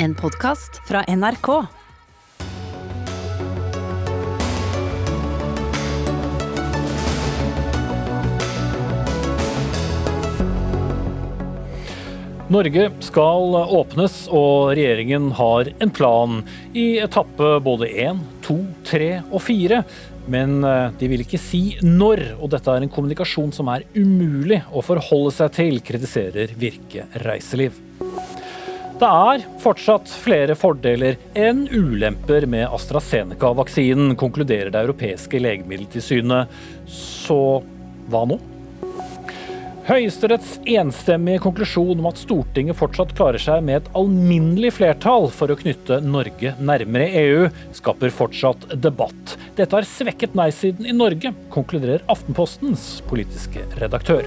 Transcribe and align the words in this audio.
En 0.00 0.14
podkast 0.14 0.76
fra 0.86 1.00
NRK. 1.08 1.48
Norge 12.48 12.84
skal 13.02 13.56
åpnes, 13.58 14.20
og 14.30 14.70
regjeringen 14.78 15.32
har 15.34 15.72
en 15.82 15.90
plan 15.90 16.38
i 16.78 17.00
etappe 17.02 17.56
både 17.66 17.90
én, 17.90 18.22
to, 18.46 18.60
tre 18.86 19.16
og 19.32 19.42
fire. 19.42 19.82
Men 20.30 20.62
eh, 20.62 20.94
de 21.00 21.10
vil 21.10 21.26
ikke 21.26 21.42
si 21.42 21.64
når, 21.82 22.22
og 22.38 22.54
dette 22.54 22.70
er 22.70 22.86
en 22.86 22.94
kommunikasjon 22.94 23.50
som 23.56 23.74
er 23.74 23.88
umulig 23.98 24.62
å 24.70 24.86
forholde 24.86 25.34
seg 25.42 25.58
til, 25.58 25.82
kritiserer 25.82 26.54
Virke 26.54 27.10
Reiseliv. 27.26 27.87
Det 28.98 29.06
er 29.06 29.42
fortsatt 29.62 30.10
flere 30.10 30.56
fordeler 30.58 31.20
enn 31.38 31.68
ulemper 31.70 32.48
med 32.50 32.64
AstraZeneca-vaksinen, 32.66 34.16
konkluderer 34.18 34.72
det 34.74 34.80
europeiske 34.88 35.38
legemiddeltilsynet. 35.38 36.50
Så 36.90 37.38
hva 38.10 38.24
nå? 38.26 38.40
Høyesteretts 39.88 40.58
enstemmige 40.66 41.44
konklusjon 41.46 41.94
om 41.94 42.10
at 42.10 42.18
Stortinget 42.20 42.76
fortsatt 42.76 43.14
klarer 43.16 43.40
seg 43.40 43.62
med 43.64 43.78
et 43.78 43.94
alminnelig 43.96 44.74
flertall 44.80 45.30
for 45.32 45.54
å 45.54 45.60
knytte 45.62 46.02
Norge 46.02 46.56
nærmere 46.58 47.08
EU, 47.22 47.48
skaper 47.78 48.12
fortsatt 48.12 48.66
debatt. 48.82 49.38
Dette 49.54 49.78
har 49.78 49.86
svekket 49.86 50.34
nei-siden 50.36 50.90
i 50.90 50.98
Norge, 50.98 51.32
konkluderer 51.54 52.02
Aftenpostens 52.10 52.96
politiske 53.06 53.62
redaktør. 53.78 54.26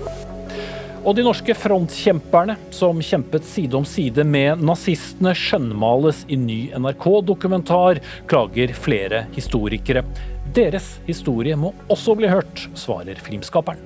Og 1.02 1.16
de 1.18 1.24
norske 1.26 1.56
frontkjemperne 1.58 2.54
som 2.70 3.00
kjempet 3.02 3.46
side 3.50 3.74
om 3.74 3.86
side 3.90 4.22
med 4.22 4.62
nazistene, 4.62 5.34
skjønnmales 5.34 6.28
i 6.30 6.38
ny 6.38 6.60
NRK-dokumentar, 6.78 8.04
klager 8.30 8.74
flere 8.78 9.24
historikere. 9.34 10.04
Deres 10.54 11.00
historie 11.08 11.58
må 11.58 11.74
også 11.90 12.14
bli 12.20 12.30
hørt, 12.30 12.68
svarer 12.78 13.18
filmskaperen. 13.18 13.82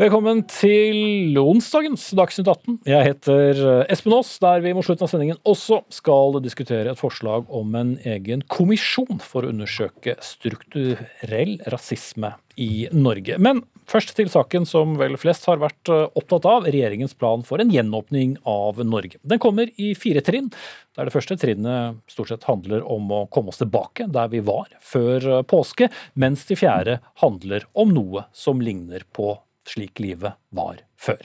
Velkommen 0.00 0.44
til 0.48 1.36
onsdagens 1.36 2.06
Dagsnytt 2.16 2.48
18. 2.48 2.78
Jeg 2.88 3.08
heter 3.10 3.58
eh, 3.58 3.90
Espen 3.92 4.14
Aas, 4.16 4.30
der 4.40 4.62
vi 4.64 4.72
mot 4.72 4.86
slutten 4.86 5.04
av 5.04 5.10
sendingen 5.12 5.40
også 5.42 5.82
skal 5.92 6.38
diskutere 6.40 6.94
et 6.94 7.02
forslag 7.02 7.50
om 7.52 7.74
en 7.76 7.90
egen 8.08 8.46
kommisjon 8.48 9.20
for 9.20 9.44
å 9.44 9.50
undersøke 9.52 10.14
strukturell 10.24 11.58
rasisme 11.74 12.32
i 12.56 12.86
Norge. 12.96 13.36
Men 13.42 13.60
først 13.90 14.14
til 14.16 14.30
saken 14.30 14.66
som 14.68 14.94
vel 15.00 15.16
flest 15.20 15.46
har 15.50 15.60
vært 15.62 15.90
eh, 15.90 16.06
opptatt 16.18 16.46
av, 16.48 16.68
regjeringens 16.70 17.16
plan 17.18 17.42
for 17.46 17.62
en 17.62 17.72
gjenåpning 17.72 18.36
av 18.48 18.80
Norge. 18.86 19.20
Den 19.26 19.42
kommer 19.42 19.70
i 19.80 19.92
fire 19.98 20.22
trinn, 20.24 20.50
der 20.96 21.08
det 21.08 21.14
første 21.14 21.38
trinnet 21.40 22.00
stort 22.10 22.32
sett 22.32 22.48
handler 22.48 22.86
om 22.86 23.10
å 23.14 23.24
komme 23.32 23.52
oss 23.52 23.60
tilbake 23.62 24.08
der 24.12 24.32
vi 24.32 24.42
var 24.46 24.70
før 24.84 25.30
eh, 25.36 25.44
påske, 25.50 25.90
mens 26.14 26.46
de 26.48 26.58
fjerde 26.58 27.00
handler 27.24 27.66
om 27.78 27.94
noe 27.94 28.26
som 28.36 28.62
ligner 28.62 29.06
på 29.16 29.34
slik 29.68 30.00
livet 30.00 30.32
var 30.56 30.80
før. 31.00 31.20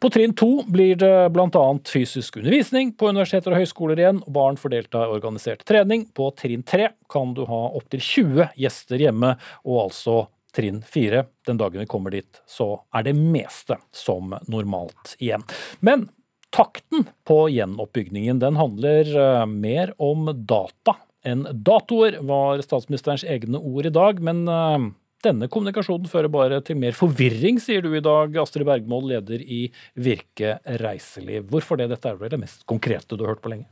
På 0.00 0.10
trinn 0.12 0.34
to 0.36 0.62
blir 0.68 0.96
det 1.00 1.28
bl.a. 1.34 1.64
fysisk 1.88 2.38
undervisning 2.40 2.92
på 2.98 3.10
universiteter 3.10 3.52
og 3.52 3.62
høyskoler 3.62 4.00
igjen, 4.00 4.22
og 4.24 4.32
barn 4.36 4.60
får 4.60 4.74
delta 4.74 5.04
i 5.04 5.12
organisert 5.16 5.64
trening. 5.68 6.06
På 6.16 6.30
trinn 6.36 6.64
tre 6.66 6.92
kan 7.12 7.34
du 7.36 7.44
ha 7.48 7.62
opptil 7.78 8.02
20 8.02 8.56
gjester 8.62 9.06
hjemme, 9.06 9.34
og 9.64 9.82
altså 9.88 10.18
trinn 10.56 10.82
fire. 10.82 11.26
Den 11.46 11.60
dagen 11.60 11.82
vi 11.82 11.88
kommer 11.90 12.14
dit, 12.14 12.42
så 12.48 12.72
er 12.94 13.06
det 13.06 13.16
meste 13.18 13.78
som 13.94 14.34
normalt 14.48 15.16
igjen. 15.20 15.44
Men 15.84 16.08
takten 16.54 17.08
på 17.28 17.46
gjenoppbyggingen 17.52 18.40
den 18.42 18.56
handler 18.56 19.10
eh, 19.12 19.46
mer 19.50 19.92
om 20.02 20.30
data 20.36 20.96
enn 21.26 21.42
datoer, 21.50 22.20
var 22.22 22.62
statsministerens 22.62 23.26
egne 23.26 23.58
ord 23.58 23.88
i 23.88 23.92
dag. 23.92 24.22
men 24.22 24.46
eh, 24.48 24.86
denne 25.24 25.48
kommunikasjonen 25.50 26.10
fører 26.10 26.30
bare 26.30 26.60
til 26.64 26.78
mer 26.78 26.94
forvirring, 26.94 27.58
sier 27.62 27.82
du 27.82 27.88
i 27.96 28.04
dag, 28.04 28.36
Astrid 28.38 28.66
Bergmål, 28.68 29.08
leder 29.14 29.40
i 29.42 29.64
Virke 29.98 30.58
reiseliv. 30.82 31.48
Hvorfor 31.50 31.80
det? 31.80 31.88
Dette 31.90 32.12
er 32.12 32.20
vel 32.20 32.30
det 32.34 32.40
mest 32.42 32.66
konkrete 32.68 33.16
du 33.16 33.24
har 33.24 33.34
hørt 33.34 33.42
på 33.42 33.50
lenge? 33.54 33.66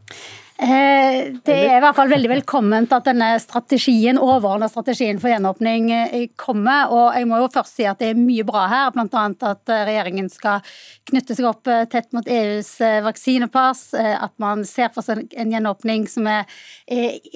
Eh, 0.54 1.32
det 1.42 1.54
er 1.54 1.80
i 1.80 1.82
hvert 1.82 1.96
fall 1.96 2.12
veldig 2.12 2.28
velkomment 2.30 2.92
at 2.94 3.08
denne 3.08 3.32
strategien, 3.42 4.20
overordna 4.22 4.68
strategien 4.70 5.18
for 5.18 5.32
gjenåpning 5.32 5.88
eh, 5.90 6.28
kommer. 6.38 6.92
Og 6.94 7.18
jeg 7.18 7.26
må 7.26 7.40
jo 7.42 7.48
først 7.56 7.80
si 7.80 7.88
at 7.90 7.98
det 7.98 8.12
er 8.12 8.20
mye 8.20 8.46
bra 8.46 8.68
her, 8.70 8.92
bl.a. 8.94 9.24
at 9.50 9.72
eh, 9.74 9.82
regjeringen 9.90 10.30
skal 10.30 10.62
knytte 11.10 11.34
seg 11.34 11.48
opp 11.50 11.66
tett 11.90 12.14
mot 12.14 12.28
EUs 12.30 12.70
vaksinepass. 13.04 13.82
At 13.98 14.32
man 14.40 14.62
ser 14.68 14.92
for 14.94 15.04
seg 15.04 15.26
en 15.36 15.52
gjenåpning 15.52 16.06
som 16.08 16.30
er 16.30 16.46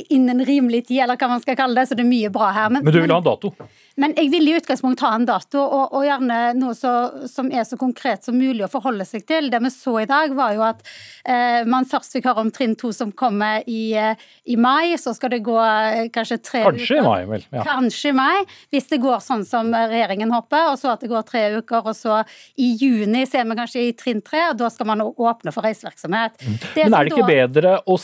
innen 0.08 0.40
rimelig 0.46 0.86
tid, 0.88 1.02
eller 1.04 1.18
hva 1.18 1.32
man 1.34 1.42
skal 1.42 1.58
kalle 1.58 1.76
det. 1.76 1.90
Så 1.90 1.98
det 1.98 2.06
er 2.06 2.12
mye 2.12 2.32
bra 2.32 2.52
her. 2.54 2.72
Men, 2.72 2.86
men 2.86 2.94
du 2.94 3.02
vil 3.02 3.12
ha 3.12 3.20
en 3.20 3.28
dato? 3.28 3.52
Men 3.98 4.14
jeg 4.14 4.30
vil 4.30 4.46
i 4.46 4.54
utgangspunktet 4.54 5.02
ha 5.02 5.10
en 5.18 5.26
dato, 5.26 5.58
og, 5.58 5.94
og 5.98 6.06
gjerne 6.06 6.38
noe 6.54 6.74
så, 6.78 6.92
som 7.26 7.50
er 7.50 7.66
så 7.66 7.76
konkret 7.80 8.22
som 8.24 8.38
mulig 8.38 8.62
å 8.64 8.70
forholde 8.70 9.04
seg 9.08 9.26
til. 9.26 9.50
Det 9.50 9.58
vi 9.64 9.72
så 9.74 9.96
i 10.04 10.08
dag, 10.08 10.32
var 10.38 10.54
jo 10.54 10.62
at 10.68 10.84
eh, 11.26 11.66
man 11.66 11.88
først 11.88 12.14
fikk 12.14 12.28
høre 12.30 12.46
om 12.46 12.52
trinn 12.54 12.76
to 12.78 12.92
som 12.94 13.07
kommer 13.16 13.62
i, 13.66 13.92
eh, 13.96 14.28
i, 14.44 14.56
mai. 14.56 14.96
Så 14.98 15.14
skal 15.16 15.32
det 15.34 15.40
gå 15.46 15.56
eh, 15.60 16.08
kanskje 16.14 16.38
tre 16.38 16.62
kanskje 16.64 16.72
uker. 16.72 16.78
Kanskje 16.78 16.98
i 16.98 17.06
mai, 17.06 17.24
vel. 17.30 17.46
Ja. 17.54 17.64
Kanskje 17.66 18.12
i 18.12 18.16
mai, 18.16 18.36
hvis 18.74 18.90
det 18.92 19.00
går 19.02 19.22
sånn 19.24 19.44
som 19.48 19.72
regjeringen 19.74 20.32
håper. 20.34 20.72
Og 20.72 20.80
så 20.80 20.92
at 20.94 21.04
det 21.04 21.12
går 21.12 21.26
tre 21.28 21.44
uker, 21.58 21.82
og 21.82 21.96
så 21.96 22.20
i 22.58 22.72
juni 22.80 23.24
ser 23.28 23.48
vi 23.48 23.58
kanskje 23.58 23.86
i 23.88 23.94
trinn 23.98 24.22
tre, 24.24 24.48
og 24.52 24.60
da 24.60 24.70
skal 24.72 24.90
man 24.90 25.04
åpne 25.08 25.54
for 25.54 25.66
reisevirksomhet. 25.66 26.38
Mm. 26.42 26.58
Men 26.76 26.98
er 26.98 27.08
det 27.08 27.14
ikke 27.14 27.26
da, 27.26 27.32
bedre 27.32 27.74
å 27.86 27.98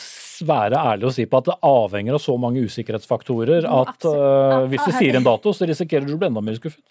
være 0.45 0.81
ærlig 0.95 1.11
og 1.11 1.15
si 1.15 1.29
på 1.31 1.41
at 1.41 1.51
det 1.51 1.61
avhenger 1.69 2.17
av 2.17 2.23
så 2.23 2.35
mange 2.41 2.65
usikkerhetsfaktorer 2.67 3.69
at 3.71 4.09
uh, 4.09 4.65
hvis 4.71 4.83
du 4.83 4.97
sier 4.97 5.19
en 5.19 5.27
dato, 5.27 5.53
så 5.55 5.69
risikerer 5.69 6.07
du 6.09 6.17
å 6.17 6.21
bli 6.21 6.31
enda 6.31 6.43
mer 6.45 6.59
skuffet? 6.59 6.83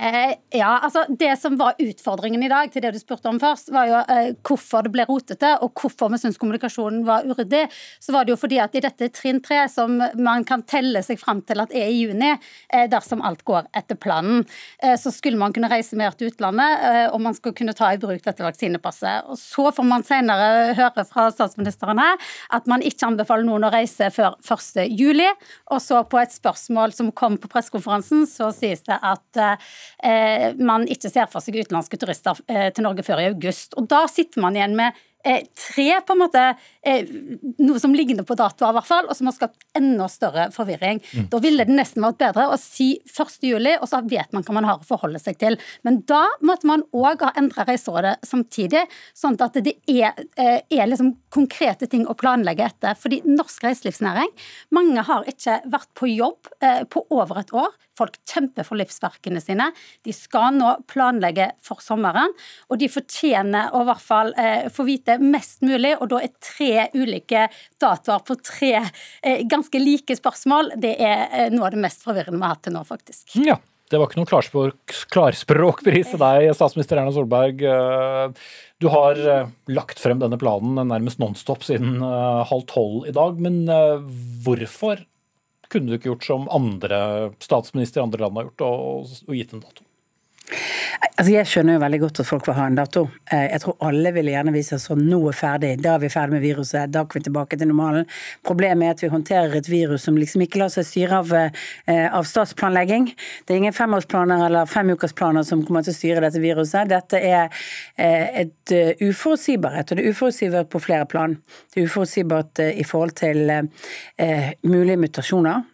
Eh, 0.00 0.34
ja, 0.50 0.78
altså 0.78 1.04
Det 1.08 1.36
som 1.40 1.56
var 1.58 1.74
utfordringen 1.78 2.42
i 2.42 2.48
dag, 2.48 2.70
til 2.70 2.82
det 2.84 2.92
du 2.94 2.98
spurte 3.00 3.26
om 3.26 3.40
først, 3.42 3.72
var 3.74 3.88
jo 3.88 3.96
eh, 4.14 4.28
hvorfor 4.46 4.86
det 4.86 4.92
ble 4.94 5.06
rotete, 5.08 5.50
og 5.64 5.72
hvorfor 5.74 6.12
vi 6.12 6.20
syns 6.22 6.38
kommunikasjonen 6.38 7.00
var 7.06 7.26
uryddig. 7.26 7.64
Så 7.98 8.14
var 8.14 8.24
det 8.24 8.36
jo 8.36 8.38
fordi 8.38 8.60
at 8.62 8.76
i 8.78 8.82
dette 8.84 9.08
trinn 9.16 9.40
tre, 9.42 9.64
som 9.72 9.96
man 9.98 10.46
kan 10.46 10.62
telle 10.62 11.02
seg 11.02 11.18
fram 11.18 11.40
til 11.48 11.64
at 11.64 11.74
er 11.74 11.90
i 11.90 12.04
juni, 12.04 12.30
eh, 12.70 12.86
dersom 12.90 13.24
alt 13.26 13.42
går 13.48 13.66
etter 13.74 13.98
planen, 13.98 14.44
eh, 14.78 14.94
så 14.94 15.10
skulle 15.10 15.40
man 15.40 15.52
kunne 15.56 15.70
reise 15.72 15.98
mer 15.98 16.14
til 16.14 16.30
utlandet, 16.30 16.86
eh, 16.86 17.06
og 17.10 17.18
man 17.24 17.34
skulle 17.34 17.58
kunne 17.58 17.74
ta 17.74 17.90
i 17.90 17.98
bruk 17.98 18.22
dette 18.22 18.46
vaksinepasset. 18.46 19.26
Og 19.26 19.36
Så 19.38 19.66
får 19.74 19.88
man 19.88 20.06
senere 20.06 20.76
høre 20.78 21.06
fra 21.10 21.26
statsministeren 21.34 21.98
her 21.98 22.16
at 22.54 22.70
man 22.70 22.86
ikke 22.86 23.10
anbefaler 23.10 23.44
noen 23.48 23.66
å 23.66 23.72
reise 23.74 24.12
før 24.14 24.38
1. 24.46 24.86
juli. 24.94 25.26
Og 25.72 25.82
så 25.82 26.04
på 26.06 26.22
et 26.22 26.30
spørsmål 26.30 26.94
som 26.94 27.10
kom 27.10 27.36
på 27.36 27.50
pressekonferansen, 27.50 28.26
så 28.30 28.52
sies 28.54 28.86
det 28.86 28.98
at 29.02 29.42
eh, 29.42 29.56
man 30.58 30.86
ikke 30.90 31.10
ser 31.10 31.28
for 31.30 31.44
seg 31.44 31.58
utenlandske 31.58 31.98
turister 32.00 32.38
eh, 32.46 32.68
til 32.74 32.86
Norge 32.86 33.04
før 33.06 33.22
i 33.22 33.30
august. 33.32 33.76
Og 33.78 33.88
Da 33.90 34.04
sitter 34.10 34.44
man 34.44 34.56
igjen 34.56 34.76
med 34.78 34.96
Eh, 35.24 35.42
tre 35.74 36.00
på 36.06 36.14
en 36.14 36.20
måte 36.20 36.42
eh, 36.86 37.08
noe 37.58 37.80
som 37.82 37.94
ligner 37.94 38.22
på 38.24 38.36
datoer, 38.38 38.70
i 38.70 38.76
hvert 38.76 38.86
fall, 38.86 39.08
og 39.10 39.16
som 39.18 39.26
har 39.26 39.34
skapt 39.34 39.64
enda 39.76 40.06
større 40.08 40.44
forvirring. 40.54 41.00
Mm. 41.10 41.24
Da 41.32 41.40
ville 41.42 41.66
det 41.66 41.74
nesten 41.74 42.04
vært 42.06 42.20
bedre 42.20 42.44
å 42.54 42.58
si 42.60 42.92
1. 43.10 43.40
juli, 43.48 43.72
og 43.82 43.90
så 43.90 43.98
vet 44.06 44.30
man 44.32 44.46
hva 44.46 44.54
man 44.54 44.68
har 44.68 44.78
å 44.78 44.86
forholde 44.86 45.18
seg 45.18 45.40
til. 45.40 45.58
Men 45.82 46.00
da 46.08 46.22
måtte 46.38 46.70
man 46.70 46.86
òg 46.94 47.26
ha 47.26 47.32
endra 47.40 47.66
Reiserådet 47.66 48.14
samtidig, 48.24 48.84
sånn 49.18 49.40
at 49.42 49.58
det 49.66 49.74
er, 49.90 50.14
eh, 50.38 50.62
er 50.70 50.86
liksom 50.86 51.16
konkrete 51.34 51.90
ting 51.90 52.06
å 52.06 52.16
planlegge 52.16 52.70
etter. 52.70 52.94
Fordi 52.94 53.20
norsk 53.26 53.66
reiselivsnæring, 53.66 54.30
mange 54.70 55.02
har 55.02 55.26
ikke 55.28 55.58
vært 55.66 55.90
på 55.98 56.14
jobb 56.14 56.54
på 56.88 57.04
over 57.10 57.42
et 57.42 57.52
år. 57.52 57.74
Folk 57.98 58.20
kjemper 58.28 58.66
for 58.66 58.78
livsverkene 58.80 59.42
sine. 59.42 59.70
De 60.06 60.14
skal 60.14 60.54
nå 60.56 60.76
planlegge 60.90 61.50
for 61.64 61.82
sommeren, 61.84 62.32
og 62.70 62.80
de 62.80 62.90
fortjener 62.92 63.74
å 63.74 63.82
i 63.82 63.88
hvert 63.88 64.04
fall 64.04 64.34
få 64.74 64.84
vite 64.86 65.18
mest 65.22 65.64
mulig, 65.66 65.94
og 65.98 66.10
da 66.12 66.20
er 66.22 66.34
tre 66.42 66.88
ulike 66.94 67.46
datoer 67.80 68.22
på 68.26 68.36
tre 68.44 68.74
eh, 68.78 69.42
ganske 69.48 69.80
like 69.82 70.16
spørsmål, 70.18 70.74
det 70.80 70.94
er 70.98 71.26
eh, 71.28 71.50
noe 71.54 71.68
av 71.68 71.74
det 71.74 71.82
mest 71.82 72.04
forvirrende 72.06 72.38
vi 72.38 72.46
har 72.46 72.56
hatt 72.56 72.64
til 72.68 72.76
nå, 72.76 72.84
faktisk. 72.88 73.26
Ja. 73.44 73.58
Det 73.88 73.96
var 73.96 74.10
ikke 74.10 74.18
noen 74.18 74.28
klarspråk, 74.28 74.94
klarspråkpris 75.14 76.10
til 76.10 76.20
deg, 76.20 76.50
statsminister 76.52 76.98
Erna 77.00 77.12
Solberg. 77.16 77.62
Eh, 77.64 78.50
du 78.84 78.90
har 78.92 79.16
lagt 79.72 80.02
frem 80.02 80.20
denne 80.20 80.36
planen 80.38 80.76
nærmest 80.90 81.16
nonstop 81.22 81.64
siden 81.64 81.96
halv 82.04 82.66
tolv 82.68 83.08
i 83.08 83.14
dag. 83.16 83.40
Men 83.40 83.64
hvorfor 84.44 85.00
kunne 85.72 85.90
du 85.90 85.98
ikke 85.98 86.10
gjort 86.12 86.26
som 86.28 86.48
andre 86.54 87.00
statsministre 87.44 88.00
i 88.00 88.06
andre 88.06 88.24
land 88.24 88.40
har 88.40 88.48
gjort, 88.48 88.64
og, 88.66 89.12
og 89.28 89.36
gitt 89.36 89.54
en 89.54 89.64
dato? 89.64 89.84
Altså 91.18 91.32
Jeg 91.32 91.48
skjønner 91.50 91.74
jo 91.74 91.80
veldig 91.82 91.98
godt 91.98 92.20
at 92.22 92.28
folk 92.28 92.44
vil 92.46 92.54
ha 92.54 92.64
en 92.70 92.76
dato. 92.78 93.00
Eh, 93.30 93.48
jeg 93.50 93.62
tror 93.64 93.74
alle 93.88 94.12
ville 94.14 94.30
gjerne 94.30 94.52
vise 94.54 94.76
oss 94.76 94.84
at 94.94 95.00
nå 95.02 95.18
er 95.26 95.34
ferdig, 95.34 95.70
da 95.82 95.96
er 95.96 96.02
vi 96.04 96.10
ferdig 96.12 96.36
med 96.36 96.44
viruset, 96.44 96.92
da 96.94 97.02
kan 97.02 97.18
vi 97.18 97.24
tilbake 97.26 97.58
til 97.58 97.70
normalen. 97.70 98.06
Problemet 98.46 98.86
er 98.86 98.94
at 98.94 99.02
vi 99.02 99.10
håndterer 99.10 99.56
et 99.58 99.70
virus 99.70 100.06
som 100.06 100.18
liksom 100.18 100.44
ikke 100.46 100.60
lar 100.62 100.70
seg 100.70 100.86
styre 100.86 101.18
av, 101.18 101.32
eh, 101.34 102.06
av 102.06 102.26
statsplanlegging. 102.26 103.08
Det 103.46 103.54
er 103.54 103.58
ingen 103.64 103.74
femårsplaner 103.74 104.44
eller 104.46 104.70
femukersplaner 104.70 105.46
som 105.46 105.64
kommer 105.66 105.82
til 105.82 105.96
å 105.96 105.98
styre 105.98 106.22
dette 106.22 106.42
viruset. 106.42 106.86
Dette 106.94 107.18
er 107.18 107.50
eh, 107.98 108.44
et 108.44 108.74
uforutsigbarhet, 109.02 109.90
og 109.90 109.98
det 109.98 110.06
er 110.06 110.14
uforutsigbart 110.14 110.70
på 110.70 110.82
flere 110.86 111.10
plan. 111.10 111.34
Det 111.74 111.82
er 111.82 111.90
uforutsigbart 111.90 112.62
i 112.68 112.86
forhold 112.86 113.16
til 113.18 113.42
mulige 114.62 115.00
mutasjoner 115.00 115.66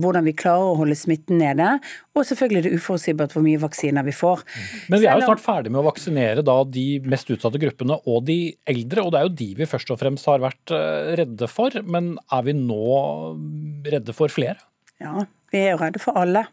hvordan 0.00 0.24
vi 0.26 0.32
klarer 0.36 0.72
å 0.72 0.78
holde 0.80 0.96
smitten 0.98 1.38
nede, 1.38 1.76
og 2.16 2.26
selvfølgelig 2.26 2.60
er 2.60 2.66
det 2.66 2.78
uforutsigbart 2.80 3.34
hvor 3.34 3.44
mye 3.44 3.60
vaksiner 3.62 4.06
vi 4.06 4.14
får. 4.16 4.42
Men 4.90 5.00
vi 5.02 5.08
er 5.08 5.18
jo 5.18 5.28
snart 5.28 5.42
ferdig 5.42 5.72
med 5.72 5.82
å 5.82 5.86
vaksinere 5.88 6.44
da 6.46 6.56
de 6.66 6.86
mest 7.10 7.30
utsatte 7.32 7.60
gruppene 7.62 7.98
og 8.10 8.24
de 8.28 8.38
eldre, 8.70 9.04
og 9.04 9.14
det 9.14 9.20
er 9.20 9.28
jo 9.28 9.36
de 9.40 9.48
vi 9.60 9.68
først 9.68 9.92
og 9.94 10.00
fremst 10.02 10.28
har 10.30 10.42
vært 10.44 10.74
eh, 10.74 11.14
redde 11.20 11.48
for. 11.50 11.74
Men 11.84 12.14
er 12.32 12.46
vi 12.46 12.56
nå 12.58 12.84
redde 13.90 14.14
for 14.16 14.32
flere? 14.32 14.60
Ja, 15.02 15.26
vi 15.52 15.64
er 15.64 15.74
jo 15.74 15.80
redde 15.82 16.02
for 16.02 16.20
alle. 16.20 16.46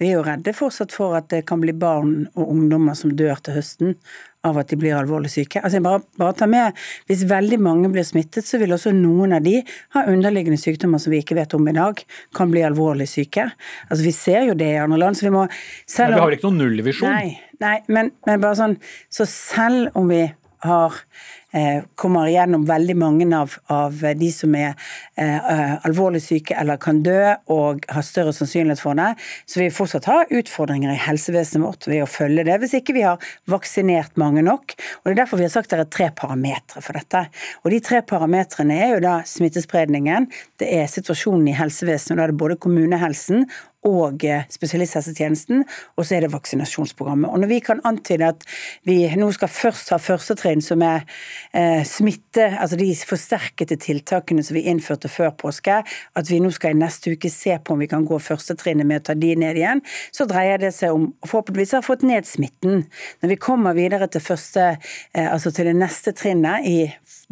Vi 0.00 0.10
er 0.10 0.18
jo 0.18 0.26
redde 0.26 0.54
fortsatt 0.56 0.94
for 0.94 1.14
at 1.18 1.28
det 1.30 1.44
kan 1.48 1.60
bli 1.62 1.74
barn 1.76 2.24
og 2.34 2.48
ungdommer 2.50 2.96
som 2.98 3.12
dør 3.14 3.38
til 3.44 3.58
høsten 3.58 3.98
av 4.44 4.58
at 4.60 4.68
de 4.68 4.78
blir 4.78 4.96
alvorlig 4.96 5.30
syke. 5.32 5.62
Altså 5.64 5.80
bare, 5.84 6.02
bare 6.20 6.36
ta 6.36 6.48
med, 6.50 6.76
Hvis 7.08 7.24
veldig 7.28 7.58
mange 7.62 7.90
blir 7.92 8.04
smittet, 8.04 8.44
så 8.44 8.58
vil 8.60 8.74
også 8.76 8.92
noen 8.96 9.36
av 9.38 9.44
de 9.46 9.60
ha 9.96 10.04
underliggende 10.10 10.60
sykdommer 10.60 11.00
som 11.00 11.14
vi 11.14 11.22
ikke 11.22 11.38
vet 11.38 11.54
om 11.56 11.68
i 11.70 11.76
dag, 11.76 12.02
kan 12.36 12.52
bli 12.52 12.64
alvorlig 12.66 13.08
syke. 13.08 13.48
Altså 13.88 14.04
Vi 14.04 14.12
ser 14.12 14.48
jo 14.50 14.58
det 14.58 14.72
i 14.74 14.82
andre 14.82 15.00
land. 15.00 15.16
så 15.16 15.28
vi 15.28 15.34
må... 15.36 15.46
Selv 15.86 16.12
men 16.12 16.18
vi 16.18 16.24
har 16.26 16.38
ikke 16.38 16.50
noen 16.50 16.62
nullvisjon? 16.64 17.10
Nei, 17.10 17.38
nei 17.62 17.76
men, 17.88 18.12
men 18.26 18.42
bare 18.42 18.58
sånn, 18.60 18.78
så 19.08 19.28
selv 19.28 19.94
om 19.96 20.10
vi 20.12 20.26
har 20.64 21.00
kommer 21.94 22.28
igjennom 22.28 22.64
veldig 22.66 22.96
mange 22.98 23.26
av, 23.36 23.52
av 23.70 24.00
de 24.18 24.30
som 24.34 24.54
er 24.58 24.72
eh, 25.16 25.36
eh, 25.38 25.74
alvorlig 25.86 26.22
syke 26.24 26.56
eller 26.58 26.80
kan 26.82 27.02
dø 27.04 27.34
og 27.52 27.84
har 27.94 28.06
større 28.06 28.34
sannsynlighet 28.34 28.82
for 28.82 28.98
det. 28.98 29.12
Så 29.46 29.62
vi 29.62 29.70
fortsatt 29.74 30.08
ha 30.10 30.20
utfordringer 30.28 30.92
i 30.92 31.00
helsevesenet 31.06 31.64
vårt 31.64 31.88
ved 31.90 32.02
å 32.04 32.10
følge 32.10 32.46
det, 32.48 32.58
hvis 32.62 32.76
ikke 32.80 32.96
vi 32.96 33.04
har 33.06 33.22
vaksinert 33.50 34.18
mange 34.20 34.42
nok. 34.46 34.74
Og 35.02 35.10
Det 35.10 35.14
er 35.14 35.20
derfor 35.22 35.40
vi 35.40 35.46
har 35.46 35.54
sagt 35.54 35.70
det 35.70 35.82
er 35.82 35.90
tre 35.90 36.10
parametere 36.16 36.82
for 36.84 36.98
dette. 36.98 37.26
Og 37.62 37.70
De 37.74 37.80
tre 37.84 38.02
parametrene 38.06 38.80
er 38.80 38.96
jo 38.96 39.04
da 39.04 39.14
smittespredningen, 39.28 40.28
det 40.62 40.70
er 40.74 40.90
situasjonen 40.90 41.48
i 41.50 41.56
helsevesenet, 41.56 42.14
og 42.14 42.20
da 42.20 42.26
er 42.26 42.34
det 42.34 42.42
både 42.42 42.60
kommunehelsen 42.62 43.46
og 43.84 44.24
eh, 44.24 44.46
spesialisthelsetjenesten, 44.52 45.64
og 45.96 46.06
så 46.06 46.16
er 46.16 46.24
det 46.24 46.32
vaksinasjonsprogrammet. 46.32 47.28
Og 47.30 47.42
når 47.42 47.50
vi 47.50 47.60
kan 47.64 47.82
antyde 47.84 48.30
at 48.32 48.46
vi 48.88 48.96
nå 49.20 49.28
skal 49.36 49.50
først 49.52 49.92
ha 49.92 49.98
førstetrinn, 50.00 50.62
som 50.64 50.82
er 50.84 51.04
eh, 51.52 51.82
smitte, 51.88 52.46
altså 52.56 52.78
de 52.80 52.88
forsterkede 52.96 53.76
tiltakene 53.82 54.44
som 54.44 54.56
vi 54.56 54.64
innførte 54.70 55.10
før 55.12 55.34
påske, 55.36 55.82
at 55.84 56.30
vi 56.32 56.40
nå 56.40 56.52
skal 56.54 56.74
i 56.74 56.80
neste 56.80 57.12
uke 57.12 57.30
se 57.32 57.58
på 57.60 57.76
om 57.76 57.84
vi 57.84 57.90
kan 57.90 58.06
gå 58.08 58.18
førstetrinnet 58.22 58.88
med 58.88 59.02
å 59.02 59.06
ta 59.10 59.18
de 59.18 59.34
ned 59.40 59.60
igjen, 59.60 59.84
så 60.14 60.26
dreier 60.30 60.62
det 60.62 60.72
seg 60.76 60.96
om 60.96 61.10
forhåpentligvis 61.26 61.76
har 61.78 61.84
fått 61.84 62.06
ned 62.08 62.28
smitten. 62.28 62.86
Når 63.22 63.34
vi 63.34 63.40
kommer 63.40 63.76
videre 63.76 64.08
til 64.08 64.24
første, 64.24 64.74
eh, 65.12 65.28
altså 65.28 65.52
til 65.52 65.68
det 65.68 65.76
neste 65.76 66.14
trinnet 66.16 66.64
i 66.64 66.78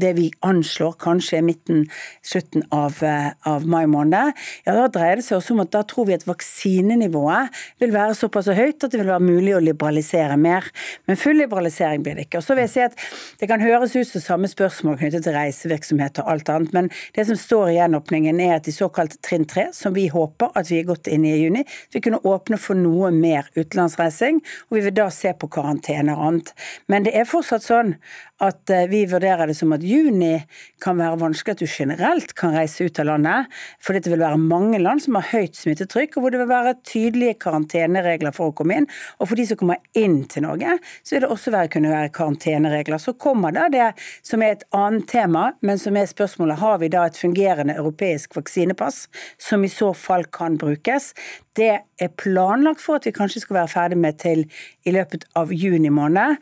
det 0.01 0.13
vi 0.19 0.29
anslår 0.45 0.97
kanskje 1.01 1.39
er 1.41 1.47
midten, 1.47 1.87
slutten 2.25 2.65
av, 2.73 3.03
eh, 3.03 3.33
av 3.49 3.67
mai 3.67 3.87
måned, 3.87 4.33
ja 4.67 4.77
da 4.77 4.89
dreier 4.93 5.17
det 5.21 5.25
seg 5.27 5.39
også 5.39 5.57
om 5.57 5.65
at 5.65 5.73
da 5.75 5.83
tror 5.89 6.09
vi 6.09 6.17
at 6.17 6.27
vaksinenivået 6.43 7.49
vil 7.81 7.93
være 7.93 8.15
såpass 8.15 8.51
høyt 8.53 8.85
at 8.85 8.93
det 8.93 9.01
vil 9.01 9.11
være 9.11 9.25
mulig 9.25 9.55
å 9.57 9.63
liberalisere 9.63 10.37
mer. 10.37 10.67
Men 11.07 11.17
full 11.17 11.39
liberalisering 11.39 12.03
blir 12.03 12.17
det 12.19 12.27
ikke. 12.27 12.41
Og 12.41 12.47
så 12.47 12.55
vil 12.55 12.67
jeg 12.67 12.75
si 12.75 12.81
at 12.81 12.99
Det 13.41 13.49
kan 13.49 13.61
høres 13.61 13.97
ut 13.97 14.07
som 14.07 14.21
samme 14.21 14.49
spørsmål 14.49 14.99
knyttet 14.99 15.25
til 15.25 15.35
reisevirksomhet 15.35 16.19
og 16.23 16.29
alt 16.31 16.49
annet, 16.49 16.73
men 16.73 16.91
det 17.17 17.25
som 17.27 17.37
står 17.37 17.71
i 17.71 17.75
gjenåpningen 17.75 18.41
er 18.41 18.55
at 18.57 18.69
i 18.69 18.75
såkalt 18.75 19.17
trinn 19.25 19.47
tre, 19.49 19.67
som 19.73 19.95
vi 19.95 20.07
håper 20.13 20.53
at 20.55 20.71
vi 20.71 20.79
er 20.79 20.87
godt 20.87 21.11
inne 21.11 21.29
i 21.29 21.33
i 21.33 21.43
juni, 21.43 21.65
vi 21.93 22.01
kunne 22.01 22.21
åpne 22.23 22.59
for 22.61 22.79
noe 22.79 23.11
mer 23.11 23.49
utenlandsreising, 23.57 24.41
og 24.71 24.79
vi 24.79 24.85
vil 24.87 24.95
da 24.95 25.09
se 25.11 25.33
på 25.35 25.49
karantene 25.53 26.15
og 26.15 26.27
annet. 26.29 26.53
Men 26.89 27.07
det 27.07 27.17
er 27.19 27.29
fortsatt 27.29 27.67
sånn 27.67 27.97
at 28.43 28.71
eh, 28.71 28.87
vi 28.91 29.05
vurderer 29.07 29.47
det 29.47 29.57
som 29.57 29.73
at 29.75 29.85
juni 29.87 30.35
kan 30.83 30.99
være 30.99 31.21
vanskelig 31.21 31.55
at 31.55 31.63
du 31.63 31.71
generelt 31.71 32.35
kan 32.39 32.57
reise 32.57 32.87
ut 32.87 32.99
av 32.99 33.09
landet, 33.09 33.53
fordi 33.83 34.03
det 34.03 34.13
vil 34.13 34.25
være 34.25 34.41
mange 34.41 34.81
land 34.83 35.05
som 35.05 35.19
har 35.19 35.29
høyt 35.31 35.59
smittetrykk, 35.59 36.17
og 36.17 36.25
hvor 36.25 36.35
det 36.35 36.43
vil 36.43 36.51
være 36.51 36.75
tydelige 36.89 37.39
karanteneregler 37.45 38.35
for 38.35 38.51
å 38.51 38.57
komme 38.59 38.81
inn. 38.81 38.89
Og 39.21 39.31
for 39.31 39.39
de 39.39 39.47
som 39.49 39.61
kommer 39.61 39.83
inn 39.99 40.23
til 40.31 40.47
Norge, 40.47 40.79
så 41.03 41.17
vil 41.17 41.25
det 41.27 41.31
også 41.35 41.55
være, 41.55 41.73
kunne 41.77 41.93
være 41.93 42.13
karanteneregler. 42.17 43.03
Så 43.03 43.15
kommer 43.15 43.55
da 43.55 43.69
det 43.73 43.93
som 44.27 44.43
er 44.43 44.57
et 44.57 44.67
annet 44.77 45.07
tema, 45.11 45.49
men 45.63 45.81
som 45.81 45.97
er 45.99 46.11
spørsmålet 46.11 46.61
har 46.63 46.83
vi 46.83 46.91
da 46.93 47.07
et 47.07 47.19
fungerende 47.19 47.79
europeisk 47.79 48.37
vaksinepass, 48.39 49.07
som 49.39 49.63
i 49.65 49.71
så 49.73 49.93
fall 49.97 50.27
kan 50.35 50.59
brukes. 50.61 51.13
Det 51.57 51.73
er 52.01 52.09
planlagt 52.17 52.81
for 52.81 52.97
at 52.97 53.07
vi 53.07 53.13
kanskje 53.15 53.43
skal 53.43 53.59
være 53.59 53.69
ferdig 53.69 53.99
med 54.01 54.17
til 54.23 54.47
i 54.89 54.95
løpet 54.95 55.27
av 55.37 55.53
juni 55.53 55.91
måned. 55.93 56.41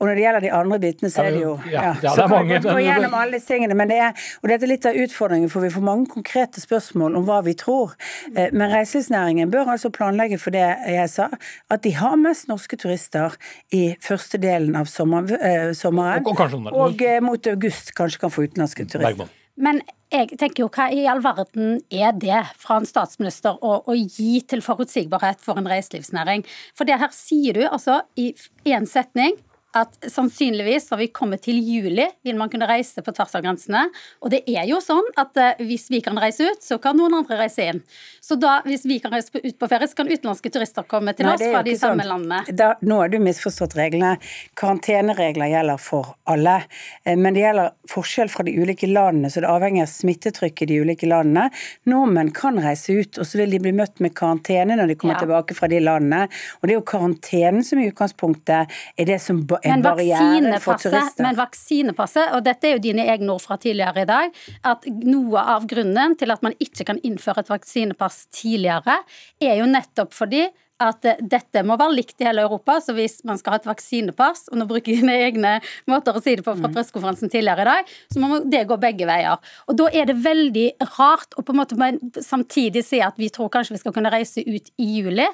Og 0.00 0.08
når 0.08 0.16
det 0.16 0.24
gjelder 0.24 0.44
de 0.46 0.52
andre 0.56 0.78
bitene, 0.82 1.10
så 1.12 1.26
er 1.26 1.36
det 1.36 1.42
jo 1.42 1.52
ja, 1.70 1.92
ja, 2.02 2.14
Så 2.16 2.26
kan 2.30 2.48
vi 2.48 2.58
gå 2.64 2.76
gjennom 2.80 3.14
alle 3.18 3.36
disse 3.36 3.52
tingene. 3.52 3.76
Men 3.78 3.92
det 3.92 4.00
er, 4.08 4.26
og 4.42 4.50
dette 4.50 4.66
er 4.66 4.72
litt 4.72 4.88
av 4.88 4.98
utfordringen, 5.04 5.52
for 5.52 5.64
vi 5.64 5.72
får 5.74 5.86
mange 5.86 6.08
konkrete 6.12 6.62
spørsmål 6.64 7.20
om 7.20 7.28
hva 7.28 7.42
vi 7.46 7.56
tror. 7.58 7.94
Eh, 8.32 8.48
men 8.52 8.72
reiselivsnæringen 8.72 9.52
bør 9.52 9.76
altså 9.76 9.92
planlegge 9.92 10.40
for 10.42 10.56
det 10.56 10.64
jeg 10.64 11.12
sa, 11.12 11.30
at 11.70 11.84
de 11.84 11.92
har 12.00 12.16
mest 12.20 12.48
norske 12.50 12.80
turister 12.80 13.36
i 13.76 13.90
første 14.02 14.40
delen 14.42 14.76
av 14.78 14.88
sommer, 14.90 15.28
eh, 15.36 15.72
sommeren. 15.76 16.24
Og, 16.26 16.40
og, 16.40 16.70
og, 16.72 17.02
eh, 17.02 17.20
mot 17.24 17.52
august 17.52 17.92
kanskje 17.98 18.24
kan 18.24 18.32
få 18.32 18.48
utenlandske 18.48 18.88
turister. 18.88 19.28
Men 19.56 19.80
jeg 20.12 20.36
tenker 20.38 20.64
jo, 20.64 20.68
hva 20.72 20.86
i 20.92 21.06
all 21.10 21.22
verden 21.24 21.80
er 21.90 22.12
det 22.14 22.42
fra 22.60 22.78
en 22.80 22.88
statsminister 22.88 23.56
å, 23.64 23.80
å 23.88 23.96
gi 23.96 24.42
til 24.48 24.62
forutsigbarhet 24.64 25.40
for 25.42 25.58
en 25.58 25.68
reiselivsnæring? 25.70 26.44
For 26.76 26.88
det 26.88 27.00
her 27.00 27.12
sier 27.16 27.56
du 27.56 27.64
altså 27.66 28.02
i 28.20 28.30
én 28.68 28.86
setning 28.88 29.38
at 29.76 30.08
sannsynligvis 30.10 30.88
når 30.90 31.00
vi 31.02 31.08
kommer 31.14 31.40
til 31.42 31.58
juli, 31.60 32.06
vil 32.24 32.38
man 32.38 32.50
kunne 32.52 32.68
reise 32.68 33.02
på 33.04 33.12
tvers 33.16 33.34
av 33.36 33.44
grensene. 33.44 33.86
Og 34.24 34.32
det 34.32 34.42
er 34.48 34.64
jo 34.70 34.80
sånn 34.84 35.06
at 35.20 35.36
uh, 35.36 35.62
hvis 35.62 35.88
vi 35.92 36.00
kan 36.04 36.18
reise 36.20 36.48
ut, 36.48 36.62
så 36.64 36.78
kan 36.82 36.96
noen 36.98 37.18
andre 37.20 37.38
reise 37.42 37.68
inn. 37.70 37.82
Så 38.24 38.38
da, 38.40 38.58
hvis 38.66 38.86
vi 38.88 38.98
kan 39.02 39.12
reise 39.14 39.30
ut 39.34 39.58
på 39.58 39.68
ferie, 39.70 39.88
så 39.90 40.00
kan 40.00 40.10
utenlandske 40.10 40.52
turister 40.52 40.86
komme 40.88 41.14
til 41.16 41.28
Nei, 41.28 41.36
oss 41.36 41.44
fra 41.44 41.62
de 41.66 41.76
samme 41.78 42.06
sånn. 42.06 42.26
landene. 42.26 42.56
Da, 42.56 42.72
nå 42.86 43.00
har 43.02 43.12
du 43.12 43.18
misforstått 43.22 43.76
reglene. 43.78 44.16
Karanteneregler 44.58 45.52
gjelder 45.52 45.82
for 45.82 46.14
alle. 46.30 46.56
Eh, 47.04 47.16
men 47.18 47.36
det 47.36 47.44
gjelder 47.44 47.74
forskjell 47.90 48.32
fra 48.32 48.46
de 48.46 48.56
ulike 48.56 48.88
landene, 48.90 49.30
så 49.32 49.44
det 49.44 49.52
avhenger 49.52 49.86
av 49.86 49.92
smittetrykket 49.92 50.66
i 50.66 50.70
de 50.72 50.80
ulike 50.86 51.10
landene. 51.10 51.50
Nordmenn 51.90 52.32
kan 52.36 52.58
reise 52.62 52.96
ut, 52.96 53.20
og 53.20 53.28
så 53.28 53.42
vil 53.42 53.54
de 53.54 53.62
bli 53.62 53.74
møtt 53.76 54.02
med 54.04 54.16
karantene 54.18 54.78
når 54.78 54.92
de 54.92 54.98
kommer 54.98 55.18
ja. 55.18 55.24
tilbake 55.24 55.56
fra 55.58 55.70
de 55.70 55.82
landene. 55.84 56.26
Og 56.60 56.66
det 56.66 56.74
er 56.74 56.80
jo 56.80 56.86
karantenen 56.88 57.64
som 57.66 57.80
i 57.82 57.88
utgangspunktet 57.90 58.74
er 58.96 59.08
det 59.08 59.20
som 59.22 59.42
en 59.72 59.84
barriere 59.84 60.60
for 60.62 60.80
turister. 60.80 61.24
Men 61.24 61.38
vaksinepasset, 61.38 62.34
og 62.36 62.44
dette 62.46 62.68
er 62.68 62.76
jo 62.76 62.84
dine 62.84 63.06
egne 63.12 63.34
ord 63.34 63.44
fra 63.44 63.58
tidligere 63.60 64.04
i 64.04 64.10
dag, 64.10 64.36
at 64.72 64.86
noe 65.06 65.42
av 65.56 65.66
grunnen 65.70 66.16
til 66.18 66.34
at 66.34 66.44
man 66.46 66.56
ikke 66.62 66.86
kan 66.88 67.00
innføre 67.06 67.44
et 67.44 67.52
vaksinepass 67.52 68.26
tidligere, 68.34 69.00
er 69.42 69.58
jo 69.60 69.68
nettopp 69.70 70.14
fordi 70.16 70.46
at 70.82 71.06
dette 71.20 71.62
må 71.66 71.76
være 71.80 71.96
likt 71.96 72.20
i 72.20 72.26
hele 72.28 72.44
Europa. 72.44 72.78
Så 72.84 72.94
hvis 72.96 73.18
man 73.26 73.38
skal 73.40 73.54
ha 73.54 73.60
et 73.60 73.68
vaksinepass, 73.68 74.46
og 74.50 74.60
nå 74.60 74.66
bruker 74.68 74.92
jeg 74.92 75.04
mine 75.04 75.16
egne 75.26 75.54
måter 75.90 76.16
å 76.16 76.22
si 76.22 76.36
det 76.36 76.44
på 76.46 76.54
fra 76.56 76.70
mm. 76.70 76.74
pressekonferansen 76.76 77.32
tidligere 77.32 77.64
i 77.64 77.68
dag, 77.70 77.94
så 78.12 78.22
må 78.22 78.40
det 78.44 78.64
gå 78.68 78.78
begge 78.82 79.08
veier. 79.08 79.40
Og 79.70 79.78
da 79.80 79.88
er 79.92 80.10
det 80.10 80.18
veldig 80.24 80.66
rart 80.98 81.36
å 81.36 81.44
på 81.46 81.54
en 81.54 81.60
måte 81.62 82.22
samtidig 82.24 82.84
si 82.86 83.00
at 83.04 83.16
vi 83.20 83.30
tror 83.32 83.50
kanskje 83.52 83.76
vi 83.76 83.82
skal 83.82 83.96
kunne 83.96 84.12
reise 84.12 84.44
ut 84.44 84.70
i 84.82 84.88
juli, 84.98 85.26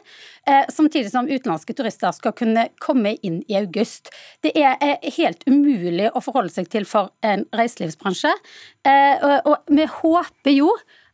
eh, 0.47 0.65
samtidig 0.73 1.11
som 1.13 1.31
utenlandske 1.31 1.77
turister 1.79 2.15
skal 2.17 2.37
kunne 2.39 2.69
komme 2.83 3.17
inn 3.23 3.43
i 3.49 3.59
august. 3.59 4.13
Det 4.45 4.55
er 4.59 4.77
eh, 4.81 5.11
helt 5.19 5.47
umulig 5.49 6.11
å 6.13 6.23
forholde 6.25 6.55
seg 6.55 6.71
til 6.73 6.87
for 6.89 7.13
en 7.27 7.47
reiselivsbransje. 7.57 8.33
Eh, 8.87 9.17
og, 9.23 9.53
og 9.53 9.73
vi 9.75 9.87
håper 10.01 10.55
jo 10.55 10.73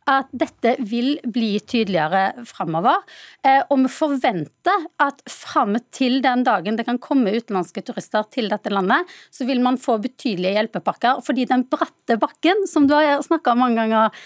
at 0.09 0.29
dette 0.33 0.75
vil 0.89 1.17
bli 1.29 1.51
tydeligere 1.61 2.45
framover. 2.47 3.03
Eh, 3.45 3.61
og 3.69 3.83
vi 3.83 3.91
forventer 3.93 4.87
at 5.01 5.21
fram 5.29 5.77
til 5.95 6.19
den 6.25 6.43
dagen 6.47 6.79
det 6.79 6.87
kan 6.87 6.99
komme 7.01 7.33
utenlandske 7.35 7.83
turister 7.85 8.25
til 8.33 8.49
dette 8.51 8.73
landet, 8.73 9.09
så 9.31 9.45
vil 9.49 9.61
man 9.63 9.77
få 9.81 9.99
betydelige 10.01 10.55
hjelpepakker. 10.57 11.21
Fordi 11.25 11.45
den 11.49 11.65
bratte 11.69 12.17
bakken, 12.21 12.65
som 12.69 12.87
du 12.89 12.95
har 12.97 13.21
snakka 13.25 13.53
om 13.53 13.63
mange 13.63 13.83
ganger, 13.83 14.21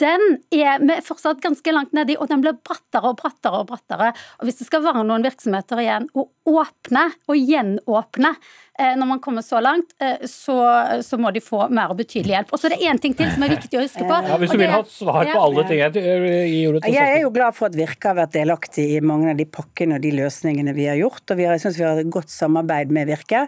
den 0.00 0.38
er 0.54 0.80
vi 0.82 0.98
fortsatt 1.04 1.42
ganske 1.44 1.74
langt 1.74 1.94
nedi, 1.96 2.16
og 2.16 2.30
den 2.32 2.44
blir 2.44 2.56
brattere 2.56 3.12
og 3.12 3.20
brattere 3.20 3.62
og 3.62 3.70
brattere. 3.70 4.12
Og 4.40 4.48
hvis 4.48 4.62
det 4.62 4.70
skal 4.70 4.84
være 4.86 5.04
noen 5.06 5.26
virksomheter 5.26 5.84
igjen 5.84 6.08
å 6.16 6.28
åpne 6.46 7.08
og 7.28 7.36
gjenåpne 7.36 8.32
når 8.76 9.08
man 9.08 9.20
kommer 9.24 9.44
så 9.44 9.60
langt, 9.62 9.94
så, 10.28 10.56
så 11.02 11.18
må 11.20 11.30
de 11.32 11.40
få 11.44 11.66
mer 11.72 11.92
og 11.92 11.98
betydelig 12.00 12.34
hjelp. 12.34 12.52
Og 12.52 12.60
så 12.60 12.68
er 12.68 12.74
det 12.74 12.88
én 12.90 13.00
ting 13.00 13.14
til 13.16 13.30
som 13.32 13.44
er 13.46 13.54
viktig 13.54 13.78
å 13.78 13.84
huske 13.84 14.04
på. 14.04 14.18
Ja, 14.26 14.36
hvis 14.40 14.52
du 14.52 14.58
vil 14.58 14.72
ha 14.72 14.80
svar 14.90 15.28
på 15.28 15.40
alle 15.40 15.62
ting 15.68 15.80
Jeg 15.80 17.02
er 17.04 17.20
jo 17.22 17.30
glad 17.34 17.54
for 17.56 17.68
at 17.68 17.76
Virke 17.78 18.10
har 18.10 18.16
vært 18.18 18.34
delaktig 18.34 18.86
i 18.96 19.00
mange 19.04 19.30
av 19.32 19.38
de 19.38 19.46
pakkene 19.48 19.98
og 19.98 20.04
de 20.04 20.10
løsningene 20.16 20.74
vi 20.76 20.88
har 20.90 20.98
gjort. 20.98 21.22
og 21.30 21.38
vi 21.38 21.46
har, 21.46 21.54
jeg 21.56 21.64
synes 21.66 21.78
vi 21.78 21.86
har 21.86 22.00
et 22.00 22.10
godt 22.12 22.32
samarbeid 22.32 22.92
med 22.94 23.08
Virke 23.10 23.44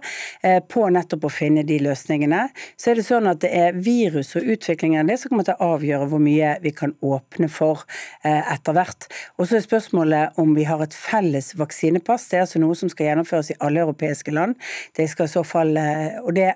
på 0.70 0.86
nettopp 0.94 1.26
å 1.28 1.32
finne 1.32 1.64
de 1.66 1.80
løsningene. 1.82 2.46
Så 2.78 2.92
er 2.92 3.00
det 3.00 3.06
sånn 3.08 3.28
at 3.30 3.42
det 3.44 3.50
er 3.54 3.76
virus 3.76 4.34
og 4.38 4.46
utviklingen 4.54 5.02
av 5.02 5.10
det 5.10 5.18
som 5.22 5.32
kommer 5.32 5.48
til 5.48 5.58
å 5.58 5.74
avgjøre 5.74 6.08
hvor 6.12 6.22
mye 6.22 6.54
vi 6.64 6.72
kan 6.76 6.94
åpne 7.04 7.50
for 7.52 7.84
etter 8.24 8.76
hvert. 8.76 9.08
Og 9.38 9.48
så 9.48 9.58
er 9.58 9.66
spørsmålet 9.66 10.38
om 10.40 10.54
vi 10.56 10.66
har 10.68 10.82
et 10.84 10.94
felles 10.94 11.52
vaksinepass. 11.58 12.28
Det 12.30 12.38
er 12.38 12.46
altså 12.46 12.62
noe 12.62 12.76
som 12.78 12.90
skal 12.92 13.10
gjennomføres 13.10 13.52
i 13.52 13.58
alle 13.64 13.82
europeiske 13.84 14.34
land. 14.34 14.56
Det 14.96 15.08
skal 15.10 15.17
i 15.24 15.32
så 15.32 15.42
fall, 15.44 15.74
og 16.22 16.34
det 16.36 16.52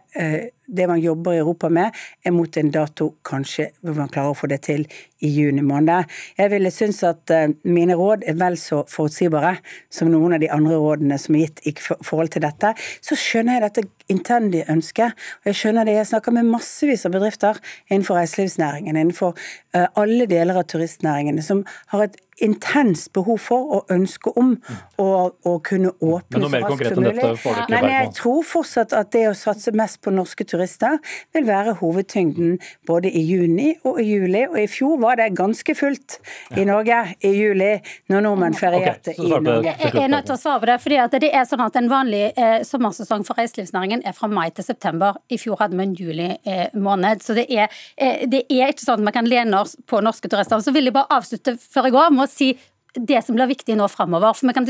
det 0.66 0.86
man 0.88 1.00
jobber 1.00 1.32
i 1.32 1.40
Europa 1.42 1.68
med, 1.68 1.90
er 2.24 2.34
mot 2.34 2.56
en 2.56 2.70
dato 2.70 3.12
kanskje 3.26 3.70
hvor 3.80 3.96
man 3.98 4.10
klarer 4.12 4.34
å 4.34 4.38
få 4.38 4.48
det 4.50 4.62
til 4.66 4.86
i 5.22 5.30
juni 5.30 5.62
måned. 5.62 6.10
Jeg 6.38 6.50
ville 6.50 6.70
synes 6.74 7.02
at 7.06 7.30
eh, 7.30 7.48
mine 7.62 7.96
råd 7.98 8.24
er 8.26 8.38
vel 8.40 8.56
så 8.58 8.82
forutsigbare 8.90 9.56
som 9.92 10.10
noen 10.10 10.36
av 10.36 10.42
de 10.42 10.50
andre 10.52 10.78
rådene 10.82 11.18
som 11.20 11.36
er 11.38 11.46
gitt 11.46 11.62
i 11.70 11.74
forhold 11.78 12.32
til 12.34 12.44
dette. 12.46 12.72
Så 13.04 13.18
skjønner 13.18 13.58
jeg 13.58 13.66
dette 13.68 13.86
intendige 14.12 14.66
ønsket, 14.72 15.14
og 15.42 15.52
jeg 15.52 15.60
skjønner 15.60 15.88
det. 15.88 15.98
Jeg 16.00 16.10
snakker 16.10 16.34
med 16.34 16.50
massevis 16.50 17.06
av 17.06 17.14
bedrifter 17.14 17.62
innenfor 17.88 18.18
reiselivsnæringen, 18.18 18.98
innenfor 18.98 19.38
eh, 19.76 19.86
alle 19.98 20.26
deler 20.30 20.58
av 20.58 20.68
turistnæringene, 20.72 21.44
som 21.46 21.64
har 21.94 22.08
et 22.08 22.18
intenst 22.42 23.12
behov 23.12 23.38
for 23.38 23.74
og 23.76 23.92
ønske 23.92 24.32
om 24.40 24.54
å, 25.00 25.08
å 25.30 25.52
kunne 25.64 25.92
åpne 26.02 26.40
så 26.42 26.60
raskt 26.64 26.88
som 26.88 27.04
mulig. 27.04 27.28
Men 27.70 27.88
jeg 27.90 28.08
tror 28.18 28.46
fortsatt 28.46 28.94
at 28.98 29.12
det 29.14 29.26
å 29.30 29.34
satse 29.36 29.74
mest 29.76 30.00
på 30.02 30.14
norske 30.14 30.46
turister 30.52 30.98
vil 31.34 31.46
være 31.48 31.76
hovedtyngden 31.80 32.58
både 32.88 33.10
i 33.10 33.22
juni 33.26 33.72
og 33.88 34.00
i 34.02 34.06
juli. 34.06 34.44
Og 34.50 34.58
i 34.62 34.68
fjor 34.70 34.98
var 35.02 35.18
det 35.20 35.32
ganske 35.38 35.74
fullt 35.76 36.18
i 36.56 36.66
Norge 36.68 37.00
i 37.24 37.32
juli, 37.34 37.72
når 38.12 38.26
nordmenn 38.26 38.56
ferierte 38.58 39.14
okay, 39.16 39.26
i 39.26 39.42
Norge. 39.48 39.74
Jeg 39.82 40.04
er 40.04 40.12
nødt 40.12 40.28
til 40.28 40.36
å 40.36 40.40
svare 40.40 40.62
på 40.62 40.70
det. 40.70 40.78
fordi 40.84 41.22
det 41.26 41.32
er 41.32 41.46
sånn 41.48 41.64
at 41.64 41.76
En 41.82 41.88
vanlig 41.90 42.24
eh, 42.36 42.60
sommersesong 42.68 43.24
for 43.26 43.38
reiselivsnæringen 43.40 44.04
er 44.06 44.14
fra 44.14 44.28
mai 44.30 44.50
til 44.54 44.64
september. 44.64 45.16
I 45.32 45.38
fjor 45.40 45.58
hadde 45.60 45.78
vi 45.78 45.86
en 45.86 45.94
juli 45.98 46.28
eh, 46.44 46.68
måned. 46.74 47.24
Så 47.24 47.34
det 47.34 47.46
er, 47.50 47.72
eh, 47.96 48.26
det 48.30 48.44
er 48.50 48.70
ikke 48.70 48.84
sånn 48.84 49.00
at 49.00 49.08
vi 49.08 49.14
kan 49.16 49.30
lene 49.30 49.62
oss 49.62 49.74
på 49.88 50.02
norske 50.04 50.30
turister. 50.30 50.60
Så 50.62 50.74
vil 50.74 50.90
jeg 50.90 50.96
bare 50.96 51.10
avslutte 51.16 51.56
før 51.58 51.88
jeg 51.88 51.96
går 51.96 52.14
med 52.14 52.26
å 52.26 52.30
si 52.30 52.52
det 52.94 53.22
som 53.24 53.36
blir 53.36 53.48
viktig 53.50 53.76
nå 53.78 53.86
framover. 53.88 54.34
For 54.36 54.48
vi 54.48 54.54
kan 54.56 54.66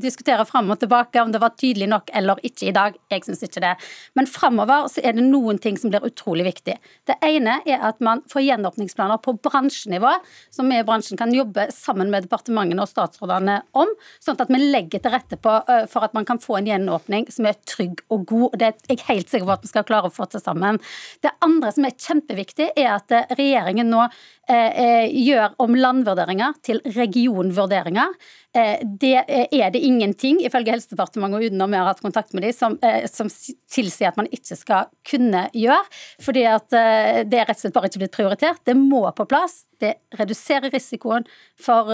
diskutere 0.00 0.44
fram 0.48 0.70
og 0.72 0.80
tilbake 0.82 1.22
om 1.22 1.32
det 1.32 1.40
var 1.42 1.54
tydelig 1.56 1.88
nok 1.90 2.10
eller 2.16 2.40
ikke 2.44 2.68
i 2.68 2.74
dag. 2.76 2.96
Jeg 3.12 3.24
syns 3.26 3.44
ikke 3.46 3.62
det. 3.64 3.72
Men 4.18 4.28
framover 4.30 4.88
så 4.92 5.02
er 5.04 5.16
det 5.16 5.24
noen 5.24 5.58
ting 5.62 5.78
som 5.80 5.92
blir 5.92 6.04
utrolig 6.04 6.46
viktig. 6.48 6.76
Det 7.08 7.16
ene 7.24 7.60
er 7.64 7.84
at 7.88 8.02
man 8.04 8.22
får 8.30 8.44
gjenåpningsplaner 8.44 9.20
på 9.24 9.36
bransjenivå, 9.44 10.12
som 10.54 10.68
vi 10.70 10.80
i 10.80 10.86
bransjen 10.86 11.20
kan 11.20 11.32
jobbe 11.34 11.68
sammen 11.74 12.12
med 12.12 12.26
departementene 12.28 12.84
og 12.84 12.90
statsrådene 12.90 13.60
om, 13.80 13.90
sånn 14.22 14.40
at 14.40 14.52
vi 14.52 14.60
legger 14.60 15.02
til 15.04 15.14
rette 15.14 15.40
på, 15.40 15.56
for 15.90 16.06
at 16.06 16.14
man 16.16 16.28
kan 16.28 16.40
få 16.42 16.58
en 16.60 16.68
gjenåpning 16.68 17.28
som 17.32 17.48
er 17.48 17.58
trygg 17.68 18.04
og 18.12 18.26
god. 18.28 18.58
Det 18.60 18.70
er 18.70 18.92
jeg 18.92 19.06
helt 19.08 19.32
sikker 19.32 19.48
på 19.48 19.56
at 19.56 19.64
vi 19.64 19.72
skal 19.72 19.88
klare 19.88 20.10
å 20.10 20.14
få 20.14 20.28
til 20.30 20.42
sammen. 20.42 20.80
Det 21.24 21.32
andre 21.44 21.72
som 21.74 21.88
er 21.88 21.96
kjempeviktig, 21.96 22.72
er 22.76 22.96
at 22.96 23.12
regjeringen 23.38 23.88
nå 23.92 24.04
eh, 24.04 25.08
gjør 25.08 25.56
om 25.62 25.76
landvurderinger 25.78 26.58
til 26.64 26.80
regionvurderinger. 26.84 27.53
Eh, 27.56 28.14
det 28.54 29.16
er 29.26 29.70
det 29.74 29.80
ingenting, 29.82 30.38
ifølge 30.46 30.76
Helsedepartementet 30.76 31.40
og 31.40 31.46
uten 31.48 31.64
vi 31.72 31.78
har 31.80 31.88
hatt 31.88 32.02
kontakt 32.04 32.34
med 32.36 32.44
dem, 32.46 32.52
som, 32.54 32.76
eh, 32.86 33.02
som, 33.10 33.30
tilsier 33.74 34.12
at 34.12 34.18
man 34.20 34.28
ikke 34.30 34.54
skal 34.54 34.90
kunne 35.02 35.48
gjøre. 35.50 35.82
Fordi 36.22 36.44
at 36.46 36.76
eh, 36.78 37.22
det 37.26 37.40
er 37.40 37.48
rett 37.48 37.58
og 37.58 37.64
slett 37.64 37.74
bare 37.74 37.90
ikke 37.90 38.04
blitt 38.04 38.14
prioritert. 38.14 38.62
Det 38.62 38.76
må 38.78 39.02
på 39.16 39.26
plass. 39.26 39.64
Det 39.82 39.90
reduserer 40.16 40.70
risikoen 40.70 41.26
for, 41.60 41.90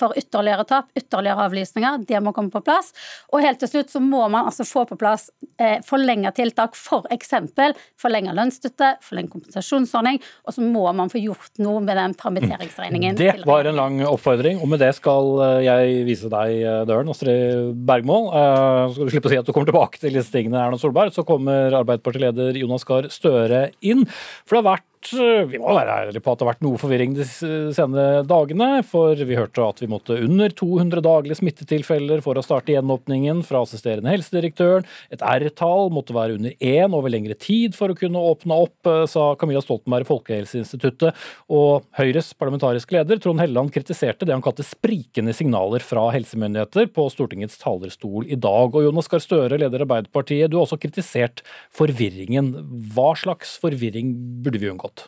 for 0.00 0.16
ytterligere 0.18 0.64
tap, 0.66 0.88
ytterligere 0.96 1.44
avlysninger. 1.44 2.00
Det 2.08 2.22
må 2.24 2.32
komme 2.34 2.50
på 2.50 2.62
plass. 2.64 2.88
Og 3.30 3.44
helt 3.44 3.60
til 3.60 3.70
slutt 3.70 3.92
så 3.92 4.00
må 4.02 4.24
man 4.32 4.48
altså 4.48 4.64
få 4.66 4.86
på 4.88 4.96
plass 4.98 5.28
eh, 5.60 5.76
forlenga 5.86 6.32
tiltak, 6.34 6.74
f.eks. 6.74 7.36
For 7.52 7.76
forlenga 8.00 8.32
lønnsstøtte, 8.34 8.94
forlenga 9.04 9.34
kompensasjonsordning, 9.36 10.22
og 10.48 10.56
så 10.56 10.64
må 10.64 10.86
man 10.96 11.12
få 11.12 11.20
gjort 11.20 11.60
noe 11.62 11.84
med 11.84 12.00
den 12.00 12.16
permitteringsregningen. 12.18 13.20
Det 13.20 13.44
var 13.46 13.68
en 13.68 13.78
lang 13.78 14.00
oppfordring, 14.08 14.62
og 14.64 14.72
med 14.72 14.82
det 14.82 14.94
skal 14.96 15.36
jeg 15.66 15.97
vise 16.06 16.30
deg 16.32 16.58
eh, 16.60 16.82
døren, 16.88 17.10
Astrid 17.12 17.72
Bergmål. 17.88 18.28
Uh, 18.32 18.84
så 18.88 18.94
skal 18.96 19.08
du 19.08 19.14
slippe 19.14 19.30
å 19.30 19.32
si 19.32 19.40
at 19.40 19.48
du 19.48 19.54
kommer 19.54 19.70
tilbake 19.70 20.02
til 20.02 20.18
disse 20.18 20.34
tingene, 20.34 20.60
Erna 20.60 20.78
Solberg. 20.80 21.14
Så 21.16 21.26
kommer 21.28 21.76
Arbeiderpartileder 21.80 22.58
Jonas 22.60 22.86
Gahr 22.88 23.10
Støre 23.12 23.68
inn. 23.80 24.06
For 24.44 24.58
det 24.58 24.62
har 24.62 24.70
vært 24.74 24.88
Eh, 24.97 24.97
vi 25.06 25.58
må 25.60 25.74
være 25.76 25.94
ærlige 26.02 26.22
på 26.24 26.32
at 26.32 26.40
det 26.40 26.44
har 26.44 26.50
vært 26.50 26.64
noe 26.66 26.78
forvirring 26.80 27.12
de 27.14 27.24
senere 27.24 28.24
dagene. 28.26 28.80
For 28.86 29.14
vi 29.14 29.36
hørte 29.38 29.62
at 29.62 29.82
vi 29.82 29.88
måtte 29.90 30.16
under 30.24 30.50
200 30.50 31.04
daglige 31.04 31.38
smittetilfeller 31.38 32.22
for 32.24 32.38
å 32.38 32.42
starte 32.44 32.74
gjenåpningen 32.74 33.44
fra 33.46 33.62
assisterende 33.62 34.10
helsedirektøren. 34.10 34.86
Et 35.14 35.22
R-tall 35.22 35.92
måtte 35.94 36.16
være 36.16 36.38
under 36.38 36.56
én 36.58 36.96
over 36.96 37.12
lengre 37.14 37.36
tid 37.38 37.76
for 37.78 37.92
å 37.92 37.98
kunne 37.98 38.22
åpne 38.32 38.58
opp, 38.66 38.90
eh, 38.90 39.04
sa 39.06 39.34
Camilla 39.38 39.62
Stoltenberg 39.62 40.06
i 40.06 40.10
Folkehelseinstituttet. 40.10 41.14
Og 41.48 41.86
Høyres 41.98 42.32
parlamentariske 42.34 42.98
leder 42.98 43.22
Trond 43.22 43.40
Helleland 43.40 43.70
kritiserte 43.74 44.26
det 44.26 44.34
han 44.34 44.42
kalte 44.42 44.66
sprikende 44.66 45.34
signaler 45.36 45.84
fra 45.84 46.08
helsemyndigheter 46.10 46.90
på 46.90 47.06
Stortingets 47.14 47.58
talerstol 47.62 48.26
i 48.26 48.34
dag. 48.34 48.74
Og 48.74 48.88
Jonas 48.88 49.08
Gahr 49.08 49.22
Støre, 49.22 49.60
leder 49.62 49.86
Arbeiderpartiet, 49.86 50.50
du 50.50 50.58
har 50.58 50.66
også 50.66 50.80
kritisert 50.82 51.44
forvirringen. 51.70 52.52
Hva 52.94 53.12
slags 53.18 53.56
forvirring 53.62 54.42
burde 54.42 54.58
vi 54.58 54.70
unngå? 54.72 54.87
Fått? 54.88 55.06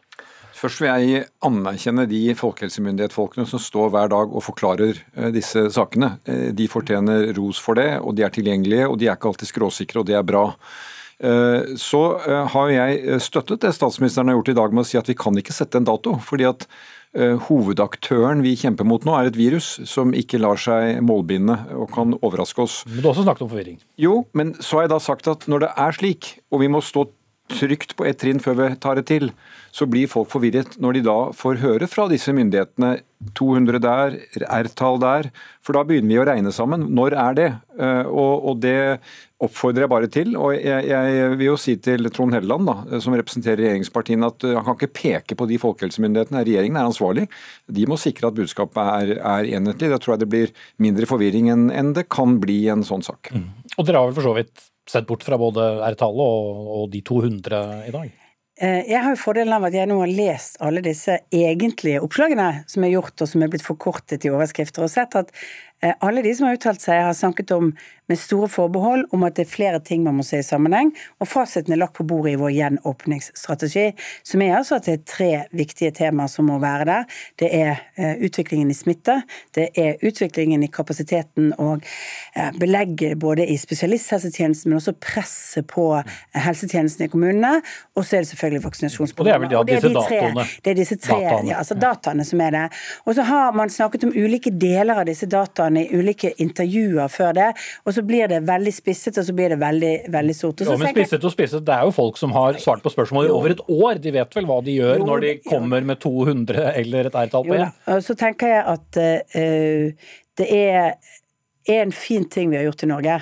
Først 0.60 0.82
vil 0.82 0.90
jeg 0.90 1.26
anerkjenne 1.46 2.04
de 2.10 2.20
folkehelsemyndighetsfolkene 2.37 3.49
som 3.49 3.62
står 3.62 3.92
hver 3.94 4.12
dag 4.12 4.32
og 4.34 4.44
forklarer 4.44 4.92
eh, 4.99 5.32
disse 5.32 5.68
sakene. 5.72 6.18
Eh, 6.28 6.50
de 6.56 6.68
fortjener 6.68 7.30
ros 7.38 7.60
for 7.62 7.80
det, 7.80 7.94
og 8.04 8.16
de 8.18 8.26
er 8.26 8.34
tilgjengelige, 8.34 8.88
og 8.90 8.99
de 9.00 9.08
er 9.08 9.16
ikke 9.16 9.30
alltid 9.32 9.52
skråsikre, 9.54 10.02
og 10.02 10.10
det 10.10 10.18
er 10.18 10.26
bra. 10.26 10.44
Eh, 11.20 11.76
så 11.80 12.02
har 12.52 12.72
jeg 12.75 13.20
støttet 13.25 13.64
det 13.64 13.72
statsministeren 13.76 14.28
har 14.28 14.40
gjort 14.40 14.52
i 14.52 14.58
dag 14.60 14.75
med 14.76 14.84
å 14.84 14.90
si 14.90 15.00
at 15.00 15.08
vi 15.08 15.16
kan 15.16 15.37
ikke 15.40 15.56
sette 15.56 15.80
en 15.80 15.88
dato. 15.88 16.18
fordi 16.25 16.50
at 16.52 16.68
Hovedaktøren 17.10 18.38
vi 18.38 18.52
kjemper 18.54 18.87
mot 18.87 19.02
nå, 19.02 19.16
er 19.18 19.26
et 19.32 19.34
virus 19.34 19.80
som 19.90 20.12
ikke 20.14 20.38
lar 20.38 20.60
seg 20.62 21.00
målbinde 21.02 21.56
og 21.75 21.88
kan 21.90 22.14
overraske 22.20 22.62
oss. 22.62 22.76
Men 22.87 23.00
du 23.00 23.08
har 23.08 23.16
også 23.16 23.25
snakket 23.25 23.42
om 23.42 23.50
forvirring? 23.50 23.80
Jo, 23.99 24.12
men 24.30 24.52
så 24.62 24.78
har 24.78 24.87
jeg 24.87 24.92
da 24.92 25.00
sagt 25.02 25.26
at 25.32 25.49
når 25.50 25.64
det 25.64 25.70
er 25.75 25.99
slik, 25.99 26.28
og 26.54 26.62
vi 26.62 26.70
må 26.70 26.78
stå 26.87 27.08
trygt 27.50 27.97
på 27.99 28.07
ett 28.09 28.21
trinn 28.23 28.40
før 28.42 28.59
vi 28.59 28.69
tar 28.83 28.99
det 28.99 29.07
til, 29.11 29.30
så 29.75 29.87
blir 29.87 30.11
folk 30.11 30.30
forvirret 30.33 30.76
når 30.83 30.99
de 30.99 31.07
da 31.07 31.19
får 31.37 31.61
høre 31.62 31.88
fra 31.90 32.09
disse 32.11 32.33
myndighetene 32.35 32.99
200 33.37 33.80
der, 33.85 34.16
R-tall 34.49 35.00
der, 35.02 35.28
for 35.64 35.76
da 35.76 35.83
begynner 35.85 36.14
vi 36.14 36.21
å 36.23 36.25
regne 36.26 36.52
sammen. 36.57 36.87
Når 36.97 37.16
er 37.21 37.37
det? 37.37 37.49
Eh, 37.76 38.09
og, 38.09 38.47
og 38.49 38.62
det 38.64 38.78
oppfordrer 39.45 39.85
jeg 39.85 39.92
bare 39.92 40.09
til. 40.12 40.33
Og 40.40 40.54
jeg, 40.57 40.88
jeg 40.88 41.35
vil 41.37 41.50
jo 41.50 41.59
si 41.61 41.76
til 41.85 42.09
Trond 42.16 42.35
Helleland, 42.37 42.69
da, 42.69 43.00
som 43.04 43.16
representerer 43.16 43.61
regjeringspartiene, 43.61 44.33
at 44.33 44.49
eh, 44.49 44.57
han 44.57 44.66
kan 44.66 44.78
ikke 44.78 44.97
peke 44.97 45.37
på 45.37 45.49
de 45.50 45.61
folkehelsemyndighetene. 45.61 46.45
Regjeringen 46.49 46.80
er 46.80 46.88
ansvarlig. 46.88 47.28
De 47.69 47.87
må 47.90 48.00
sikre 48.00 48.33
at 48.33 48.40
budskapet 48.40 48.80
er, 48.80 49.14
er 49.21 49.52
enhetlig. 49.61 49.92
Da 49.92 50.00
tror 50.00 50.16
jeg 50.16 50.25
det 50.25 50.33
blir 50.33 50.57
mindre 50.83 51.09
forvirring 51.11 51.52
enn, 51.52 51.95
det 51.97 52.09
kan 52.12 52.38
bli 52.40 52.62
i 52.64 52.73
en 52.73 52.87
sånn 52.87 53.04
sak. 53.04 53.33
Mm. 53.37 53.49
Og 53.76 53.87
dere 53.87 54.00
har 54.00 54.09
vel 54.09 54.16
for 54.16 54.30
så 54.30 54.37
vidt 54.40 54.71
sett 54.90 55.06
bort 55.09 55.25
fra 55.26 55.38
både 55.40 55.70
R-tallet 55.92 56.26
og, 56.26 56.66
og 56.76 56.90
de 56.92 57.04
200 57.06 57.62
i 57.88 57.94
dag? 57.94 58.11
Eh, 58.61 58.82
jeg 58.90 59.00
har 59.00 59.14
jo 59.14 59.20
fordelen 59.23 59.54
av 59.56 59.64
at 59.70 59.76
jeg 59.76 59.88
nå 59.88 59.97
har 60.02 60.11
lest 60.12 60.59
alle 60.61 60.82
disse 60.85 61.16
egentlige 61.32 62.02
oppslagene 62.04 62.50
som 62.68 62.85
er 62.85 62.92
gjort, 62.92 63.14
og 63.16 63.30
som 63.30 63.44
er 63.44 63.52
blitt 63.52 63.64
forkortet 63.64 64.26
i 64.26 64.32
overskrifter, 64.32 64.85
og 64.85 64.92
sett 64.92 65.16
at 65.16 65.32
alle 66.00 66.22
de 66.22 66.34
som 66.37 66.49
har 66.49 66.58
uttalt 66.58 66.82
seg, 66.82 67.02
har 67.06 67.16
snakket 67.16 67.54
om 67.56 67.72
med 68.10 68.18
store 68.18 68.49
forbehold 68.50 69.04
om 69.14 69.22
at 69.26 69.37
det 69.38 69.44
er 69.46 69.50
flere 69.50 69.80
ting 69.87 70.02
man 70.02 70.16
må 70.18 70.25
se 70.26 70.40
i 70.40 70.46
sammenheng. 70.46 70.90
Og 71.22 71.28
fasiten 71.30 71.75
er 71.75 71.80
lagt 71.80 71.94
på 71.99 72.06
bordet 72.10 72.34
i 72.34 72.40
vår 72.40 72.50
gjenåpningsstrategi, 72.56 73.87
som 74.26 74.42
er 74.42 74.56
altså 74.58 74.80
at 74.80 74.88
det 74.88 74.96
er 74.96 75.04
tre 75.06 75.30
viktige 75.56 75.92
temaer 75.94 76.30
som 76.32 76.49
må 76.50 76.58
være 76.62 76.88
der. 76.88 77.20
Det 77.38 77.50
er 77.54 77.78
uh, 78.00 78.25
utviklingen 78.26 78.72
i 78.72 78.76
smitte, 78.76 79.20
det 79.54 79.68
er 79.78 80.02
utviklingen 80.06 80.64
i 80.66 80.70
kapasiteten 80.75 81.52
og 81.58 81.87
uh, 81.87 82.50
belegget 82.58 83.18
både 83.22 83.46
i 83.46 83.56
spesialisthelsetjenesten, 83.60 84.72
men 84.72 84.80
også 84.80 84.96
presset 84.99 85.68
på 85.70 85.87
helsetjenesten 86.34 87.06
i 87.06 87.10
kommunene. 87.12 87.60
Og 87.94 88.02
så 88.02 88.18
er 88.18 88.26
det 88.26 88.32
selvfølgelig 88.32 88.64
vaksinasjonsprogrammet. 88.66 89.54
Og 89.54 89.70
det 89.70 89.78
er 89.78 89.87
vel 89.87 89.94
ja, 89.94 90.02
disse 90.02 90.18
dataene. 90.18 90.49
Det 90.64 90.75
er 90.75 90.80
disse 90.82 90.99
tre, 90.99 91.20
dataene. 91.20 91.52
Ja, 91.52 91.62
altså 91.62 91.78
dataene 91.78 92.26
som 92.26 92.42
er 92.42 92.56
det. 92.56 92.66
Og 93.06 93.14
så 93.14 93.28
har 93.30 93.54
man 93.54 93.70
snakket 93.70 94.08
om 94.08 94.14
ulike 94.18 94.50
deler 94.50 95.04
av 95.04 95.06
disse 95.06 95.30
dataene 95.30 95.70
i 95.79 95.87
ulike 95.95 96.35
intervjuer 96.43 97.07
før 97.09 97.33
det. 97.39 97.53
og 97.85 97.95
så 97.95 98.00
så 98.00 98.07
blir 98.07 98.29
det 98.33 98.41
veldig 98.49 98.73
spisset, 98.73 99.19
og 99.21 99.27
så 99.27 99.35
blir 99.37 99.53
det 99.53 99.59
veldig, 99.61 99.93
veldig 100.12 100.37
stort. 100.37 100.62
Jo, 100.65 100.77
men 100.81 100.93
spisset 100.95 101.25
og 101.25 101.35
spisset, 101.35 101.65
Det 101.67 101.75
er 101.75 101.89
jo 101.89 101.95
folk 101.95 102.21
som 102.21 102.33
har 102.37 102.59
svart 102.62 102.83
på 102.85 102.93
spørsmål 102.93 103.29
i 103.29 103.33
over 103.35 103.55
et 103.55 103.62
år. 103.69 104.00
De 104.00 104.12
vet 104.15 104.37
vel 104.37 104.49
hva 104.49 104.61
de 104.65 104.77
gjør 104.79 105.03
jo, 105.03 105.09
når 105.09 105.27
de 105.27 105.35
kommer 105.45 105.85
med 105.85 106.00
200 106.00 106.73
eller 106.81 107.11
et 107.11 107.19
R-tall 107.25 107.45
på 107.49 107.59
igjen. 107.59 107.75
Så 108.07 108.17
tenker 108.19 108.55
jeg 108.55 108.62
at 108.75 109.00
uh, 109.03 110.15
det 110.41 110.49
er 110.49 110.97
en 111.81 111.93
fin 111.93 112.25
ting 112.25 112.50
vi 112.50 112.61
har 112.61 112.71
gjort 112.71 112.87
i 112.87 112.91
Norge. 112.95 113.21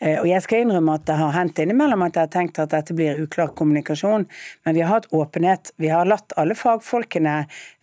Eh, 0.00 0.18
og 0.20 0.26
jeg 0.28 0.42
skal 0.44 0.64
innrømme 0.64 0.96
at 0.98 1.06
det 1.08 1.16
har 1.16 1.32
hendt 1.32 1.60
innimellom 1.62 2.02
at 2.04 2.18
jeg 2.18 2.28
har 2.28 2.32
tenkt 2.34 2.58
at 2.60 2.72
dette 2.74 2.94
blir 2.96 3.20
uklar 3.22 3.54
kommunikasjon, 3.56 4.26
men 4.66 4.76
vi 4.76 4.82
har 4.84 4.92
hatt 4.92 5.08
åpenhet. 5.16 5.72
Vi 5.80 5.88
har 5.88 6.08
latt 6.08 6.34
alle 6.36 6.56
fagfolkene, 6.58 7.36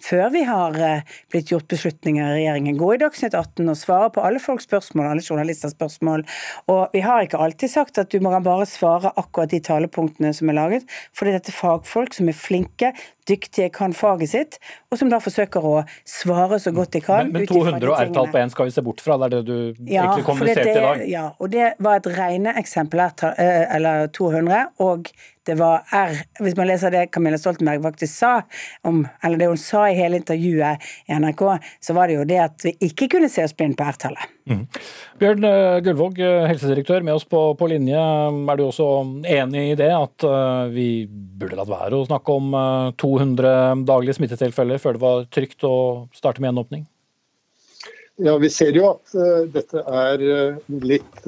før 0.03 0.27
vi 0.35 0.43
har 0.45 0.77
eh, 0.77 1.15
blitt 1.33 1.53
gjort 1.53 1.69
beslutninger 1.73 2.21
i 2.21 2.35
regjeringen, 2.37 2.77
gå 2.77 2.91
i 2.93 3.01
Dagsnytt 3.01 3.33
18 3.33 3.65
og 3.65 3.79
svare 3.79 4.11
på 4.13 4.25
alle 4.25 4.41
folks 4.43 4.69
spørsmål, 4.69 5.09
alle 5.09 5.25
journalisters 5.25 5.73
spørsmål. 5.73 6.25
Og 6.69 6.93
vi 6.93 7.01
har 7.05 7.25
ikke 7.25 7.41
alltid 7.41 7.73
sagt 7.73 7.97
at 8.01 8.13
du 8.13 8.21
må 8.21 8.33
bare 8.45 8.69
svare 8.69 9.13
akkurat 9.17 9.53
de 9.53 9.63
talepunktene 9.63 10.33
som 10.37 10.53
er 10.53 10.59
laget, 10.59 10.95
fordi 11.17 11.33
dette 11.33 11.53
er 11.53 11.57
fagfolk 11.57 12.13
som 12.13 12.29
er 12.29 12.37
flinke, 12.37 12.93
dyktige, 13.29 13.69
kan 13.73 13.93
faget 13.95 14.29
sitt, 14.29 14.57
og 14.91 14.99
som 14.99 15.11
da 15.11 15.19
forsøker 15.23 15.63
å 15.63 15.75
svare 16.07 16.59
så 16.59 16.73
godt 16.75 16.95
de 16.95 17.01
kan. 17.03 17.29
Men, 17.29 17.45
men 17.45 17.49
200 17.49 17.87
og 17.87 17.95
R-tall 17.95 18.31
på 18.33 18.41
én 18.41 18.51
skal 18.51 18.67
vi 18.67 18.75
se 18.75 18.83
bort 18.85 19.03
fra, 19.03 19.17
det 19.21 19.29
er 19.29 19.35
det 19.35 19.43
du 19.47 19.85
ja, 19.87 20.03
egentlig 20.03 20.25
kommuniserte 20.27 20.73
i 20.73 20.83
dag? 20.83 21.05
Ja, 21.09 21.25
og 21.39 21.53
det 21.53 21.69
var 21.83 22.01
et 22.01 22.02
regneeksempel, 22.09 22.99
eh, 22.99 23.75
eller 23.75 24.07
200, 24.07 24.65
og 24.83 25.09
det 25.43 25.57
var 25.59 25.81
R 25.91 26.13
Hvis 26.39 26.55
man 26.55 26.69
leser 26.69 26.91
det 26.93 27.09
Camilla 27.11 27.37
Stoltenberg 27.37 27.81
faktisk 27.83 28.13
sa, 28.15 28.31
om, 28.87 29.01
eller 29.23 29.41
det 29.41 29.49
hun 29.51 29.59
sa 29.59 29.89
i 29.89 29.97
hele 29.97 30.21
intervjuet 30.21 30.85
i 31.09 31.17
NRK, 31.19 31.43
så 31.83 31.95
var 31.97 32.07
det 32.07 32.15
jo 32.15 32.27
det 32.27 32.39
at 32.45 32.63
vi 32.63 32.73
ikke 32.87 33.09
kunne 33.11 33.29
se 33.31 33.43
oss 33.43 33.55
blind 33.57 33.75
på 33.79 33.87
R-tallet. 33.89 34.31
Mm. 34.47 34.63
Bjørn 35.19 35.49
eh, 35.49 35.81
Gullvåg, 35.83 36.21
eh, 36.23 36.47
helsedirektør 36.51 37.03
med 37.03 37.17
oss 37.17 37.27
på, 37.27 37.43
på, 37.59 37.69
linje. 37.71 37.99
Er 37.99 38.59
du 38.59 38.65
også 38.69 38.87
enig 39.27 39.65
i 39.73 39.77
det, 39.79 39.91
at 39.91 40.27
vi 40.71 40.87
burde 41.09 41.59
latt 41.59 41.71
være 41.71 41.99
å 41.99 42.07
snakke 42.07 42.39
om 42.39 42.55
uh, 42.55 42.91
200 42.99 43.83
daglige 43.87 44.15
smittetilfeller 44.19 44.79
før 44.79 44.95
det 44.95 45.03
var 45.03 45.29
trygt 45.33 45.67
å 45.67 45.75
starte 46.15 46.43
med 46.43 46.53
gjenåpning? 46.53 46.87
Ja, 48.21 48.37
Vi 48.37 48.49
ser 48.53 48.75
jo 48.77 48.91
at 48.91 49.15
uh, 49.17 49.45
dette 49.49 49.81
er 49.89 50.23
litt 50.83 51.23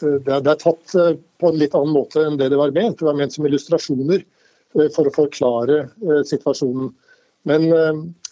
det 0.00 0.32
er, 0.32 0.40
det 0.44 0.52
er 0.52 0.60
tatt 0.60 0.94
eh, 0.96 1.14
på 1.40 1.50
en 1.50 1.60
litt 1.60 1.76
annen 1.76 1.94
måte 1.94 2.24
enn 2.24 2.38
det 2.40 2.50
det 2.52 2.58
var 2.60 2.74
ment. 2.76 2.98
Det 3.00 3.08
var 3.08 3.18
ment 3.18 3.34
som 3.34 3.46
illustrasjoner 3.48 4.22
eh, 4.22 4.88
for 4.94 5.08
å 5.08 5.14
forklare 5.14 5.84
eh, 5.86 6.22
situasjonen. 6.28 6.92
Men 7.48 7.70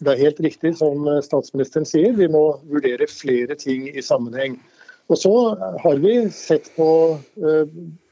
det 0.05 0.11
er 0.13 0.19
helt 0.21 0.41
riktig 0.45 0.75
som 0.77 1.07
statsministeren 1.25 1.87
sier, 1.89 2.11
vi 2.13 2.27
må 2.29 2.59
vurdere 2.69 3.07
flere 3.09 3.55
ting 3.57 3.87
i 3.89 4.03
sammenheng. 4.05 4.59
Og 5.09 5.17
så 5.17 5.33
har 5.81 6.03
vi 6.03 6.13
sett 6.29 6.69
på 6.75 6.89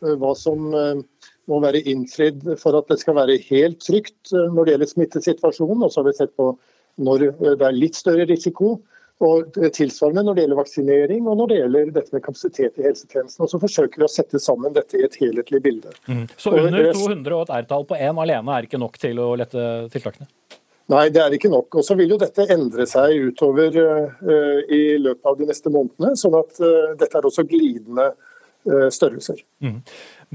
hva 0.01 0.31
som 0.41 0.71
må 0.73 1.59
være 1.61 1.83
innfridd 1.93 2.49
for 2.63 2.81
at 2.81 2.89
det 2.89 2.97
skal 3.03 3.19
være 3.19 3.37
helt 3.51 3.77
trygt 3.85 4.33
når 4.33 4.57
det 4.57 4.73
gjelder 4.73 4.93
smittesituasjonen. 4.95 5.85
Og 5.85 5.93
så 5.93 6.01
har 6.01 6.09
vi 6.09 6.17
sett 6.17 6.33
på 6.41 6.55
når 6.97 7.31
det 7.61 7.67
er 7.67 7.77
litt 7.77 7.99
større 7.99 8.29
risiko. 8.29 8.77
Og 9.25 9.55
Tilsvarende 9.73 10.27
når 10.27 10.37
det 10.37 10.43
gjelder 10.45 10.59
vaksinering 10.59 11.29
og 11.31 11.39
når 11.41 11.49
det 11.49 11.59
gjelder 11.63 11.93
dette 11.95 12.13
med 12.13 12.25
kapasitet 12.27 12.77
i 12.77 12.85
helsetjenesten. 12.85 13.47
Og 13.47 13.49
Så 13.49 13.61
forsøker 13.63 14.03
vi 14.03 14.05
å 14.05 14.13
sette 14.13 14.41
sammen 14.43 14.75
dette 14.77 14.99
i 14.99 15.07
et 15.07 15.17
helhetlig 15.17 15.63
bilde. 15.65 15.95
Mm. 16.05 16.27
Så 16.37 16.53
under 16.53 16.91
200 16.93 17.39
og 17.39 17.47
et 17.47 17.55
R-tall 17.63 17.87
på 17.89 17.97
én 17.97 18.21
alene 18.21 18.59
er 18.59 18.69
ikke 18.69 18.81
nok 18.83 19.01
til 19.01 19.23
å 19.25 19.31
lette 19.41 19.65
tiltakene? 19.95 20.29
Nei, 20.93 21.09
det 21.11 21.23
er 21.23 21.35
ikke 21.35 21.51
nok. 21.51 21.81
Og 21.81 21.87
så 21.87 21.97
vil 21.99 22.13
jo 22.15 22.21
dette 22.21 22.47
endre 22.53 22.87
seg 22.87 23.33
utover 23.33 23.75
uh, 23.75 24.61
i 24.71 24.83
løpet 25.03 25.33
av 25.33 25.41
de 25.41 25.49
neste 25.49 25.73
månedene. 25.73 26.13
sånn 26.21 26.37
at 26.39 26.61
uh, 26.63 26.93
dette 27.01 27.19
er 27.19 27.27
også 27.27 27.47
glidende 27.49 28.13
uh, 28.13 28.87
størrelser. 28.95 29.41
Mm. 29.65 29.81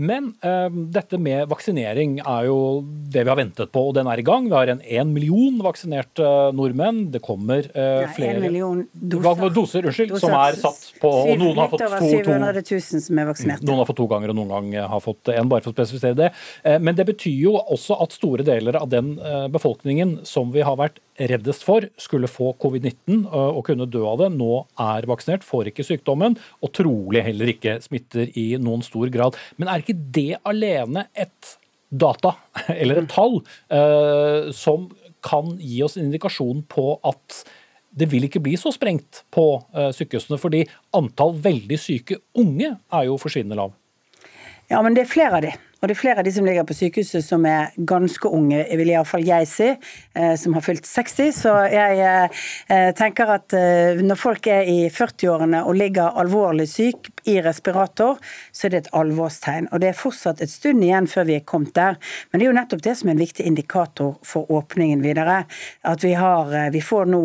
Men 0.01 0.31
eh, 0.41 0.67
dette 0.93 1.20
med 1.22 1.46
vaksinering 1.51 2.17
er 2.24 2.48
jo 2.48 2.58
det 2.81 3.22
vi 3.22 3.29
har 3.29 3.38
ventet 3.38 3.70
på, 3.74 3.84
og 3.89 3.96
den 3.98 4.10
er 4.10 4.22
i 4.22 4.25
gang. 4.25 4.48
Vi 4.50 4.58
har 4.58 4.72
en 4.74 4.81
én 4.81 5.12
million 5.13 5.60
vaksinerte 5.62 6.25
nordmenn. 6.58 7.03
Det 7.13 7.22
kommer 7.24 7.67
uh, 7.75 8.08
flere 8.15 8.39
En 8.39 8.46
million 8.46 8.81
doser, 8.91 9.53
doser, 9.53 9.89
unnskyld, 9.91 10.15
doser. 10.15 10.25
som 10.25 10.38
er 10.39 10.58
satt 10.62 11.01
på 11.01 11.12
og 11.12 11.31
noen 11.41 11.62
har 11.62 11.70
fått 11.70 11.84
to, 11.86 11.91
to, 11.91 12.79
som 13.05 13.51
er. 13.53 13.62
Noen 13.62 13.84
har 13.84 13.89
fått 13.91 14.00
to 14.01 14.10
ganger, 14.10 14.34
og 14.34 14.39
noen 14.39 14.55
gang 14.55 14.89
har 14.96 15.03
fått 15.03 15.34
én, 15.36 15.51
bare 15.51 15.65
for 15.65 15.74
å 15.74 15.77
spesifisere 15.77 16.17
det. 16.17 16.31
Eh, 16.65 16.79
men 16.81 16.98
det 16.98 17.05
betyr 17.12 17.38
jo 17.46 17.55
også 17.62 18.00
at 18.01 18.17
store 18.17 18.48
deler 18.48 18.79
av 18.81 18.89
den 18.89 19.13
befolkningen 19.53 20.22
som 20.27 20.50
vi 20.55 20.63
har 20.65 20.77
vært 20.79 20.98
reddest 21.29 21.65
for, 21.67 21.85
skulle 22.01 22.29
få 22.31 22.53
covid-19 22.61 23.25
og 23.29 23.61
kunne 23.67 23.89
dø 23.89 24.03
av 24.07 24.21
det, 24.23 24.29
nå 24.35 24.63
er 24.81 25.07
vaksinert, 25.09 25.45
får 25.45 25.71
ikke 25.71 25.85
sykdommen, 25.85 26.37
og 26.61 26.73
trolig 26.77 27.23
heller 27.25 27.53
ikke 27.53 27.77
smitter 27.83 28.31
i 28.39 28.51
noen 28.61 28.83
stor 28.85 29.11
grad. 29.13 29.37
Men 29.61 29.71
er 29.71 29.83
ikke 29.83 29.97
det 29.97 30.41
alene 30.47 31.07
et 31.13 31.55
data, 31.91 32.35
eller 32.81 33.03
et 33.03 33.11
tall, 33.11 33.41
eh, 33.73 34.51
som 34.55 34.89
kan 35.21 35.55
gi 35.61 35.81
oss 35.85 35.97
en 35.97 36.07
indikasjon 36.07 36.63
på 36.71 36.95
at 37.05 37.43
det 37.91 38.07
vil 38.09 38.23
ikke 38.25 38.41
bli 38.43 38.55
så 38.59 38.71
sprengt 38.73 39.25
på 39.35 39.45
eh, 39.75 39.91
sykehusene, 39.95 40.39
fordi 40.41 40.63
antall 40.97 41.35
veldig 41.43 41.77
syke 41.79 42.21
unge 42.39 42.71
er 42.71 43.09
jo 43.09 43.19
forsvinnende 43.21 43.59
lav. 43.59 43.75
Ja, 44.71 44.79
men 44.79 44.95
det 44.95 45.03
er 45.03 45.11
flere 45.11 45.41
av 45.41 45.43
de. 45.43 45.51
Og 45.81 45.89
det 45.89 45.95
er 45.95 45.97
flere 45.97 46.21
av 46.21 46.25
de 46.27 46.31
som 46.33 46.45
ligger 46.45 46.65
på 46.69 46.75
sykehuset 46.77 47.25
som 47.25 47.45
er 47.50 47.71
ganske 47.89 48.29
unge, 48.29 48.59
vil 48.77 48.91
iallfall 48.93 49.23
jeg 49.25 49.47
si, 49.50 49.69
eh, 50.13 50.33
som 50.38 50.53
har 50.53 50.61
fylt 50.61 50.85
60. 50.85 51.31
Så 51.33 51.53
jeg 51.74 52.03
eh, 52.05 52.91
tenker 53.00 53.31
at 53.33 53.55
eh, 53.57 53.98
når 54.05 54.20
folk 54.22 54.46
er 54.53 54.70
i 54.70 54.91
40-årene 54.94 55.63
og 55.65 55.79
ligger 55.79 56.20
alvorlig 56.22 56.67
syk 56.70 57.09
i 57.25 57.39
respirator, 57.41 58.22
så 58.53 58.67
er 58.67 58.75
det 58.75 58.83
et 58.83 58.91
alvorstegn. 59.01 59.72
Og 59.72 59.81
det 59.81 59.89
er 59.89 59.98
fortsatt 59.98 60.46
et 60.46 60.53
stund 60.53 60.85
igjen 60.85 61.09
før 61.09 61.25
vi 61.31 61.39
er 61.39 61.50
kommet 61.50 61.74
der. 61.74 61.98
Men 62.29 62.37
det 62.37 62.46
er 62.46 62.51
jo 62.51 62.59
nettopp 62.59 62.85
det 62.85 62.96
som 63.00 63.09
er 63.09 63.17
en 63.17 63.25
viktig 63.25 63.50
indikator 63.50 64.13
for 64.22 64.53
åpningen 64.53 65.01
videre. 65.01 65.41
At 65.81 66.05
vi 66.05 66.13
har 66.13 66.53
Vi 66.72 66.81
får 66.81 67.09
nå 67.09 67.24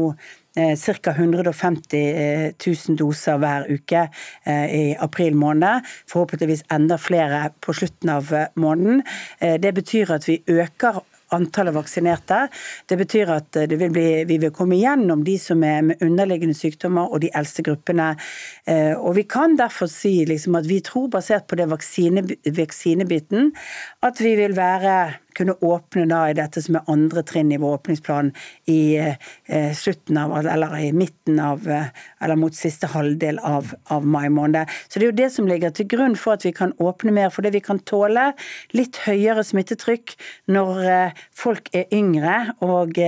ca. 0.57 1.11
150 1.11 2.55
000 2.66 2.97
doser 2.97 3.40
hver 3.40 3.66
uke 3.73 4.07
eh, 4.45 4.66
i 4.66 4.85
april 4.99 5.37
måned. 5.37 5.85
Forhåpentligvis 6.09 6.64
enda 6.73 6.99
flere 6.99 7.51
på 7.61 7.75
slutten 7.77 8.14
av 8.16 8.33
eh, 8.35 8.49
måneden. 8.57 9.03
Eh, 9.38 9.61
det 9.61 9.75
betyr 9.77 10.16
at 10.16 10.29
vi 10.29 10.40
øker 10.49 11.03
antallet 11.35 11.75
vaksinerte. 11.75 12.45
Det 12.87 12.97
betyr 13.01 13.33
at 13.35 13.57
det 13.66 13.77
vil 13.81 13.90
bli, 13.90 14.09
vi 14.31 14.37
vil 14.38 14.53
komme 14.55 14.79
gjennom 14.79 15.25
de 15.27 15.35
som 15.42 15.64
er 15.66 15.83
med 15.83 16.05
underliggende 16.07 16.55
sykdommer 16.55 17.11
og 17.11 17.25
de 17.25 17.33
eldste 17.35 17.64
gruppene. 17.66 18.12
Og 19.03 19.16
Vi 19.16 19.25
kan 19.27 19.57
derfor 19.59 19.90
si 19.90 20.21
liksom 20.25 20.55
at 20.55 20.69
vi 20.71 20.79
tror, 20.87 21.09
basert 21.11 21.49
på 21.51 21.59
det 21.59 21.66
vaksine, 21.66 22.23
vaksinebiten, 22.47 23.51
at 24.07 24.23
vi 24.23 24.37
vil 24.38 24.55
være 24.55 25.16
kunne 25.37 25.57
åpne 25.64 26.07
da 26.11 26.22
i 26.31 26.37
dette 26.37 26.62
som 26.64 26.79
er 26.79 26.90
andre 26.92 27.22
trinn 27.27 27.53
i 27.53 27.59
vår 27.61 27.79
åpningsplan 27.79 28.33
i 28.72 28.81
eh, 28.99 29.72
slutten 29.77 30.18
av, 30.20 30.35
eller 30.40 30.77
i 30.81 30.90
midten 30.96 31.40
av, 31.42 31.66
eh, 31.68 31.90
eller 32.25 32.40
mot 32.40 32.57
siste 32.57 32.90
halvdel 32.92 33.40
av, 33.44 33.72
av, 33.92 34.07
mai 34.07 34.29
måned. 34.33 34.72
Så 34.88 34.99
det 34.99 35.07
er 35.07 35.12
jo 35.12 35.18
det 35.20 35.31
som 35.35 35.51
ligger 35.51 35.75
til 35.77 35.88
grunn 35.92 36.16
for 36.20 36.37
at 36.37 36.46
vi 36.46 36.55
kan 36.57 36.75
åpne 36.83 37.14
mer, 37.16 37.31
fordi 37.35 37.55
vi 37.57 37.64
kan 37.64 37.83
tåle 37.88 38.31
litt 38.77 39.01
høyere 39.07 39.44
smittetrykk 39.46 40.16
når 40.57 40.85
eh, 40.90 41.25
folk 41.37 41.70
er 41.77 41.88
yngre. 41.94 42.37
og 42.64 42.99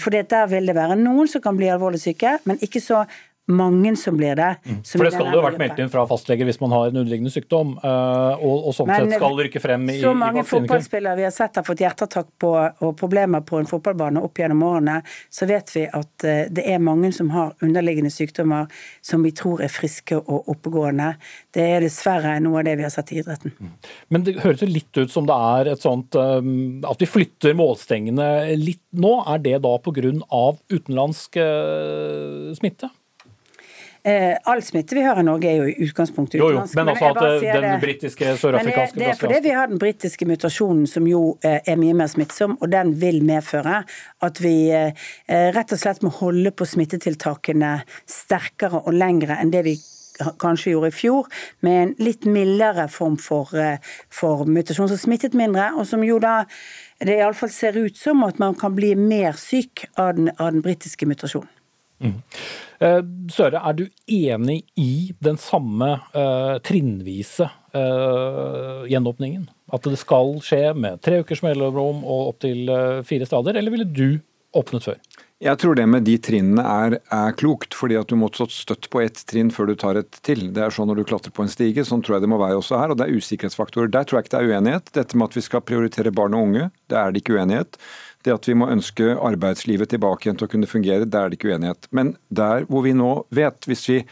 For 0.00 0.14
der 0.14 0.50
vil 0.50 0.68
det 0.68 0.76
være 0.78 0.98
noen 0.98 1.28
som 1.30 1.44
kan 1.44 1.58
bli 1.58 1.70
alvorlig 1.72 2.00
syke, 2.02 2.38
men 2.48 2.60
ikke 2.64 2.82
så 2.82 3.04
mange 3.48 3.96
som 3.96 4.16
blir 4.16 4.36
det. 4.36 4.56
Mm. 4.64 4.80
For 4.84 5.06
det 5.06 5.12
skal 5.14 5.30
jo 5.32 5.40
ha 5.40 5.44
vært 5.46 5.60
meldt 5.60 5.78
inn 5.80 5.90
fra 5.92 6.04
fastlege 6.08 6.44
hvis 6.44 6.58
man 6.60 6.72
har 6.76 6.90
en 6.90 6.98
underliggende 7.00 7.32
sykdom, 7.32 7.74
eh, 7.80 8.42
og, 8.44 8.68
og 8.68 8.74
sånn 8.76 8.92
sett 8.92 9.14
skal 9.16 9.38
rykke 9.40 9.62
frem 9.62 9.86
i 9.88 9.96
Så 10.02 10.12
mange 10.16 10.44
fotballspillere 10.48 11.16
vi 11.16 11.24
har 11.24 11.32
sett 11.34 11.56
har 11.56 11.64
fått 11.64 11.80
hjerteattakk 11.80 12.46
og 12.48 12.92
problemer 12.98 13.44
på 13.48 13.60
en 13.62 13.68
fotballbane 13.68 14.20
opp 14.24 14.40
gjennom 14.40 14.66
årene, 14.68 14.98
så 15.32 15.48
vet 15.48 15.72
vi 15.76 15.86
at 15.86 16.28
eh, 16.28 16.42
det 16.52 16.66
er 16.68 16.82
mange 16.84 17.10
som 17.16 17.32
har 17.32 17.54
underliggende 17.64 18.12
sykdommer 18.12 18.68
som 19.04 19.24
vi 19.24 19.32
tror 19.36 19.64
er 19.64 19.72
friske 19.72 20.20
og 20.20 20.52
oppegående. 20.52 21.14
Det 21.54 21.64
er 21.64 21.88
dessverre 21.88 22.36
noe 22.44 22.60
av 22.60 22.68
det 22.68 22.76
vi 22.82 22.86
har 22.86 22.92
sett 22.92 23.14
i 23.16 23.22
idretten. 23.22 23.56
Mm. 23.56 23.72
Men 24.12 24.28
det 24.28 24.38
høres 24.44 24.64
jo 24.64 24.70
litt 24.70 25.00
ut 25.00 25.12
som 25.12 25.28
det 25.28 25.40
er 25.56 25.72
et 25.72 25.88
sånt 25.88 26.20
eh, 26.20 26.52
at 26.92 27.00
vi 27.00 27.08
flytter 27.08 27.56
målstengene 27.56 28.28
litt 28.60 28.84
nå. 28.92 29.16
Er 29.28 29.40
det 29.40 29.58
da 29.64 29.76
pga. 29.80 29.96
utenlandsk 30.68 31.36
smitte? 32.58 32.92
Eh, 34.02 34.36
all 34.44 34.62
smitte 34.62 34.94
vi 34.94 35.02
har 35.02 35.18
i 35.20 35.24
Norge 35.26 35.50
er 35.50 35.56
jo 35.58 35.66
i 35.68 35.88
utgangspunktet 35.88 36.38
utenlandsk. 36.38 36.74
Jo, 36.74 36.80
jo, 36.80 36.84
men 36.84 36.92
altså 36.92 37.08
at 37.10 37.22
eh, 37.26 37.46
den 37.52 37.66
det, 37.66 37.72
britiske 37.82 38.36
sørafrikanske 38.38 39.00
Det 39.00 39.08
er 39.10 39.18
fordi 39.18 39.40
vi 39.42 39.54
har 39.56 39.70
den 39.70 39.80
britiske 39.82 40.28
mutasjonen 40.28 40.86
som 40.90 41.08
jo 41.10 41.22
eh, 41.42 41.58
er 41.66 41.80
mye 41.80 41.96
mer 41.98 42.10
smittsom, 42.12 42.56
og 42.62 42.70
den 42.72 42.94
vil 43.00 43.20
medføre 43.26 43.82
at 44.24 44.40
vi 44.42 44.54
rett 45.28 45.72
og 45.74 45.78
slett 45.80 46.02
må 46.02 46.10
holde 46.14 46.50
på 46.54 46.66
smittetiltakene 46.66 47.78
sterkere 48.08 48.80
og 48.84 48.94
lengre 48.94 49.38
enn 49.38 49.52
det 49.52 49.64
vi 49.66 49.76
kanskje 50.42 50.72
gjorde 50.72 50.90
i 50.90 50.94
fjor, 50.94 51.28
med 51.62 51.82
en 51.82 51.92
litt 52.02 52.26
mildere 52.26 52.88
form 52.90 53.14
for, 53.22 53.52
for 54.10 54.48
mutasjon 54.50 54.90
som 54.90 54.98
smittet 54.98 55.36
mindre, 55.38 55.70
og 55.78 55.86
som 55.86 56.02
jo 56.02 56.18
da 56.22 56.40
det 56.98 57.20
iallfall 57.20 57.52
ser 57.54 57.78
ut 57.78 57.98
som 57.98 58.24
at 58.26 58.42
man 58.42 58.58
kan 58.58 58.74
bli 58.74 58.96
mer 58.98 59.38
syk 59.38 59.86
av 59.94 60.16
den, 60.18 60.32
av 60.34 60.50
den 60.56 60.64
britiske 60.66 61.06
mutasjonen. 61.06 61.57
Mm. 61.98 62.16
Eh, 62.78 63.00
Støre, 63.34 63.58
er 63.58 63.76
du 63.78 63.86
enig 64.06 64.60
i 64.78 65.12
den 65.24 65.38
samme 65.40 65.96
uh, 66.14 66.58
trinnvise 66.64 67.48
uh, 67.74 68.84
gjenåpningen? 68.88 69.48
At 69.74 69.88
det 69.88 69.98
skal 70.00 70.36
skje 70.44 70.72
med 70.78 71.02
tre 71.04 71.22
ukers 71.24 71.42
mellomrom 71.44 72.04
og 72.06 72.34
opptil 72.34 72.70
uh, 72.70 73.00
fire 73.06 73.26
stader, 73.28 73.58
eller 73.58 73.74
ville 73.74 73.88
du 73.88 74.20
åpnet 74.56 74.86
før? 74.86 75.00
Jeg 75.38 75.54
tror 75.62 75.76
det 75.78 75.84
med 75.86 76.02
de 76.02 76.16
trinnene 76.18 76.62
er, 76.66 76.96
er, 77.14 77.34
klokt, 77.38 77.76
fordi 77.78 77.94
at 77.94 78.10
du 78.10 78.16
må 78.18 78.26
stå 78.34 78.48
støtt 78.50 78.88
på 78.90 79.04
ett 79.04 79.20
trinn 79.30 79.52
før 79.54 79.68
du 79.70 79.76
tar 79.78 80.00
et 80.00 80.18
til. 80.26 80.48
Det 80.54 80.64
er 80.64 80.74
sånn 80.74 80.90
når 80.90 80.98
du 80.98 81.04
klatrer 81.06 81.34
på 81.34 81.44
en 81.44 81.52
stige, 81.52 81.84
sånn 81.86 82.02
tror 82.02 82.16
jeg 82.16 82.24
det 82.24 82.30
må 82.32 82.40
være 82.42 82.58
også 82.58 82.80
her. 82.80 82.90
Og 82.90 82.98
det 82.98 83.06
er 83.06 83.14
usikkerhetsfaktorer. 83.14 83.92
Der 83.94 84.08
tror 84.08 84.18
jeg 84.18 84.26
ikke 84.26 84.34
det 84.34 84.40
er 84.40 84.50
uenighet. 84.50 84.90
Dette 84.98 85.20
med 85.20 85.30
at 85.30 85.38
vi 85.38 85.44
skal 85.46 85.62
prioritere 85.62 86.14
barn 86.14 86.34
og 86.34 86.48
unge, 86.48 86.66
det 86.90 86.98
er 86.98 87.14
det 87.14 87.22
ikke 87.22 87.38
uenighet. 87.38 87.78
Det 88.28 88.34
at 88.36 88.48
vi 88.48 88.56
må 88.60 88.68
ønske 88.68 89.14
arbeidslivet 89.16 89.94
tilbake 89.94 90.26
igjen 90.26 90.38
til 90.40 90.48
å 90.48 90.52
kunne 90.52 90.68
fungere, 90.68 91.08
det 91.08 91.16
er 91.16 91.30
det 91.30 91.38
ikke 91.38 91.54
uenighet. 91.54 91.88
Men 91.96 92.12
der 92.28 92.66
hvor 92.68 92.84
vi 92.84 92.92
nå 92.96 93.12
vet, 93.32 93.64
hvis 93.70 93.86
vi 93.88 94.02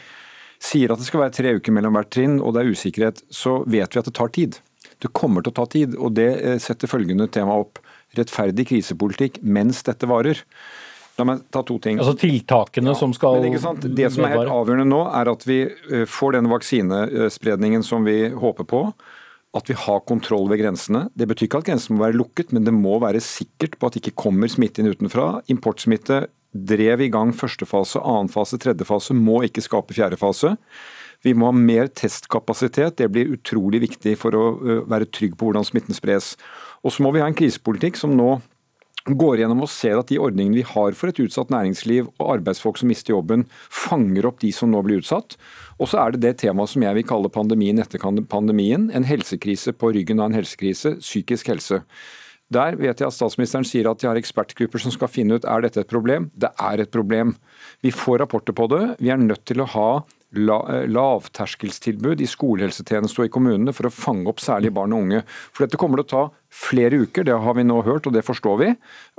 sier 0.63 0.89
at 0.89 0.97
det 0.97 1.05
skal 1.05 1.21
være 1.21 1.35
tre 1.37 1.53
uker 1.59 1.75
mellom 1.75 1.93
hvert 1.93 2.09
trinn 2.15 2.39
og 2.41 2.55
det 2.55 2.63
er 2.63 2.71
usikkerhet, 2.73 3.21
så 3.29 3.59
vet 3.69 3.93
vi 3.93 4.01
at 4.01 4.09
det 4.09 4.15
tar 4.17 4.33
tid. 4.33 4.57
Det 4.97 5.13
kommer 5.13 5.45
til 5.45 5.53
å 5.53 5.57
ta 5.59 5.67
tid, 5.69 5.93
og 6.01 6.15
det 6.17 6.31
eh, 6.41 6.57
setter 6.61 6.89
følgende 6.89 7.29
tema 7.29 7.59
opp. 7.61 7.81
Rettferdig 8.17 8.65
krisepolitikk 8.69 9.41
mens 9.45 9.83
dette 9.85 10.09
varer. 10.09 10.41
La 11.17 11.25
meg 11.27 11.43
ta 11.53 11.61
to 11.65 11.77
ting. 11.81 11.99
Altså 12.01 12.15
tiltakene 12.17 12.93
ja, 12.93 12.97
som 12.97 13.13
skal 13.13 13.41
Det 13.43 14.09
som 14.13 14.25
er 14.25 14.35
helt 14.35 14.53
avgjørende 14.53 14.87
nå, 14.89 15.03
er 15.19 15.29
at 15.29 15.45
vi 15.49 15.59
eh, 15.67 16.07
får 16.09 16.39
den 16.39 16.49
vaksinespredningen 16.49 17.85
som 17.85 18.07
vi 18.07 18.31
håper 18.33 18.69
på. 18.69 18.81
At 19.57 19.69
vi 19.71 19.77
har 19.79 20.03
kontroll 20.05 20.45
ved 20.51 20.61
grensene. 20.61 21.07
Det 21.17 21.25
betyr 21.29 21.47
ikke 21.47 21.61
at 21.63 21.69
grensene 21.71 21.97
må 21.97 22.05
være 22.05 22.19
lukket, 22.19 22.51
men 22.53 22.67
det 22.67 22.75
må 22.75 22.99
være 23.01 23.23
sikkert 23.23 23.79
på 23.79 23.87
at 23.87 23.95
det 23.95 24.03
ikke 24.03 24.19
kommer 24.27 24.51
smitte 24.51 24.83
inn 24.83 24.91
utenfra. 24.91 25.39
Importsmitte 25.49 26.27
drev 26.53 27.01
i 27.03 27.09
gang 27.13 27.33
første 27.35 27.65
fase, 27.69 28.01
annen 28.01 28.29
fase, 28.31 28.59
tredje 28.61 28.85
fase. 28.87 29.15
Må 29.17 29.41
ikke 29.47 29.63
skape 29.65 29.97
fjerde 29.97 30.19
fase. 30.19 30.53
Vi 31.25 31.33
må 31.33 31.49
ha 31.49 31.55
mer 31.55 31.89
testkapasitet. 31.89 32.99
Det 32.99 33.09
blir 33.11 33.33
utrolig 33.33 33.81
viktig 33.87 34.13
for 34.21 34.37
å 34.37 34.45
være 34.89 35.09
trygg 35.09 35.33
på 35.37 35.49
hvordan 35.49 35.65
smitten 35.65 35.97
spres. 35.97 36.35
Og 36.85 36.93
så 36.93 37.03
må 37.03 37.13
vi 37.15 37.23
ha 37.23 37.29
en 37.29 37.37
krisepolitikk 37.37 37.97
som 37.97 38.13
nå 38.17 38.37
går 39.15 39.41
gjennom 39.41 39.63
og 39.63 39.71
ser 39.71 39.99
at 39.99 40.09
de 40.11 40.19
ordningene 40.19 40.59
vi 40.59 40.65
har 40.67 40.95
for 40.97 41.11
et 41.11 41.21
utsatt 41.23 41.51
næringsliv 41.53 42.09
og 42.17 42.33
arbeidsfolk 42.37 42.81
som 42.81 42.91
mister 42.91 43.15
jobben, 43.15 43.45
fanger 43.71 44.27
opp 44.27 44.41
de 44.43 44.51
som 44.55 44.71
nå 44.73 44.81
blir 44.85 45.01
utsatt. 45.01 45.37
Og 45.79 45.91
så 45.91 46.01
er 46.01 46.13
det 46.15 46.23
det 46.25 46.35
temaet 46.43 46.73
som 46.73 46.83
jeg 46.83 46.97
vil 46.97 47.07
kalle 47.07 47.31
pandemien 47.31 47.79
etter 47.79 48.01
pandemien. 48.27 48.89
En 48.91 49.07
helsekrise 49.07 49.73
på 49.77 49.93
ryggen 49.95 50.19
av 50.19 50.31
en 50.31 50.39
helsekrise, 50.39 50.97
psykisk 50.99 51.53
helse. 51.53 51.83
Der 52.53 52.77
vet 52.79 53.01
jeg 53.01 53.09
at 53.09 53.15
statsministeren 53.15 53.65
sier 53.67 53.89
at 53.91 53.99
de 53.99 54.07
har 54.07 54.19
ekspertgrupper 54.19 54.79
som 54.79 54.93
skal 54.95 55.11
finne 55.11 55.35
ut 55.35 55.47
er 55.47 55.65
dette 55.65 55.83
et 55.83 55.89
problem. 55.91 56.29
Det 56.31 56.53
er 56.55 56.83
et 56.83 56.91
problem. 56.91 57.35
Vi 57.83 57.91
får 57.91 58.21
rapporter 58.23 58.55
på 58.55 58.69
det. 58.71 58.83
Vi 59.03 59.11
er 59.11 59.19
nødt 59.19 59.43
til 59.47 59.63
å 59.63 59.67
ha 59.73 59.89
lavterskeltilbud 60.35 62.19
i 62.19 62.27
skolehelsetjenesten 62.27 63.23
og 63.23 63.29
i 63.29 63.31
kommunene 63.31 63.71
for 63.75 63.87
å 63.87 63.93
fange 63.93 64.27
opp 64.27 64.41
særlig 64.43 64.73
barn 64.75 64.91
og 64.95 65.05
unge. 65.05 65.21
For 65.55 65.63
dette 65.63 65.79
kommer 65.79 66.01
til 66.01 66.07
å 66.07 66.11
ta 66.11 66.23
flere 66.51 66.99
uker, 67.05 67.23
det 67.27 67.37
har 67.39 67.55
vi 67.55 67.63
nå 67.63 67.77
hørt 67.85 68.09
og 68.09 68.15
det 68.15 68.25
forstår 68.27 68.57
vi. 68.59 68.69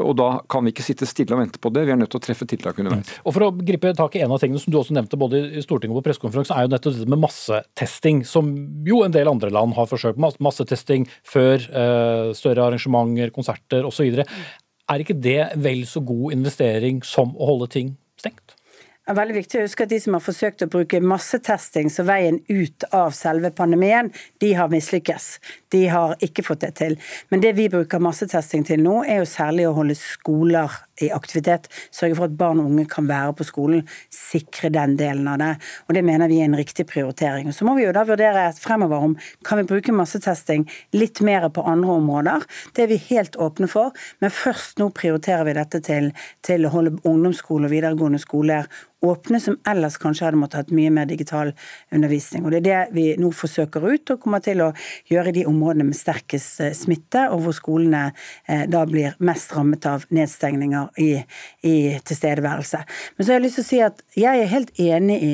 Og 0.05 0.13
da 0.21 0.29
kan 0.53 0.67
vi 0.67 0.75
ikke 0.75 0.85
sitte 0.85 1.09
stille 1.09 1.33
og 1.33 1.41
vente 1.41 1.63
på 1.63 1.73
det, 1.73 1.87
vi 1.89 1.95
er 1.95 2.01
nødt 2.01 2.13
til 2.13 2.21
å 2.21 2.27
treffe 2.27 2.49
tiltak 2.49 2.81
underveis. 2.83 3.15
Og 3.25 3.37
For 3.37 3.47
å 3.49 3.51
gripe 3.57 3.95
tak 3.97 4.19
i 4.19 4.25
en 4.27 4.35
av 4.37 4.43
tingene 4.43 4.61
som 4.61 4.75
du 4.75 4.79
også 4.81 4.97
nevnte 4.97 5.21
både 5.21 5.41
i 5.49 5.65
Stortinget 5.65 5.97
og 5.97 6.03
på 6.03 6.11
pressekonferansen, 6.11 6.57
er 6.57 6.69
jo 6.69 6.73
nettopp 6.75 6.99
dette 6.99 7.15
med 7.15 7.25
massetesting, 7.25 8.23
som 8.29 8.53
jo 8.89 9.01
en 9.07 9.17
del 9.17 9.33
andre 9.33 9.53
land 9.55 9.77
har 9.79 9.89
forsøkt. 9.89 10.21
Massetesting 10.21 11.09
før 11.27 11.57
eh, 11.57 12.37
større 12.37 12.69
arrangementer, 12.69 13.33
konserter 13.33 13.89
osv. 13.89 14.21
Er 14.89 15.05
ikke 15.05 15.17
det 15.17 15.41
vel 15.61 15.85
så 15.89 16.05
god 16.05 16.37
investering 16.37 17.01
som 17.07 17.33
å 17.37 17.53
holde 17.55 17.73
ting 17.73 17.97
stengt? 18.21 18.58
Det 19.09 19.15
er 19.15 19.23
veldig 19.23 19.35
viktig 19.39 19.57
å 19.57 19.63
huske 19.65 19.85
at 19.87 19.89
De 19.89 19.99
som 20.05 20.13
har 20.19 20.21
forsøkt 20.21 20.63
å 20.67 20.67
bruke 20.69 20.99
massetesting 21.01 21.87
som 21.89 22.05
veien 22.11 22.43
ut 22.51 22.85
av 22.93 23.15
selve 23.17 23.49
pandemien, 23.57 24.11
de 24.45 24.51
har 24.53 24.69
mislykkes. 24.69 25.29
De 25.73 25.87
har 25.89 26.13
ikke 26.21 26.45
fått 26.45 26.67
det 26.67 26.75
til. 26.77 26.99
Men 27.33 27.41
det 27.41 27.55
vi 27.57 27.71
bruker 27.73 28.05
massetesting 28.05 28.67
til 28.69 28.85
nå, 28.85 28.99
er 29.09 29.23
jo 29.23 29.31
særlig 29.31 29.65
å 29.65 29.73
holde 29.79 29.97
skoler 29.97 30.77
i 31.05 31.11
aktivitet. 31.15 31.69
Sørge 31.95 32.17
for 32.19 32.29
at 32.29 32.37
barn 32.39 32.63
og 32.63 32.71
unge 32.71 32.87
kan 32.91 33.09
være 33.09 33.35
på 33.39 33.47
skolen. 33.47 33.85
Sikre 34.15 34.71
den 34.75 34.97
delen 34.99 35.29
av 35.29 35.39
det. 35.43 35.53
Og 35.89 35.95
Det 35.95 36.05
mener 36.05 36.29
vi 36.29 36.41
er 36.41 36.51
en 36.51 36.59
riktig 36.59 36.87
prioritering. 36.87 37.49
Og 37.49 37.55
Så 37.55 37.65
må 37.65 37.75
vi 37.77 37.85
jo 37.85 37.93
da 37.93 38.05
vurdere 38.05 38.53
fremover 38.59 39.05
om 39.09 39.17
kan 39.45 39.59
vi 39.59 39.69
bruke 39.69 39.93
massetesting 39.93 40.69
litt 40.93 41.21
mer 41.21 41.49
på 41.49 41.65
andre 41.67 41.99
områder. 42.01 42.45
Det 42.75 42.85
er 42.85 42.93
vi 42.93 43.01
helt 43.11 43.37
åpne 43.37 43.69
for. 43.69 43.93
Men 44.21 44.31
først 44.31 44.79
nå 44.79 44.91
prioriterer 44.91 45.45
vi 45.45 45.57
dette 45.59 45.81
til, 45.81 46.13
til 46.43 46.67
å 46.67 46.73
holde 46.75 46.99
ungdomsskole 47.05 47.69
og 47.69 47.75
videregående 47.75 48.19
skoler 48.19 48.69
åpne, 49.01 49.41
som 49.41 49.57
ellers 49.69 49.97
kanskje 50.01 50.27
hadde 50.27 50.39
måttet 50.41 50.65
hatt 50.65 50.75
mye 50.75 50.91
mer 50.91 51.07
digital 51.07 51.53
undervisning. 51.95 52.45
Og 52.45 52.51
Det 52.51 52.59
er 52.59 52.67
det 52.67 52.95
vi 52.97 53.07
nå 53.21 53.31
forsøker 53.35 53.85
ut, 53.87 54.11
og 54.11 54.21
kommer 54.21 54.43
til 54.43 54.63
å 54.65 54.73
gjøre 55.11 55.31
i 55.31 55.37
de 55.39 55.47
områdene 55.47 55.87
med 55.87 55.99
sterkest 55.99 56.61
eh, 56.65 56.75
smitte, 56.75 57.29
og 57.31 57.45
hvor 57.45 57.55
skolene 57.57 58.09
eh, 58.49 58.67
da 58.71 58.85
blir 58.89 59.15
mest 59.23 59.55
rammet 59.55 59.87
av 59.87 60.07
nedstengninger 60.15 60.88
i, 60.99 61.11
i 61.67 61.75
tilstedeværelse. 62.05 62.81
Men 63.17 63.25
så 63.25 63.33
har 63.33 63.39
jeg 63.39 63.47
lyst 63.49 63.61
til 63.61 63.67
å 63.67 63.69
si 63.69 63.83
at 63.85 64.03
jeg 64.19 64.43
er 64.43 64.51
helt 64.53 64.73
enig 64.81 65.19
i 65.25 65.33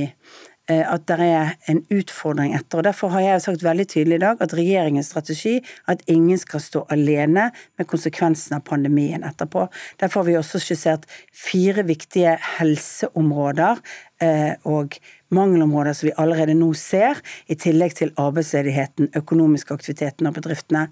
eh, 0.71 0.83
at 0.83 1.07
det 1.11 1.19
er 1.27 1.55
en 1.71 1.83
utfordring 1.95 2.55
etter. 2.57 2.81
og 2.81 2.87
Derfor 2.89 3.13
har 3.15 3.25
jeg 3.25 3.45
sagt 3.47 3.67
veldig 3.67 3.89
tydelig 3.93 4.19
i 4.21 4.25
dag 4.25 4.45
at 4.45 4.57
regjeringens 4.57 5.13
strategi 5.13 5.57
er 5.59 5.97
at 5.97 6.05
ingen 6.11 6.41
skal 6.41 6.63
stå 6.65 6.87
alene 6.95 7.51
med 7.79 7.91
konsekvensen 7.91 8.59
av 8.59 8.65
pandemien 8.69 9.27
etterpå. 9.27 9.69
Derfor 10.01 10.23
har 10.23 10.31
vi 10.31 10.39
også 10.41 10.63
skissert 10.63 11.09
fire 11.33 11.87
viktige 11.87 12.39
helseområder 12.59 13.83
eh, 14.25 14.55
og 14.65 14.99
mangelområder 15.35 15.97
som 15.97 16.09
vi 16.09 16.15
allerede 16.21 16.57
nå 16.59 16.71
ser, 16.79 17.21
i 17.51 17.57
tillegg 17.59 17.97
til 17.99 18.13
arbeidsledigheten, 18.21 19.11
økonomisk 19.19 19.73
aktiviteten 19.75 20.29
av 20.31 20.37
bedriftene. 20.39 20.87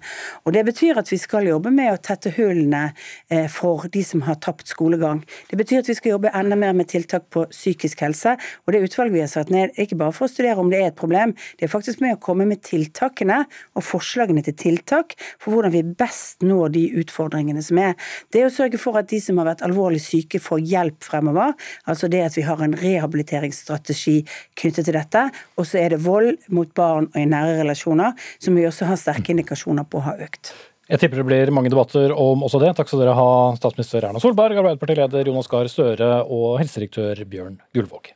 Og 0.45 0.53
Det 0.53 0.65
betyr 0.67 0.99
at 1.01 1.11
vi 1.11 1.17
skal 1.17 1.47
jobbe 1.47 1.71
med 1.73 1.93
å 1.93 2.01
tette 2.01 2.33
hullene 2.37 2.83
eh, 3.29 3.47
for 3.51 3.87
de 3.91 4.03
som 4.05 4.23
har 4.27 4.39
tapt 4.43 4.69
skolegang. 4.71 5.23
Det 5.49 5.57
betyr 5.59 5.81
at 5.81 5.89
vi 5.89 5.97
skal 5.97 6.15
jobbe 6.15 6.33
enda 6.33 6.57
mer 6.59 6.75
med 6.77 6.89
tiltak 6.91 7.29
på 7.33 7.45
psykisk 7.51 8.03
helse. 8.05 8.35
Og 8.65 8.73
det 8.73 8.83
utvalget 8.85 9.15
vi 9.15 9.23
har 9.23 9.31
satt 9.31 9.51
ned, 9.53 9.73
ikke 9.79 9.97
bare 9.99 10.15
for 10.15 10.27
å 10.27 10.31
studere 10.31 10.61
om 10.61 10.71
det 10.71 10.81
er 10.81 10.91
et 10.91 10.99
problem, 10.99 11.33
det 11.57 11.67
er 11.67 11.73
faktisk 11.73 12.03
med 12.03 12.17
å 12.17 12.21
komme 12.23 12.47
med 12.49 12.63
tiltakene 12.65 13.43
og 13.73 13.85
forslagene 13.85 14.43
til 14.45 14.55
tiltak 14.59 15.15
for 15.41 15.53
hvordan 15.53 15.73
vi 15.73 15.83
best 16.03 16.43
når 16.45 16.73
de 16.75 16.83
utfordringene 17.01 17.63
som 17.65 17.79
er. 17.81 17.95
Det 18.33 18.45
å 18.45 18.51
sørge 18.53 18.79
for 18.81 18.99
at 18.99 19.09
de 19.11 19.19
som 19.23 19.39
har 19.41 19.49
vært 19.51 19.63
alvorlig 19.65 20.01
syke, 20.03 20.41
får 20.43 20.63
hjelp 20.69 21.03
fremover. 21.05 21.53
Altså 21.89 22.09
det 22.11 22.23
at 22.25 22.37
vi 22.37 22.45
har 22.47 22.61
en 22.63 22.75
rehabiliteringsstrategi 22.77 24.19
knyttet 24.59 24.87
til 24.89 24.97
dette. 24.97 25.25
Og 25.57 25.67
så 25.69 25.81
er 25.83 25.95
det 25.95 26.03
vold 26.03 26.35
mot 26.53 26.69
barn 26.77 27.09
og 27.11 27.19
i 27.19 27.25
nære 27.29 27.59
relasjoner, 27.61 28.13
som 28.41 28.55
vi 28.57 28.67
også 28.69 28.89
har 28.89 29.01
sterke 29.01 29.33
indikasjoner 29.35 29.87
på 29.87 30.01
å 30.01 30.07
ha 30.09 30.15
økt. 30.23 30.53
Jeg 30.91 30.99
tipper 30.99 31.21
det 31.21 31.27
blir 31.29 31.51
mange 31.55 31.71
debatter 31.71 32.11
om 32.11 32.43
også 32.43 32.59
det. 32.59 32.73
Takk 32.77 32.89
skal 32.91 33.05
dere 33.05 33.15
ha, 33.15 33.29
statsminister 33.55 34.03
Erna 34.03 34.19
Solberg, 34.19 34.59
Arbeiderpartileder 34.59 35.31
Jonas 35.31 35.47
Gahr 35.51 35.69
Støre 35.71 36.09
og 36.27 36.59
helsedirektør 36.59 37.23
Bjørn 37.29 37.61
Gullvåg. 37.75 38.11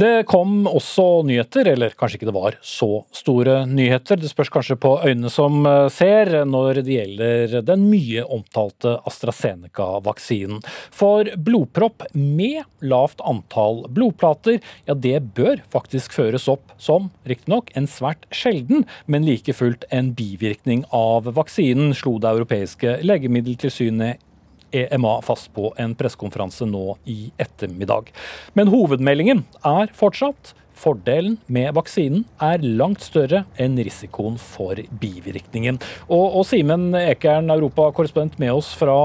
Det 0.00 0.22
kom 0.24 0.62
også 0.64 1.26
nyheter, 1.28 1.68
eller 1.74 1.92
kanskje 1.92 2.16
ikke 2.16 2.28
det 2.30 2.32
var 2.32 2.54
så 2.64 3.02
store 3.12 3.66
nyheter. 3.68 4.16
Det 4.16 4.30
spørs 4.30 4.48
kanskje 4.54 4.78
på 4.80 4.94
øynene 5.04 5.28
som 5.28 5.58
eh, 5.68 5.90
ser 5.92 6.30
når 6.48 6.80
det 6.86 6.94
gjelder 6.94 7.56
den 7.68 7.84
mye 7.90 8.24
omtalte 8.24 8.94
AstraZeneca-vaksinen. 9.10 10.62
For 10.96 11.28
blodpropp 11.36 12.06
med 12.16 12.62
lavt 12.80 13.20
antall 13.28 13.82
blodplater, 13.92 14.62
ja 14.88 14.96
det 14.96 15.18
bør 15.36 15.60
faktisk 15.74 16.16
føres 16.16 16.48
opp 16.48 16.72
som, 16.80 17.10
riktignok, 17.28 17.68
en 17.76 17.90
svært 17.90 18.24
sjelden, 18.32 18.86
men 19.04 19.28
like 19.28 19.52
fullt 19.52 19.84
en 19.92 20.14
bivirkning 20.16 20.86
av 20.96 21.28
vaksinen, 21.36 21.92
slo 21.92 22.16
det 22.22 22.32
europeiske 22.38 23.02
legemiddeltilsynet 23.04 24.24
EMA 24.72 25.18
fast 25.26 25.50
på 25.56 25.72
en 25.80 25.96
pressekonferanse 25.98 26.68
nå 26.68 26.96
i 27.10 27.32
ettermiddag. 27.40 28.10
Men 28.58 28.72
hovedmeldingen 28.72 29.44
er 29.66 29.92
fortsatt 29.96 30.54
Fordelen 30.80 31.36
med 31.52 31.74
vaksinen 31.76 32.22
er 32.40 32.62
langt 32.64 33.02
større 33.04 33.42
enn 33.60 33.76
risikoen 33.76 34.38
for 34.40 34.78
bivirkningen. 35.02 35.76
Og, 36.08 36.38
og 36.40 36.46
Simen 36.48 36.94
Ekern, 36.96 37.52
europakorrespondent 37.52 38.38
med 38.40 38.54
oss 38.54 38.72
fra 38.80 38.96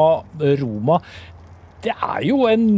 Roma. 0.62 1.01
Det 1.84 1.91
er 1.91 2.23
jo 2.30 2.45
en 2.47 2.69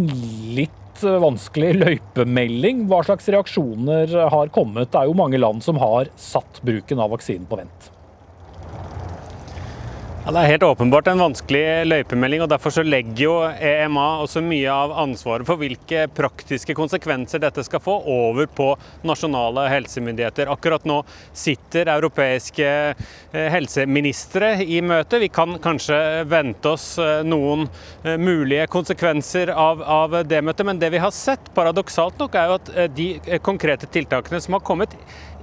litt 0.57 0.73
vanskelig 0.97 1.75
løypemelding. 1.77 2.87
Hva 2.89 3.03
slags 3.05 3.29
reaksjoner 3.29 4.17
har 4.33 4.49
kommet? 4.55 4.89
Det 4.91 5.03
er 5.03 5.11
jo 5.11 5.19
mange 5.21 5.37
land 5.41 5.61
som 5.65 5.77
har 5.81 6.09
satt 6.17 6.63
bruken 6.65 7.03
av 7.03 7.13
vaksinen 7.13 7.45
på 7.49 7.61
vent. 7.61 7.91
Ja, 10.27 10.33
det 10.35 10.41
er 10.43 10.49
helt 10.57 10.63
åpenbart 10.67 11.07
en 11.07 11.21
vanskelig 11.23 11.85
løypemelding, 11.87 12.41
og 12.43 12.49
derfor 12.51 12.73
så 12.75 12.83
legger 12.83 13.21
jo 13.21 13.35
EMA 13.47 14.07
også 14.25 14.41
mye 14.43 14.67
av 14.67 14.91
ansvaret 15.05 15.47
for 15.47 15.55
hvilke 15.61 16.01
praktiske 16.11 16.73
konsekvenser 16.75 17.39
dette 17.39 17.63
skal 17.63 17.79
få, 17.79 17.93
over 18.11 18.49
på 18.51 18.65
nasjonale 19.07 19.69
helsemyndigheter. 19.71 20.51
Akkurat 20.51 20.83
nå 20.83 20.97
sitter 21.31 21.87
europeiske 21.93 22.67
eh, 22.67 23.47
helseministre 23.53 24.49
i 24.65 24.81
møte. 24.83 25.21
Vi 25.23 25.31
kan 25.31 25.55
kanskje 25.63 26.01
vente 26.27 26.75
oss 26.75 26.89
eh, 26.99 27.23
noen 27.23 27.63
eh, 28.03 28.19
mulige 28.19 28.67
konsekvenser 28.75 29.53
av, 29.55 29.79
av 29.79 30.19
det 30.27 30.43
møtet, 30.43 30.67
men 30.67 30.83
det 30.83 30.91
vi 30.91 31.03
har 31.05 31.15
sett, 31.15 31.53
paradoksalt 31.55 32.19
nok, 32.19 32.35
er 32.35 32.51
jo 32.51 32.59
at 32.59 32.75
de 32.99 33.39
konkrete 33.47 33.87
tiltakene 33.95 34.43
som 34.43 34.59
har 34.59 34.67
kommet, 34.67 34.99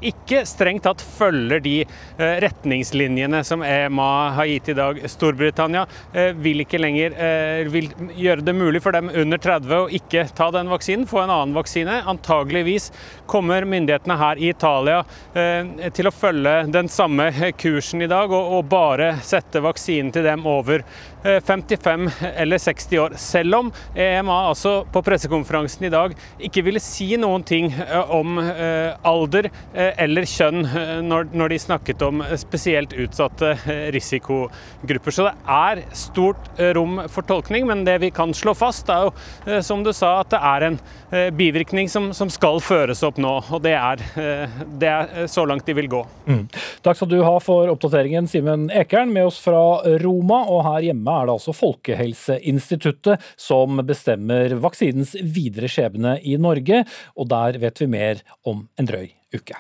ikke 0.09 0.43
strengt 0.49 0.85
tatt 0.85 1.03
følger 1.05 1.63
de 1.65 1.75
eh, 1.85 2.35
retningslinjene 2.45 3.43
som 3.47 3.63
EMA 3.65 4.11
har 4.37 4.49
gitt 4.51 4.71
i 4.73 4.77
dag. 4.79 5.01
Storbritannia 5.11 5.85
eh, 6.13 6.33
vil 6.37 6.65
ikke 6.65 6.81
lenger 6.81 7.17
eh, 7.17 7.71
vil 7.73 7.91
gjøre 8.17 8.45
det 8.45 8.57
mulig 8.57 8.83
for 8.85 8.97
dem 8.97 9.11
under 9.11 9.41
30 9.41 9.77
å 9.79 9.89
ikke 9.99 10.27
ta 10.37 10.51
den 10.55 10.71
vaksinen, 10.73 11.09
få 11.09 11.25
en 11.25 11.35
annen 11.35 11.57
vaksine. 11.57 12.01
Antageligvis 12.11 12.91
kommer 13.31 13.67
myndighetene 13.69 14.19
her 14.21 14.41
i 14.41 14.51
Italia 14.53 15.01
til 15.95 16.09
å 16.09 16.13
følge 16.15 16.53
den 16.73 16.89
samme 16.93 17.27
kursen 17.59 18.05
i 18.05 18.09
dag 18.11 18.33
og, 18.33 18.61
bare 18.71 19.11
sette 19.25 19.61
vaksinen 19.65 20.13
til 20.15 20.25
dem 20.25 20.47
over 20.49 20.85
55 21.25 22.11
eller 22.35 22.59
60 22.59 22.99
år. 23.01 23.17
Selv 23.21 23.61
om 23.61 23.73
EMA 23.95 24.39
altså 24.51 24.77
på 24.93 25.03
pressekonferansen 25.05 25.89
i 25.89 25.93
dag 25.93 26.15
ikke 26.45 26.65
ville 26.67 26.83
si 26.83 27.15
noen 27.21 27.45
ting 27.47 27.71
om 28.13 28.39
alder 28.39 29.51
eller 29.75 30.27
kjønn 30.29 30.65
eh, 30.67 31.01
når, 31.05 31.49
de 31.53 31.59
snakket 31.61 32.03
om 32.05 32.23
spesielt 32.41 32.95
utsatte 32.99 33.55
eh, 33.55 33.87
risikogrupper. 33.95 35.15
Så 35.15 35.29
det 35.29 35.35
er 35.57 35.83
stort 35.97 36.51
eh, 36.59 36.73
rom 36.77 37.01
for 37.13 37.27
tolkning, 37.29 37.67
men 37.71 37.85
det 37.87 37.99
vi 38.03 38.11
kan 38.15 38.35
slå 38.35 38.55
fast, 38.59 38.91
er 38.91 39.09
jo 39.09 39.61
som 39.65 39.85
du 39.85 39.93
sa, 39.95 40.19
at 40.23 40.33
det 40.33 40.41
er 40.41 40.65
en 40.69 40.77
bivirkning 41.37 41.89
som 41.91 42.31
skal 42.33 42.61
føres 42.65 43.03
opp 43.07 43.19
nå. 43.23 43.33
Og 43.55 43.63
det 43.65 43.75
er, 43.77 44.01
det 44.81 44.89
er, 44.91 45.27
så 45.31 45.45
langt 45.47 45.67
de 45.69 45.77
vil 45.77 45.89
gå. 45.91 46.01
Mm. 46.27 46.43
Takk 46.85 46.99
skal 46.99 47.11
du 47.11 47.19
ha 47.25 47.35
for 47.43 47.71
oppdateringen, 47.71 48.27
Simen 48.31 48.67
Ekern, 48.75 49.13
med 49.15 49.29
oss 49.29 49.39
fra 49.43 49.61
Roma. 50.03 50.43
Og 50.51 50.65
her 50.67 50.89
hjemme 50.89 51.14
er 51.15 51.29
det 51.29 51.37
altså 51.37 51.55
Folkehelseinstituttet 51.57 53.23
som 53.41 53.83
bestemmer 53.87 54.57
vaksinens 54.63 55.15
videre 55.21 55.71
skjebne 55.71 56.19
i 56.23 56.37
Norge. 56.41 56.85
Og 57.19 57.31
der 57.33 57.61
vet 57.63 57.85
vi 57.85 57.91
mer 57.91 58.25
om 58.47 58.67
en 58.79 58.91
drøy 58.91 59.09
uke. 59.35 59.59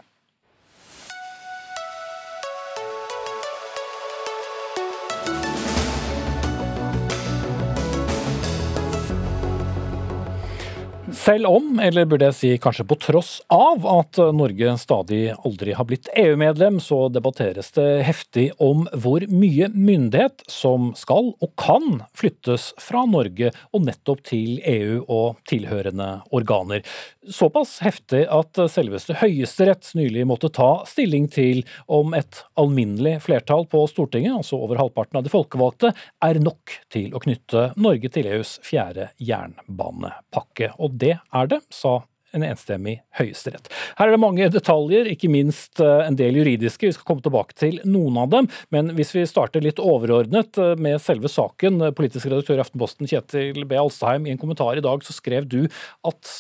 Selv 11.25 11.47
om, 11.49 11.79
eller 11.81 12.05
burde 12.05 12.27
jeg 12.29 12.37
si 12.37 12.49
kanskje 12.61 12.85
på 12.85 12.99
tross 13.01 13.39
av, 13.49 13.87
at 13.89 14.19
Norge 14.37 14.75
stadig 14.77 15.23
aldri 15.33 15.73
har 15.73 15.87
blitt 15.89 16.11
EU-medlem, 16.21 16.77
så 16.85 17.07
debatteres 17.09 17.71
det 17.73 17.87
heftig 18.05 18.51
om 18.61 18.83
hvor 18.93 19.25
mye 19.33 19.71
myndighet 19.73 20.45
som 20.53 20.91
skal 21.01 21.31
og 21.33 21.55
kan 21.57 22.03
flyttes 22.13 22.75
fra 22.77 23.07
Norge 23.09 23.55
og 23.73 23.87
nettopp 23.87 24.21
til 24.29 24.59
EU 24.69 25.01
og 25.07 25.41
tilhørende 25.49 26.11
organer. 26.29 26.85
Såpass 27.33 27.79
heftig 27.85 28.25
at 28.29 28.59
selveste 28.73 29.17
Høyesterett 29.21 29.93
nylig 29.97 30.27
måtte 30.29 30.51
ta 30.53 30.85
stilling 30.89 31.29
til 31.33 31.63
om 31.89 32.13
et 32.17 32.43
alminnelig 32.61 33.17
flertall 33.25 33.65
på 33.71 33.85
Stortinget, 33.89 34.35
altså 34.43 34.59
over 34.61 34.81
halvparten 34.81 35.21
av 35.21 35.25
de 35.25 35.33
folkevalgte, 35.33 35.95
er 36.25 36.41
nok 36.43 36.75
til 36.93 37.15
å 37.15 37.23
knytte 37.25 37.71
Norge 37.81 38.11
til 38.13 38.29
EUs 38.29 38.59
fjerde 38.67 39.11
jernbanepakke. 39.17 40.75
Og 40.79 40.99
det 41.01 41.17
er 41.17 41.55
det, 41.55 41.63
sa 41.73 42.03
en 42.35 42.45
enstemmig 42.45 42.97
høyesterett. 43.19 43.69
Her 43.99 44.11
er 44.11 44.17
det 44.17 44.23
mange 44.23 44.49
detaljer, 44.53 45.09
ikke 45.13 45.31
minst 45.31 45.81
eh, 45.83 46.07
en 46.09 46.19
del 46.19 46.41
juridiske. 46.41 46.89
Vi 46.89 46.97
skal 46.97 47.07
komme 47.09 47.25
tilbake 47.25 47.57
til 47.59 47.79
noen 47.87 48.19
av 48.25 48.33
dem. 48.33 48.49
Men 48.75 48.91
hvis 48.99 49.15
vi 49.15 49.27
starter 49.31 49.63
litt 49.65 49.83
overordnet 49.83 50.59
eh, 50.59 50.75
med 50.75 50.99
selve 51.05 51.31
saken. 51.31 51.93
Politisk 51.97 52.29
redaktør 52.31 52.59
i 52.59 52.65
Aftenposten 52.65 53.11
Kjetil 53.11 53.63
B. 53.69 53.79
Alstheim, 53.79 54.27
i 54.27 54.35
en 54.35 54.41
kommentar 54.41 54.79
i 54.79 54.85
dag 54.85 55.07
så 55.07 55.15
skrev 55.15 55.47
du 55.51 55.63
at 56.07 56.35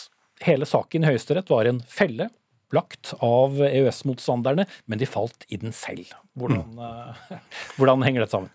hele 0.46 0.68
saken 0.68 1.04
i 1.04 1.12
Høyesterett 1.12 1.50
var 1.52 1.68
en 1.68 1.82
felle 1.90 2.30
lagt 2.74 3.12
av 3.22 3.60
EØS-motstanderne, 3.62 4.66
men 4.90 5.00
de 5.00 5.06
falt 5.06 5.46
i 5.48 5.58
den 5.60 5.74
selv. 5.76 6.10
Hvordan, 6.38 6.64
mm. 6.74 7.42
hvordan 7.78 8.06
henger 8.06 8.24
dette 8.24 8.36
sammen? 8.36 8.50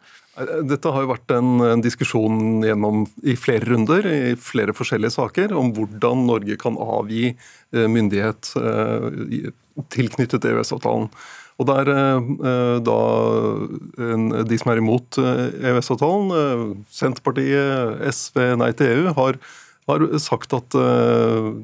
Dette 0.69 0.91
har 0.93 1.03
jo 1.03 1.11
vært 1.11 1.33
en, 1.35 1.49
en, 1.65 1.81
diskusjon 1.83 2.63
gjennom 2.63 3.03
i 3.27 3.35
flere 3.39 3.65
runder 3.67 4.05
i 4.07 4.37
flere 4.39 4.75
forskjellige 4.77 5.17
saker 5.17 5.55
om 5.57 5.73
hvordan 5.75 6.23
Norge 6.29 6.55
kan 6.61 6.77
avgi 6.79 7.33
eh, 7.33 7.87
myndighet 7.91 8.53
eh, 8.61 9.49
tilknyttet 9.91 10.47
EØS-avtalen. 10.47 11.09
Og 11.59 11.67
der 11.67 11.91
eh, 11.91 12.77
da 12.87 12.99
De 14.47 14.59
som 14.61 14.71
er 14.71 14.79
imot 14.79 15.19
EØS-avtalen, 15.19 16.85
Senterpartiet, 16.93 17.99
SV, 18.15 18.39
Nei 18.61 18.71
til 18.79 18.93
EU, 18.93 19.11
har, 19.17 19.41
har 19.89 20.07
sagt 20.21 20.55
at 20.55 20.75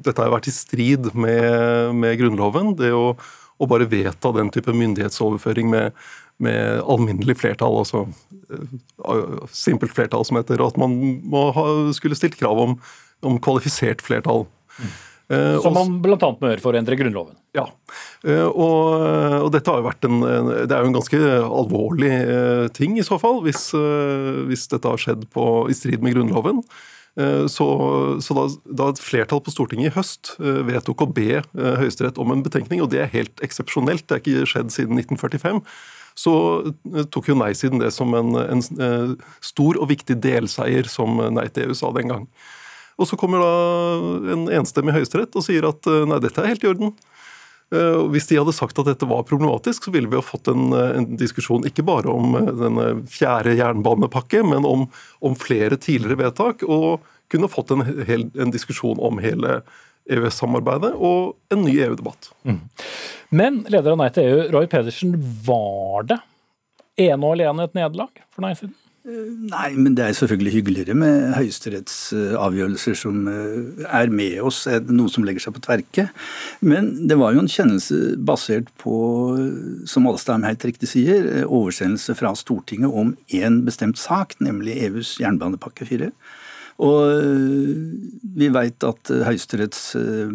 dette 0.04 0.20
har 0.20 0.34
vært 0.34 0.50
i 0.50 0.54
strid 0.54 1.10
med, 1.14 1.96
med 1.96 2.18
Grunnloven. 2.20 2.74
Det 2.78 2.92
å, 2.94 3.08
å 3.16 3.68
bare 3.70 3.88
vedta 3.88 4.34
den 4.36 4.52
type 4.54 4.74
myndighetsoverføring 4.74 5.70
med 5.72 5.96
med 6.42 6.82
alminnelig 6.84 7.38
flertall, 7.40 7.78
altså 7.80 8.04
uh, 8.06 9.48
simpelt 9.54 9.94
flertall 9.96 10.24
som 10.28 10.38
heter, 10.40 10.60
at 10.64 10.78
man 10.80 10.96
ha, 11.56 11.66
skulle 11.96 12.18
stilt 12.18 12.36
krav 12.40 12.60
om, 12.60 12.78
om 13.24 13.38
kvalifisert 13.42 14.04
flertall. 14.04 14.44
Mm. 14.76 14.96
Uh, 15.26 15.56
som 15.64 15.74
man 15.74 15.96
bl.a. 16.04 16.18
må 16.38 16.52
gjøre 16.52 16.62
for 16.62 16.76
å 16.76 16.78
endre 16.78 16.98
Grunnloven. 17.00 17.38
Ja. 17.56 17.64
Uh, 18.20 18.46
og, 18.50 18.82
og, 19.46 19.48
dette 19.54 19.72
har 19.72 19.80
jo 19.80 19.88
vært 19.88 20.06
en, 20.06 20.20
Det 20.22 20.68
er 20.68 20.84
jo 20.84 20.90
en 20.92 20.98
ganske 20.98 21.22
alvorlig 21.46 22.12
ting 22.76 23.00
i 23.00 23.06
så 23.06 23.18
fall, 23.22 23.40
hvis, 23.46 23.70
hvis 24.50 24.68
dette 24.72 24.92
har 24.92 25.02
skjedd 25.02 25.26
på, 25.32 25.46
i 25.72 25.78
strid 25.78 26.04
med 26.04 26.14
Grunnloven. 26.18 26.62
Så, 27.16 27.66
så 28.20 28.34
da, 28.36 28.42
da, 28.68 28.90
et 28.92 28.98
flertall 29.00 29.40
på 29.40 29.48
Stortinget 29.48 29.88
i 29.88 29.94
høst 29.94 30.34
vedtok 30.36 31.00
å 31.00 31.06
be 31.16 31.38
Høyesterett 31.56 32.18
om 32.20 32.34
en 32.34 32.42
betenkning, 32.44 32.82
og 32.84 32.90
det 32.92 33.00
er 33.00 33.14
helt 33.14 33.40
eksepsjonelt, 33.40 34.04
det 34.04 34.18
er 34.18 34.20
ikke 34.20 34.50
skjedd 34.50 34.74
siden 34.74 35.00
1945, 35.00 35.62
så 36.16 36.34
eh, 36.64 37.04
tok 37.12 37.30
jo 37.30 37.38
nei-siden 37.38 37.82
det 37.82 37.92
som 37.94 38.14
en, 38.16 38.32
en, 38.40 38.62
eh, 38.80 39.32
stor 39.44 39.78
og 39.80 39.90
viktig 39.92 40.16
delseier, 40.24 40.88
som 40.90 41.20
Nei 41.36 41.46
til 41.52 41.68
EU 41.68 41.76
sa 41.76 41.92
den 41.96 42.12
gang. 42.12 42.24
Og 42.96 43.08
så 43.10 43.18
kommer 43.20 43.42
da 43.44 43.52
en 44.32 44.46
enstemmig 44.56 44.94
høyesterett 44.96 45.36
og 45.36 45.44
sier 45.44 45.68
at 45.68 45.88
eh, 45.90 46.06
nei, 46.08 46.20
dette 46.24 46.40
er 46.40 46.54
helt 46.54 46.64
i 46.64 46.72
orden. 46.72 46.94
Hvis 47.66 48.28
de 48.30 48.36
hadde 48.38 48.54
sagt 48.54 48.78
at 48.78 48.86
dette 48.86 49.08
var 49.10 49.24
problematisk, 49.26 49.88
så 49.88 49.90
ville 49.90 50.06
vi 50.06 50.18
ha 50.18 50.22
fått 50.22 50.46
en, 50.52 50.68
en 50.70 51.06
diskusjon 51.18 51.66
ikke 51.66 51.82
bare 51.86 52.12
om 52.12 52.36
denne 52.60 52.84
fjerde 53.10 53.56
jernbanepakke, 53.58 54.44
men 54.46 54.68
om, 54.68 54.84
om 55.18 55.34
flere 55.34 55.74
tidligere 55.74 56.20
vedtak, 56.20 56.62
og 56.62 57.02
kunne 57.32 57.50
fått 57.50 57.72
en, 57.74 57.82
hel, 58.06 58.28
en 58.38 58.54
diskusjon 58.54 59.02
om 59.02 59.18
hele 59.18 59.60
EØS-samarbeidet 60.06 60.92
og 60.94 61.34
en 61.50 61.64
ny 61.66 61.74
EU-debatt. 61.88 62.30
Mm. 62.46 62.62
Men 63.34 63.60
leder 63.66 63.96
av 63.96 64.00
Nei 64.00 64.10
til 64.14 64.30
EU, 64.30 64.42
Roy 64.54 64.70
Pedersen, 64.70 65.16
var 65.46 66.06
det 66.12 66.20
ene 67.08 67.18
og 67.26 67.34
alene 67.34 67.66
et 67.66 67.74
nederlag 67.76 68.22
for 68.30 68.46
nei-siden? 68.46 68.76
Eh, 69.06 69.26
nei, 69.52 69.68
men 69.78 69.94
det 69.94 70.02
er 70.02 70.16
selvfølgelig 70.18 70.52
hyggeligere 70.56 70.94
med 70.98 71.28
høyesterettsavgjørelser 71.36 72.96
som 72.98 73.28
eh, 73.30 73.84
er 73.86 74.10
med 74.10 74.40
oss, 74.42 74.64
noe 74.90 75.12
som 75.12 75.22
legger 75.26 75.44
seg 75.44 75.54
på 75.54 75.62
tverke. 75.62 76.08
Men 76.66 76.90
det 77.06 77.18
var 77.20 77.36
jo 77.36 77.44
en 77.44 77.50
kjennelse 77.50 78.16
basert 78.26 78.72
på, 78.82 78.96
som 79.86 80.10
Alstheim 80.10 80.46
helt 80.48 80.66
riktig 80.66 80.90
sier, 80.90 81.28
oversendelse 81.46 82.16
fra 82.18 82.34
Stortinget 82.34 82.90
om 82.90 83.14
én 83.30 83.62
bestemt 83.68 84.00
sak, 84.02 84.34
nemlig 84.42 84.74
EUs 84.88 85.16
jernbanepakke 85.22 85.86
4. 85.86 86.10
Og 86.82 87.08
eh, 87.08 87.76
vi 88.36 88.48
veit 88.52 88.84
at 88.84 89.12
eh, 89.12 89.24
Høyesteretts 89.24 89.82
eh, 89.96 90.32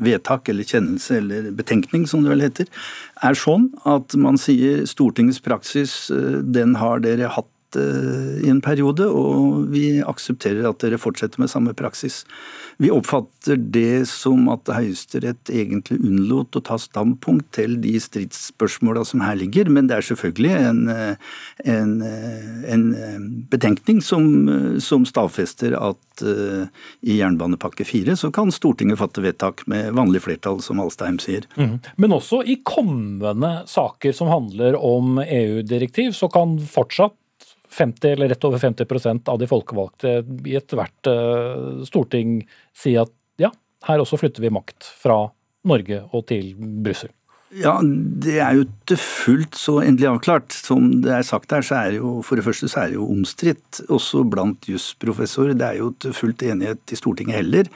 vedtak 0.00 0.48
eller 0.48 0.68
kjennelse 0.68 1.18
eller 1.20 1.50
betenkning, 1.56 2.06
som 2.08 2.24
det 2.24 2.32
vel 2.32 2.44
heter, 2.46 2.70
er 3.22 3.38
sånn 3.38 3.68
at 3.88 4.16
man 4.16 4.40
sier 4.40 4.86
Stortingets 4.88 5.42
praksis, 5.44 6.08
den 6.10 6.78
har 6.80 7.04
dere 7.04 7.32
hatt 7.34 7.50
i 7.74 8.46
en 8.46 8.60
periode, 8.62 9.08
og 9.10 9.64
vi 9.72 9.98
aksepterer 9.98 10.68
at 10.68 10.78
dere 10.84 10.98
fortsetter 11.02 11.42
med 11.42 11.50
samme 11.50 11.72
praksis. 11.74 12.20
Vi 12.82 12.90
oppfatter 12.90 13.56
det 13.56 14.06
som 14.10 14.48
at 14.52 14.68
Høyesterett 14.72 15.50
egentlig 15.52 16.00
unnlot 16.00 16.56
å 16.58 16.62
ta 16.64 16.78
standpunkt 16.80 17.52
til 17.56 17.76
de 17.82 17.94
stridsspørsmåla 18.02 19.04
som 19.06 19.22
her 19.24 19.38
ligger, 19.38 19.70
men 19.72 19.88
det 19.90 19.98
er 19.98 20.08
selvfølgelig 20.08 20.52
en, 20.58 20.82
en, 21.64 21.94
en 22.74 22.86
betenkning 23.52 24.02
som, 24.04 24.26
som 24.82 25.06
stadfester 25.08 25.76
at 25.78 26.24
uh, 26.26 26.66
i 27.04 27.18
jernbanepakke 27.18 27.86
fire 27.86 28.16
så 28.18 28.30
kan 28.34 28.52
Stortinget 28.54 29.00
fatte 29.00 29.22
vedtak 29.24 29.64
med 29.70 29.92
vanlig 29.96 30.24
flertall, 30.26 30.60
som 30.64 30.82
Alstheim 30.82 31.18
sier. 31.22 31.46
Mm. 31.58 31.78
Men 32.00 32.16
også 32.16 32.42
i 32.46 32.60
kommende 32.66 33.56
saker 33.70 34.14
som 34.16 34.30
handler 34.32 34.78
om 34.78 35.18
EU-direktiv, 35.22 36.14
så 36.16 36.30
kan 36.32 36.58
fortsatt 36.58 37.16
50 37.70 38.12
eller 38.12 38.28
rett 38.28 38.44
over 38.44 38.58
50% 38.58 39.28
av 39.28 39.38
de 39.40 39.48
folkevalgte 39.50 40.20
i 40.46 40.56
ethvert 40.58 41.10
uh, 41.10 41.82
storting 41.86 42.40
si 42.76 42.94
at 43.00 43.12
ja, 43.40 43.50
her 43.88 44.02
også 44.02 44.20
flytter 44.20 44.44
vi 44.44 44.52
makt 44.54 44.86
fra 45.00 45.24
Norge 45.68 46.02
og 46.12 46.26
til 46.30 46.52
Brussel? 46.56 47.12
Ja, 47.54 47.76
Det 47.82 48.40
er 48.42 48.56
jo 48.56 48.64
ikke 48.64 48.96
fullt 48.98 49.54
så 49.58 49.76
endelig 49.84 50.08
avklart. 50.10 50.50
Som 50.50 50.88
det 51.04 51.12
er 51.14 51.26
sagt 51.26 51.52
her, 51.54 51.62
så 51.62 51.76
er 51.78 51.92
det 51.92 52.00
jo 52.00 52.16
for 52.26 52.38
det 52.40 52.46
første 52.46 52.66
så 52.70 52.82
er 52.82 52.90
det 52.90 52.98
jo 52.98 53.06
omstridt, 53.12 53.84
også 53.86 54.24
blant 54.26 54.66
jusprofessorer. 54.66 55.54
Det 55.54 55.68
er 55.68 55.78
jo 55.78 55.92
ikke 55.92 56.16
fullt 56.18 56.42
enighet 56.42 56.90
i 56.90 56.98
Stortinget 56.98 57.38
heller. 57.38 57.70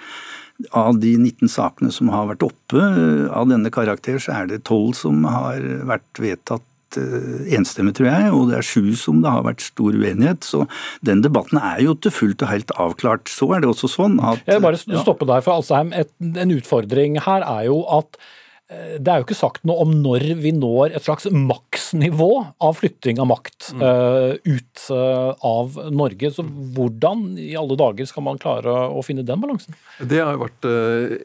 Av 0.74 0.98
de 0.98 1.12
19 1.14 1.46
sakene 1.53 1.92
som 1.94 2.11
har 2.11 2.27
vært 2.33 2.42
oppe 2.42 2.83
av 3.31 3.46
denne 3.46 3.70
karakter, 3.70 4.18
så 4.18 4.35
er 4.40 4.51
det 4.51 4.64
12 4.64 4.98
som 4.98 5.22
har 5.31 5.62
vært 5.87 6.18
vedtatt 6.18 6.66
Eh, 6.66 6.78
enstemmig, 6.96 7.94
tror 7.98 8.09
jeg, 8.09 8.33
og 8.33 8.48
det 8.48 8.57
er 8.59 8.66
sju 8.66 8.94
som 8.96 9.20
det 9.24 9.35
har 9.35 9.44
vært 9.44 9.66
stor 9.66 9.92
uenighet. 9.92 10.46
Så 10.46 10.64
den 11.05 11.20
debatten 11.27 11.61
er 11.61 11.83
jo 11.85 11.94
til 11.98 12.14
fullt 12.14 12.42
og 12.46 12.53
helt 12.53 12.74
avklart. 12.79 13.29
Så 13.29 13.51
er 13.53 13.61
det 13.61 13.68
også 13.68 13.90
sånn 13.92 14.18
at 14.22 14.40
Jeg 14.46 14.59
vil 14.59 14.66
bare 14.70 15.03
stoppe 15.05 15.29
der, 15.29 15.44
for 15.44 15.59
Alsheim. 15.59 15.92
En 15.92 16.57
utfordring 16.57 17.20
her 17.27 17.44
er 17.44 17.68
jo 17.68 17.83
at 17.98 18.16
Eh, 18.16 18.38
det 18.68 19.09
er 19.09 19.22
jo 19.22 19.24
ikke 19.24 19.37
sagt 19.38 19.62
noe 19.64 19.81
om 19.81 19.94
når 20.02 20.26
vi 20.42 20.50
når 20.52 20.92
et 20.92 21.04
slags 21.07 21.24
maksnivå 21.33 22.28
av 22.61 22.74
flytting 22.76 23.16
av 23.22 23.31
makt 23.31 23.70
mm. 23.72 23.81
uh, 23.81 24.35
ut 24.44 24.83
uh, 24.92 25.33
av 25.48 25.78
Norge. 25.88 26.28
Så 26.37 26.44
hvordan 26.76 27.31
i 27.40 27.54
alle 27.57 27.78
dager 27.81 28.09
skal 28.11 28.26
man 28.26 28.40
klare 28.40 28.74
å 28.92 29.00
finne 29.07 29.24
den 29.24 29.40
balansen? 29.40 29.78
Det 30.04 30.20
har 30.20 30.37
jo 30.37 30.42
vært 30.44 30.68
uh, 30.68 31.16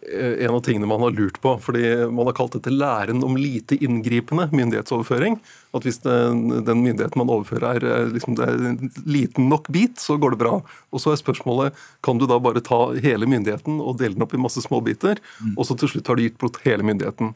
en 0.45 0.55
av 0.55 0.63
tingene 0.63 0.87
man 0.87 1.03
har 1.03 1.17
lurt 1.17 1.41
på. 1.43 1.57
fordi 1.65 1.83
Man 2.15 2.31
har 2.31 2.37
kalt 2.37 2.55
dette 2.55 2.71
læren 2.71 3.19
om 3.27 3.35
lite 3.35 3.75
inngripende 3.75 4.47
myndighetsoverføring. 4.53 5.41
At 5.73 5.87
hvis 5.87 5.97
den, 6.03 6.61
den 6.67 6.83
myndigheten 6.85 7.17
man 7.17 7.31
overfører 7.33 7.81
er, 7.81 8.05
liksom, 8.13 8.37
er 8.37 8.53
en 8.53 8.91
liten 9.09 9.49
nok 9.49 9.71
bit, 9.73 9.97
så 10.01 10.19
går 10.21 10.35
det 10.35 10.43
bra. 10.43 10.59
Og 10.93 11.01
så 11.01 11.13
er 11.13 11.21
spørsmålet 11.21 11.79
kan 12.05 12.21
du 12.21 12.27
da 12.29 12.37
bare 12.37 12.61
ta 12.61 12.91
hele 13.01 13.29
myndigheten 13.29 13.81
og 13.81 13.97
dele 14.01 14.13
den 14.13 14.25
opp 14.25 14.35
i 14.37 14.41
masse 14.41 14.61
småbiter, 14.61 15.17
mm. 15.41 15.55
og 15.57 15.65
så 15.65 15.77
til 15.79 15.95
slutt 15.95 16.11
har 16.11 16.19
du 16.19 16.27
gitt 16.27 16.37
bort 16.41 16.61
hele 16.67 16.85
myndigheten. 16.85 17.33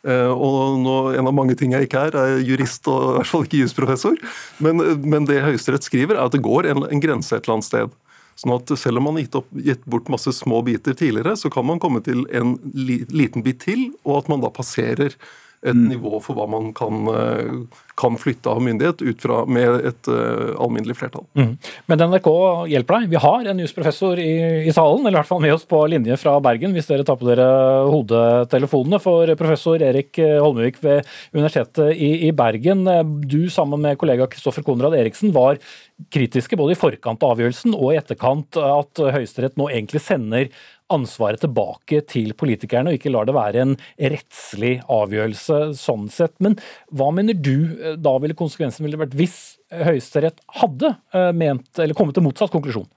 Uh, 0.00 0.32
og 0.32 0.78
nå, 0.80 0.94
En 1.18 1.28
av 1.28 1.34
mange 1.36 1.52
ting 1.60 1.74
jeg 1.74 1.84
ikke 1.84 2.06
er, 2.08 2.14
er 2.16 2.38
jurist 2.46 2.86
og 2.88 3.02
i 3.02 3.16
hvert 3.18 3.28
fall 3.28 3.42
ikke 3.44 3.64
jusprofessor. 3.64 4.16
Men, 4.64 4.80
men 5.04 5.26
det 5.28 5.42
Høyesterett 5.44 5.84
skriver, 5.84 6.16
er 6.16 6.30
at 6.30 6.36
det 6.36 6.44
går 6.44 6.70
en, 6.70 6.86
en, 6.86 7.02
grense 7.02 7.34
et 7.36 7.44
eller 7.44 7.58
annet 7.58 7.68
sted. 7.68 7.98
Sånn 8.40 8.54
at 8.54 8.72
Selv 8.80 9.02
om 9.02 9.10
man 9.10 9.18
har 9.18 9.26
gitt, 9.26 9.52
gitt, 9.66 9.84
bort 9.84 10.08
masse 10.12 10.32
små 10.38 10.62
biter 10.64 10.96
tidligere, 10.96 11.34
så 11.36 11.52
kan 11.52 11.66
man 11.68 11.82
komme 11.82 12.00
til 12.06 12.24
en 12.32 12.54
li, 12.72 13.02
liten 13.12 13.44
bit 13.44 13.60
til, 13.66 13.90
og 14.06 14.22
at 14.22 14.32
man 14.32 14.40
da 14.46 14.52
passerer 14.54 15.18
et 15.60 15.76
mm. 15.76 15.88
nivå 15.90 16.18
for 16.24 16.38
hva 16.38 16.46
man 16.48 16.70
kan, 16.76 17.02
eh, 17.12 17.80
kan, 18.00 18.16
flytte 18.20 18.48
av 18.48 18.62
myndighet 18.64 19.02
ut 19.04 19.20
fra 19.20 19.42
med 19.44 19.84
et 19.90 20.08
uh, 20.08 20.56
alminnelig 20.56 20.96
flertall. 20.96 21.26
Mm. 21.36 21.50
Men 21.90 22.04
NRK 22.14 22.28
hjelper 22.72 22.96
deg. 22.96 23.10
Vi 23.12 23.20
har 23.20 23.50
en 23.50 23.60
jusprofessor 23.60 24.22
i, 24.22 24.30
i, 24.64 24.72
salen, 24.72 25.04
eller 25.04 25.18
i 25.18 25.20
hvert 25.20 25.28
fall 25.28 25.42
med 25.44 25.52
oss 25.52 25.66
på 25.68 25.82
linje 25.92 26.16
fra 26.20 26.38
Bergen, 26.40 26.72
hvis 26.72 26.88
dere 26.88 27.04
tar 27.04 27.20
på 27.20 27.28
dere 27.28 27.50
hodetelefonene. 27.92 29.02
For 29.04 29.34
professor 29.40 29.84
Erik 29.84 30.16
Holmevik 30.16 30.80
ved 30.84 31.04
Universitetet 31.36 31.92
i, 31.92 32.10
i 32.30 32.32
Bergen, 32.36 32.86
du 33.28 33.42
sammen 33.52 33.84
med 33.84 34.00
kollega 34.00 34.30
Kristoffer 34.32 34.64
Konrad 34.64 34.96
Eriksen 34.96 35.34
var 35.36 35.60
kritiske 36.08 36.56
både 36.56 36.72
i 36.72 36.80
forkant 36.80 37.20
av 37.20 37.36
avgjørelsen 37.36 37.76
og 37.76 37.92
i 37.92 38.00
etterkant 38.00 38.56
at 38.64 39.00
Høyesterett 39.12 39.60
nå 39.60 39.68
egentlig 39.68 40.00
sender 40.00 40.48
ansvaret 40.92 41.42
tilbake 41.44 42.02
til 42.10 42.34
politikerne, 42.38 42.92
og 42.92 42.98
ikke 42.98 43.12
lar 43.12 43.28
det 43.28 43.36
være 43.36 43.64
en 43.64 43.74
rettslig 44.12 44.76
avgjørelse 44.90 45.60
sånn 45.78 46.08
sett. 46.12 46.36
Men 46.42 46.58
hva 46.94 47.10
mener 47.14 47.38
du 47.38 47.54
eh, 47.78 47.98
da 48.00 48.16
ville 48.22 48.38
konsekvensen 48.38 48.86
ville 48.86 49.00
vært 49.00 49.16
hvis 49.18 49.38
Høyesterett 49.70 50.40
hadde 50.60 50.96
eh, 51.14 51.30
ment, 51.36 51.70
eller 51.78 51.96
kommet 51.98 52.18
til 52.18 52.26
motsatt 52.26 52.52
konklusjon? 52.54 52.88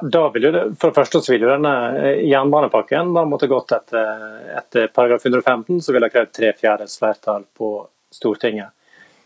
Da 0.00 0.28
ville 0.32 0.50
det, 0.50 0.62
for 0.80 0.88
det 0.88 0.96
første 0.96 1.20
så 1.20 1.34
vil 1.34 1.44
jo 1.44 1.50
denne 1.52 1.72
eh, 2.00 2.22
jernbanepakken 2.30 3.12
da 3.16 3.24
måtte 3.28 3.50
gått 3.50 3.74
etter, 3.76 4.28
etter 4.58 4.88
paragraf 4.94 5.26
115, 5.26 5.82
så 5.84 5.94
ville 5.94 6.08
det 6.08 6.16
krevd 6.16 6.32
tre 6.38 6.52
fjerdedels 6.56 6.96
flertall 7.00 7.44
på 7.58 7.74
Stortinget. 8.12 8.72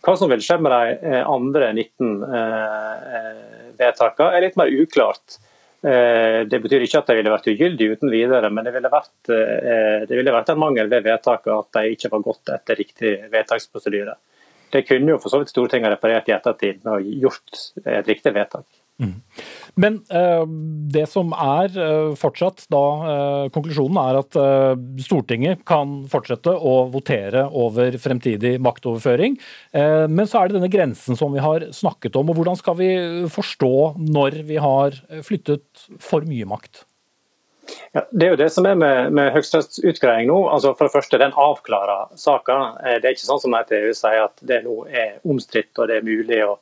Hva 0.06 0.14
som 0.18 0.30
vil 0.30 0.42
skje 0.44 0.58
med 0.62 0.70
de 0.70 1.20
andre 1.26 1.72
19 1.72 2.10
eh, 2.38 3.30
vedtakene 3.78 4.36
er 4.36 4.44
litt 4.44 4.58
mer 4.58 4.70
uklart. 4.70 5.38
Eh, 5.86 6.40
det 6.50 6.58
betyr 6.64 6.82
ikke 6.82 6.98
at 6.98 7.10
de 7.10 7.14
ville 7.20 7.30
vært 7.30 7.46
ugyldige 7.52 7.94
uten 7.94 8.10
videre, 8.10 8.48
men 8.50 8.66
det 8.66 8.72
ville 8.74 8.90
vært, 8.90 9.28
eh, 9.30 10.06
det 10.08 10.16
ville 10.18 10.32
vært 10.34 10.48
en 10.50 10.58
mangel 10.58 10.88
ved 10.90 11.04
vedtaket 11.06 11.52
at 11.52 11.68
de 11.76 11.92
ikke 11.94 12.10
var 12.10 12.24
gått 12.24 12.50
etter 12.56 12.80
riktig 12.80 13.12
vedtaksprosedyre. 13.30 14.16
Det 14.72 14.82
kunne 14.88 15.14
jo 15.14 15.20
for 15.22 15.30
så 15.30 15.38
vidt 15.38 15.52
Stortinget 15.52 15.92
reparert 15.94 16.26
i 16.28 16.34
ettertid 16.34 16.82
med 16.82 16.90
å 16.90 16.96
ha 16.96 17.20
gjort 17.22 17.62
et 17.84 18.10
riktig 18.10 18.34
vedtak. 18.34 18.66
Mm. 18.96 19.20
Men 19.76 19.98
uh, 20.08 20.46
det 20.92 21.04
som 21.12 21.34
er 21.36 21.74
uh, 21.76 22.14
fortsatt 22.16 22.64
da 22.72 22.82
uh, 23.02 23.48
konklusjonen, 23.52 23.98
er 24.00 24.20
at 24.22 24.38
Stortinget 25.04 25.66
kan 25.68 25.98
fortsette 26.10 26.54
å 26.54 26.74
votere 26.92 27.44
over 27.52 27.98
fremtidig 28.00 28.56
maktoverføring. 28.62 29.36
men 30.08 30.28
så 30.28 30.40
er 30.40 30.48
det 30.48 30.56
denne 30.56 30.72
grensen 30.72 31.18
som 31.18 31.32
vi 31.34 31.42
har 31.42 31.68
snakket 31.74 32.16
om. 32.16 32.30
og 32.30 32.38
Hvordan 32.38 32.58
skal 32.58 32.76
vi 32.78 32.90
forstå 33.32 33.72
når 34.00 34.40
vi 34.48 34.58
har 34.62 34.96
flyttet 35.26 35.86
for 36.02 36.26
mye 36.28 36.46
makt? 36.48 36.84
Ja, 37.96 38.04
det 38.10 38.26
er 38.26 38.34
jo 38.34 38.40
det 38.40 38.48
som 38.54 38.66
er 38.68 38.78
med, 38.78 39.12
med 39.16 39.32
høyesterettsutgreiing 39.34 40.30
nå. 40.30 40.38
altså 40.52 40.74
For 40.78 40.88
det 40.88 40.94
første, 40.94 41.20
Den 41.20 41.36
avklarer 41.36 42.14
saka. 42.20 42.58
Det 42.84 43.04
er 43.04 43.16
ikke 43.16 43.26
sånn 43.26 43.42
som 43.42 43.56
EU 43.56 43.92
sier 43.96 44.26
at 44.26 44.44
det 44.46 44.62
nå 44.66 44.84
er 44.86 45.18
omstridt 45.26 45.76
og 45.78 45.90
det 45.90 46.00
er 46.00 46.06
mulig. 46.06 46.42
å 46.46 46.56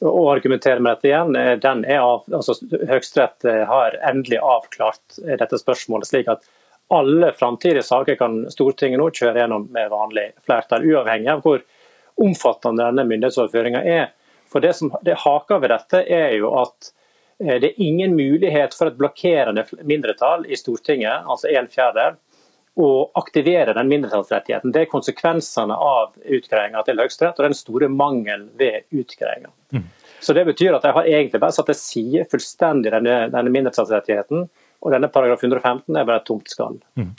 å 0.00 0.30
argumentere 0.30 0.80
med 0.80 0.96
dette 0.96 1.08
igjen. 1.08 1.36
Eh, 1.36 1.54
den 1.62 1.84
er 1.84 2.02
av, 2.04 2.24
altså 2.32 2.56
Høyesterett 2.72 3.46
eh, 3.48 3.62
har 3.68 3.96
endelig 4.08 4.40
avklart 4.42 5.20
eh, 5.24 5.36
dette 5.40 5.60
spørsmålet, 5.60 6.08
slik 6.10 6.28
at 6.32 6.44
alle 6.92 7.32
framtidige 7.34 7.82
saker 7.86 8.18
kan 8.20 8.44
Stortinget 8.52 9.00
nå 9.00 9.08
kjøre 9.10 9.42
gjennom 9.42 9.66
med 9.74 9.90
vanlig 9.90 10.28
flertall, 10.46 10.86
uavhengig 10.86 11.32
av 11.32 11.42
hvor 11.46 11.64
omfattende 12.22 12.84
denne 12.84 13.06
myndighetsoverføringa 13.08 13.82
er. 13.82 14.12
For 14.52 14.62
Det 14.62 14.76
som 14.78 14.92
det 15.04 15.18
haker 15.24 15.58
ved 15.64 15.74
dette, 15.74 16.04
er 16.06 16.36
jo 16.38 16.52
at 16.60 16.92
det 17.36 17.68
er 17.68 17.82
ingen 17.82 18.14
mulighet 18.16 18.72
for 18.72 18.88
et 18.88 18.96
blokkerende 18.96 19.66
mindretall 19.84 20.46
i 20.48 20.56
Stortinget, 20.56 21.26
altså 21.28 21.50
en 21.50 21.66
fjerdedel, 21.68 22.14
å 22.76 22.88
aktivere 23.16 23.72
den 23.76 23.88
mindretallsrettigheten. 23.88 24.72
Det 24.72 24.84
er 24.84 24.90
konsekvensene 24.92 25.76
av 25.80 26.12
utgreiinga 26.20 26.82
til 26.84 27.00
Høyesterett 27.00 27.40
og 27.40 27.48
den 27.48 27.56
store 27.56 27.88
mangelen 27.88 28.50
ved 28.60 28.84
utgreiinga. 28.92 29.52
Mm. 29.72 29.86
Så 30.20 30.36
det 30.36 30.44
betyr 30.48 30.76
at 30.76 30.84
jeg 30.84 30.96
har 30.96 31.08
egentlig 31.08 31.40
bare 31.40 31.56
satt 31.56 31.70
til 31.70 31.78
side 31.78 32.26
fullstendig 32.32 32.92
denne, 32.92 33.18
denne 33.32 33.52
mindretallsrettigheten, 33.54 34.48
og 34.84 34.92
denne 34.92 35.08
paragraf 35.12 35.44
115 35.44 35.96
er 35.96 36.04
bare 36.04 36.20
et 36.20 36.28
tomt 36.28 36.52
skall. 36.52 36.76
Mm. 37.00 37.14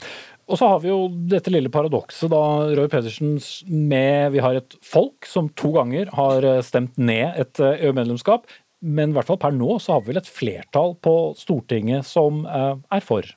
Og 0.48 0.56
så 0.56 0.68
har 0.70 0.78
vi 0.80 0.88
jo 0.88 1.00
dette 1.28 1.52
lille 1.52 1.72
paradokset 1.72 2.30
da, 2.32 2.42
Roy 2.78 2.88
Pedersen, 2.88 3.34
med 3.68 4.32
Vi 4.32 4.40
har 4.44 4.56
et 4.56 4.78
folk 4.84 5.28
som 5.28 5.50
to 5.58 5.74
ganger 5.74 6.08
har 6.16 6.46
eh, 6.46 6.62
stemt 6.64 6.96
ned 6.96 7.36
et 7.36 7.60
eh, 7.60 7.84
EU-medlemskap. 7.88 8.48
Men 8.80 9.10
i 9.10 9.18
hvert 9.18 9.28
fall 9.28 9.40
per 9.42 9.52
nå 9.52 9.76
så 9.82 9.96
har 9.96 10.04
vi 10.04 10.12
vel 10.12 10.22
et 10.22 10.30
flertall 10.30 10.94
på 11.04 11.16
Stortinget 11.36 12.06
som 12.08 12.44
eh, 12.46 12.74
er 12.94 13.04
for. 13.04 13.28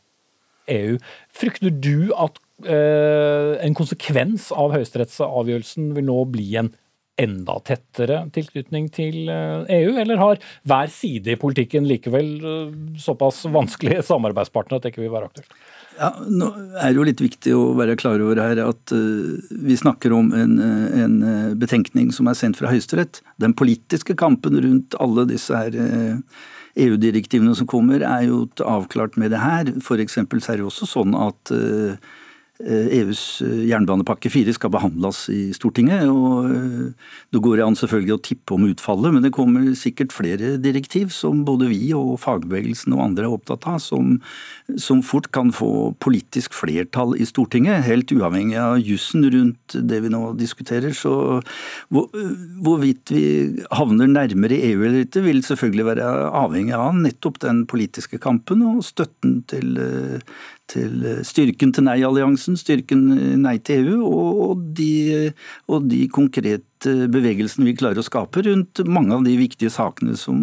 EU. 0.71 0.97
Frykter 1.35 1.73
du 1.73 2.11
at 2.15 2.39
eh, 2.65 3.57
en 3.65 3.77
konsekvens 3.77 4.49
av 4.55 4.75
høyesterettsavgjørelsen 4.75 5.91
vil 5.97 6.07
nå 6.09 6.21
bli 6.33 6.47
en 6.61 6.71
enda 7.21 7.57
tettere 7.67 8.23
tilknytning 8.33 8.87
til 8.93 9.27
EU, 9.29 9.65
eh, 9.67 9.97
e 9.97 10.01
eller 10.01 10.17
har 10.21 10.39
hver 10.67 10.89
side 10.89 11.33
i 11.33 11.39
politikken 11.39 11.85
likevel 11.89 12.31
eh, 12.39 12.71
såpass 13.01 13.43
vanskelige 13.51 14.05
samarbeidspartnere 14.07 14.79
at 14.79 14.87
det 14.87 14.93
ikke 14.93 15.03
vil 15.05 15.13
være 15.13 15.29
aktuelt? 15.29 15.53
Ja, 15.99 16.13
nå 16.23 16.47
er 16.79 16.87
det 16.87 16.97
jo 16.97 17.05
litt 17.05 17.21
viktig 17.21 17.53
å 17.53 17.65
være 17.77 17.97
klar 17.99 18.23
over 18.23 18.39
her 18.39 18.61
at 18.63 18.93
uh, 18.95 19.35
vi 19.51 19.75
snakker 19.77 20.13
om 20.15 20.31
en, 20.33 20.53
en, 20.63 21.17
betenkning 21.59 22.13
som 22.15 22.29
er 22.31 22.37
sendt 22.39 22.57
fra 22.57 22.71
Høyesterett. 22.71 23.19
Den 23.43 23.53
politiske 23.59 24.15
kampen 24.17 24.55
rundt 24.63 24.95
alle 25.03 25.27
disse 25.29 25.51
her 25.51 25.75
EU-direktivene 26.79 27.55
som 27.57 27.67
kommer, 27.67 28.03
er 28.05 28.27
jo 28.29 28.45
avklart 28.63 29.17
med 29.19 29.33
det 29.33 29.41
her. 29.41 29.71
Eksempel 30.01 30.43
er 30.47 30.59
det 30.61 30.67
også 30.67 30.87
sånn 30.89 31.15
at 31.17 31.51
uh, 31.51 31.95
EUs 32.61 33.41
jernbanepakke 33.41 34.29
4 34.31 34.53
skal 34.55 34.71
behandles 34.73 35.23
i 35.33 35.51
Stortinget. 35.55 36.07
og 36.09 36.49
Det 37.33 37.41
går 37.43 37.63
an 37.65 37.77
selvfølgelig 37.77 38.15
å 38.15 38.21
tippe 38.23 38.55
om 38.55 38.67
utfallet, 38.69 39.15
men 39.15 39.25
det 39.25 39.33
kommer 39.35 39.71
sikkert 39.77 40.13
flere 40.15 40.55
direktiv 40.61 41.11
som 41.15 41.43
både 41.47 41.69
vi 41.71 41.91
og 41.97 42.19
fagbevegelsen 42.21 42.95
og 42.95 43.03
andre 43.05 43.27
er 43.27 43.35
opptatt 43.35 43.67
av, 43.69 43.79
som, 43.83 44.19
som 44.77 45.01
fort 45.05 45.31
kan 45.35 45.53
få 45.55 45.91
politisk 46.03 46.55
flertall 46.57 47.15
i 47.17 47.27
Stortinget, 47.27 47.85
helt 47.87 48.11
uavhengig 48.13 48.59
av 48.61 48.79
jussen 48.81 49.25
rundt 49.31 49.75
det 49.75 50.01
vi 50.05 50.13
nå 50.13 50.23
diskuterer. 50.39 50.95
Så 50.97 51.13
hvor, 51.91 52.07
hvorvidt 52.61 53.13
vi 53.13 53.25
havner 53.73 54.11
nærmere 54.11 54.59
EU 54.71 54.85
eller 54.85 55.05
ikke, 55.05 55.25
vil 55.25 55.43
selvfølgelig 55.45 55.89
være 55.93 56.09
avhengig 56.41 56.77
av 56.77 56.95
nettopp 56.97 57.41
den 57.43 57.65
politiske 57.69 58.21
kampen 58.21 58.63
og 58.67 58.83
støtten 58.85 59.41
til, 59.49 59.75
til 60.71 61.05
styrken 61.27 61.73
til 61.75 61.85
nei-alliansen, 61.87 62.57
styrken 62.59 63.05
nei 63.43 63.57
til 63.59 63.91
EU, 63.91 64.01
og 64.07 64.65
de, 64.77 65.31
og 65.67 65.89
de 65.91 66.05
konkrete 66.11 66.70
bevegelsen 66.85 67.65
vi 67.67 67.75
klarer 67.77 67.99
å 68.01 68.05
skape 68.05 68.41
rundt 68.45 68.81
mange 68.89 69.13
av 69.15 69.23
de 69.25 69.35
viktige 69.39 69.69
sakene 69.73 70.15
som, 70.19 70.37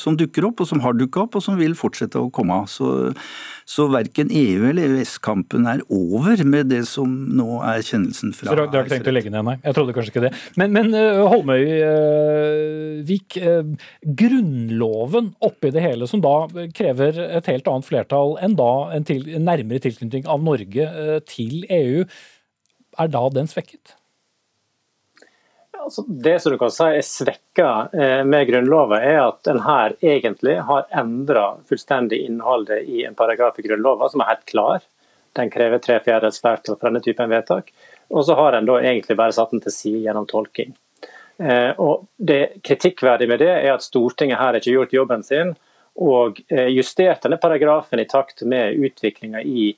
som 0.00 0.16
dukker 0.18 0.44
opp, 0.48 0.60
og 0.62 0.68
som 0.70 0.80
har 0.84 0.92
dukka 0.98 1.20
opp, 1.26 1.34
og 1.38 1.42
som 1.44 1.58
vil 1.60 1.74
fortsette 1.78 2.18
å 2.20 2.30
komme. 2.34 2.66
Så, 2.70 3.12
så 3.68 3.86
verken 3.92 4.30
EU 4.34 4.68
eller 4.70 4.88
EØS-kampen 4.98 5.66
er 5.70 5.80
over 5.92 6.44
med 6.48 6.66
det 6.72 6.84
som 6.90 7.08
nå 7.38 7.60
er 7.66 7.82
kjennelsen 7.86 8.32
fra 8.36 8.54
Du 8.54 8.62
har 8.62 8.68
ikke 8.70 8.94
tenkt 8.94 9.10
å 9.10 9.14
legge 9.14 9.30
ned, 9.34 9.44
nei? 9.46 9.56
Jeg 9.64 9.74
trodde 9.76 9.94
kanskje 9.96 10.12
ikke 10.14 10.24
det. 10.28 10.32
Men, 10.60 10.68
men 10.76 10.86
Holmøyvik, 11.32 11.68
grunnloven 14.22 15.26
oppi 15.44 15.68
det 15.74 15.82
hele, 15.84 16.04
som 16.10 16.20
da 16.24 16.48
krever 16.74 17.12
et 17.28 17.46
helt 17.52 17.68
annet 17.70 17.88
flertall 17.88 18.36
enn 18.44 18.56
da 18.58 18.72
en, 18.96 19.04
til, 19.08 19.22
en 19.36 19.46
nærmere 19.48 19.80
tilknytning 19.84 20.24
av 20.30 20.42
Norge 20.44 20.84
til 21.28 21.62
EU, 21.68 22.04
er 22.98 23.08
da 23.12 23.22
den 23.30 23.48
svekket? 23.50 23.97
Altså, 25.88 26.02
det 26.06 26.40
som 26.40 26.52
du 26.52 26.58
kan 26.60 26.68
si 26.68 26.84
er 26.84 27.04
svekka 27.06 27.68
eh, 27.96 28.18
med 28.28 28.50
Grunnloven, 28.50 29.00
er 29.00 29.22
at 29.22 29.48
en 29.48 29.62
her 29.64 29.94
egentlig 30.04 30.58
har 30.68 30.84
endra 30.92 31.46
fullstendig 31.70 32.18
innholdet 32.26 32.82
i 32.84 33.06
en 33.08 33.16
paragraf 33.16 33.56
i 33.56 33.64
Grunnloven 33.64 34.12
som 34.12 34.20
er 34.20 34.28
helt 34.34 34.44
klar. 34.52 34.84
Den 35.40 35.48
krever 35.48 35.80
tre 35.80 35.96
fjerdedels 36.04 36.42
flertall 36.44 36.76
for 36.76 36.90
denne 36.90 37.00
typen 37.00 37.32
vedtak. 37.32 37.72
Og 38.12 38.28
så 38.28 38.36
har 38.36 38.58
en 38.58 38.68
da 38.68 38.76
egentlig 38.82 39.16
bare 39.16 39.32
satt 39.32 39.56
den 39.56 39.64
til 39.64 39.72
side 39.78 40.04
gjennom 40.04 40.28
tolking. 40.28 40.76
Eh, 41.40 41.72
og 41.80 42.04
Det 42.20 42.60
kritikkverdige 42.68 43.32
med 43.32 43.40
det 43.46 43.52
er 43.56 43.72
at 43.78 43.88
Stortinget 43.88 44.44
her 44.44 44.60
ikke 44.60 44.76
gjort 44.76 44.96
jobben 45.00 45.24
sin 45.24 45.56
og 45.96 46.44
eh, 46.52 46.68
justert 46.68 47.24
denne 47.24 47.40
paragrafen 47.40 48.04
i 48.04 48.10
takt 48.12 48.44
med 48.44 48.76
utviklinga 48.76 49.40
i 49.40 49.70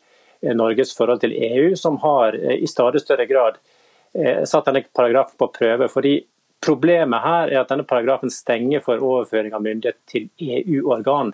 Norges 0.58 0.90
forhold 0.96 1.22
til 1.22 1.38
EU, 1.38 1.76
som 1.78 2.02
har 2.02 2.34
i 2.34 2.66
stadig 2.66 3.04
større 3.04 3.30
grad 3.30 3.62
satt 4.10 4.66
denne 4.66 4.82
paragrafen 4.96 5.38
på 5.38 5.46
prøve. 5.54 5.86
fordi 5.88 6.14
Problemet 6.60 7.22
her 7.24 7.48
er 7.48 7.62
at 7.62 7.70
denne 7.72 7.86
paragrafen 7.88 8.32
stenger 8.32 8.82
for 8.84 9.00
overføring 9.00 9.54
av 9.56 9.62
myndighet 9.64 9.96
til 10.10 10.28
EU-organ. 10.44 11.32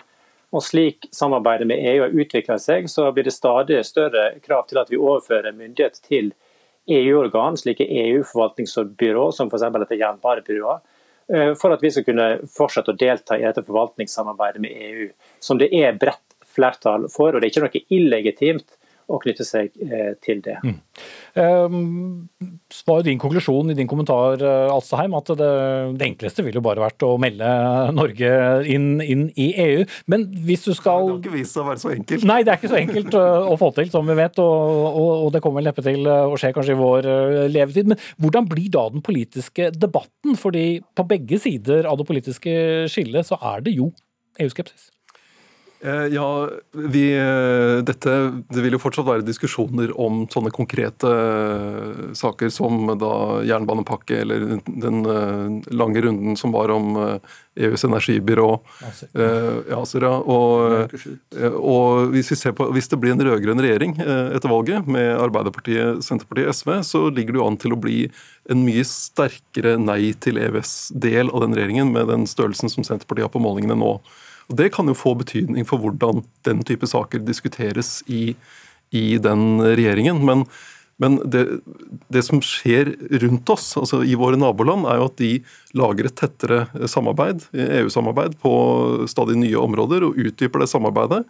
Og 0.54 0.62
Slik 0.62 1.08
samarbeidet 1.14 1.66
med 1.66 1.82
EU 1.82 2.04
har 2.04 2.14
utvikla 2.14 2.58
seg, 2.62 2.86
så 2.90 3.08
blir 3.12 3.26
det 3.26 3.34
stadig 3.34 3.80
større 3.88 4.28
krav 4.44 4.68
til 4.70 4.78
at 4.78 4.92
vi 4.92 5.00
overfører 5.00 5.56
myndighet 5.56 5.98
til 6.06 6.30
EU-organ, 6.86 7.58
slike 7.58 7.88
EU-forvaltningsbyrå 7.90 9.24
som 9.34 9.50
f.eks. 9.50 9.66
dette 9.74 9.98
jernbanebyrået, 9.98 10.84
eh, 11.34 11.52
for 11.58 11.74
at 11.74 11.82
vi 11.82 11.90
skal 11.90 12.06
kunne 12.06 12.28
fortsette 12.46 12.94
å 12.94 13.00
delta 13.00 13.34
i 13.34 13.42
dette 13.42 13.66
forvaltningssamarbeidet 13.66 14.62
med 14.62 14.78
EU, 14.92 15.08
som 15.42 15.58
det 15.58 15.72
er 15.74 15.98
bredt 15.98 16.22
flertall 16.46 17.10
for. 17.10 17.34
og 17.34 17.42
Det 17.42 17.50
er 17.50 17.56
ikke 17.56 17.66
noe 17.66 17.86
illegitimt 17.98 18.78
å 19.06 19.18
knytte 19.22 19.44
seg 19.46 19.70
eh, 19.86 20.14
til 20.22 20.40
det. 20.42 20.56
Mm. 20.66 20.78
Var 21.36 22.96
var 22.96 23.04
din 23.04 23.20
konklusjon 23.20 23.70
i 23.70 23.76
din 23.76 23.88
kommentar 23.90 24.40
Alstheim, 24.40 24.72
Alstaheim, 24.76 25.14
at 25.18 25.30
det, 25.38 25.50
det, 26.00 26.06
enkleste 26.08 26.44
ville 26.46 26.58
jo 26.58 26.64
bare 26.64 26.82
vært 26.82 27.04
å 27.06 27.12
melde 27.20 27.50
Norge 27.96 28.30
inn, 28.72 28.88
inn, 29.04 29.26
i 29.36 29.50
EU. 29.66 29.84
Men 30.10 30.26
hvis 30.46 30.64
du 30.66 30.72
skal 30.74 31.04
Det 31.04 31.12
har 31.12 31.20
ikke 31.20 31.34
vist 31.36 31.56
seg 31.56 31.62
å 31.62 31.68
være 31.68 31.82
så 31.82 31.92
enkelt. 31.92 32.26
Nei, 32.28 32.40
det 32.46 32.54
er 32.54 32.60
ikke 32.60 32.72
så 32.72 32.80
enkelt 32.80 33.18
å 33.20 33.58
få 33.60 33.70
til, 33.76 33.92
som 33.92 34.08
vi 34.08 34.18
vet. 34.18 34.40
Og, 34.42 34.88
og, 34.88 35.12
og 35.26 35.30
det 35.34 35.42
kommer 35.44 35.62
vel 35.62 35.70
neppe 35.70 35.84
til 35.86 36.08
å 36.08 36.40
skje 36.40 36.54
kanskje 36.56 36.76
i 36.76 36.80
vår 36.80 37.10
levetid. 37.52 37.92
Men 37.92 38.02
hvordan 38.22 38.50
blir 38.50 38.72
da 38.74 38.88
den 38.96 39.04
politiske 39.06 39.70
debatten? 39.76 40.38
Fordi 40.40 40.66
på 40.96 41.06
begge 41.06 41.40
sider 41.42 41.86
av 41.90 42.00
det 42.00 42.08
politiske 42.08 42.58
skillet 42.92 43.28
så 43.28 43.38
er 43.54 43.66
det 43.66 43.76
jo 43.76 43.92
EU-skepsis. 44.40 44.90
Eh, 45.80 46.06
ja, 46.06 46.48
vi, 46.72 47.16
eh, 47.16 47.82
dette, 47.84 48.42
Det 48.48 48.62
vil 48.64 48.76
jo 48.76 48.80
fortsatt 48.80 49.06
være 49.06 49.26
diskusjoner 49.26 49.92
om 50.00 50.24
sånne 50.32 50.50
konkrete 50.54 51.10
eh, 51.10 52.14
saker 52.16 52.50
som 52.54 52.88
da 52.96 53.42
jernbanepakke 53.44 54.22
eller 54.22 54.46
den 54.64 55.02
lange 55.76 56.02
runden 56.02 56.38
som 56.40 56.54
var 56.54 56.72
om 56.72 56.96
EUs 56.96 57.84
e 57.84 57.88
energibyrå. 57.88 58.48
ACER, 59.76 60.06
og, 60.08 60.94
og 61.60 62.12
hvis, 62.12 62.32
på, 62.56 62.68
hvis, 62.72 62.88
det 62.92 63.00
blir 63.00 63.14
en 63.14 63.24
rød-grønn 63.28 63.62
regjering 63.62 63.96
etter 64.00 64.52
valget 64.52 64.88
med 64.88 65.12
Arbeiderpartiet, 65.20 66.02
Senterpartiet 66.04 66.50
og 66.50 66.58
SV, 66.58 66.72
så 66.88 67.02
ligger 67.10 67.36
det 67.36 67.42
jo 67.42 67.48
an 67.48 67.60
til 67.60 67.76
å 67.76 67.80
bli 67.80 67.98
en 68.52 68.64
mye 68.66 68.84
sterkere 68.86 69.76
nei 69.80 70.14
til 70.20 70.40
EØS-del 70.40 71.32
av 71.32 71.46
den 71.46 71.56
regjeringen 71.56 71.92
med 71.94 72.10
den 72.12 72.28
størrelsen 72.30 72.72
som 72.72 72.86
Senterpartiet 72.86 73.28
har 73.28 73.34
på 73.34 73.44
målingene 73.44 73.78
nå. 73.80 73.96
Og 74.50 74.56
Det 74.60 74.70
kan 74.74 74.88
jo 74.88 74.96
få 74.96 75.16
betydning 75.18 75.66
for 75.66 75.82
hvordan 75.82 76.24
den 76.46 76.62
type 76.66 76.86
saker 76.86 77.24
diskuteres 77.26 78.00
i, 78.06 78.36
i 78.94 79.18
den 79.22 79.58
regjeringen. 79.64 80.22
Men, 80.26 80.44
men 81.02 81.18
det, 81.26 81.42
det, 82.12 82.22
som 82.24 82.40
skjer 82.44 82.92
rundt 83.24 83.50
oss, 83.52 83.72
altså 83.80 84.04
i 84.06 84.14
våre 84.18 84.38
naboland, 84.38 84.86
er 84.86 85.00
jo 85.00 85.08
at 85.10 85.18
de 85.18 85.32
lager 85.76 86.08
et 86.08 86.16
tettere 86.16 86.86
samarbeid, 86.88 87.48
EU-samarbeid, 87.52 88.38
på 88.42 88.54
stadig 89.10 89.36
nye 89.42 89.58
områder 89.60 90.06
og 90.06 90.18
utdyper 90.22 90.62
det 90.62 90.70
samarbeidet. 90.70 91.24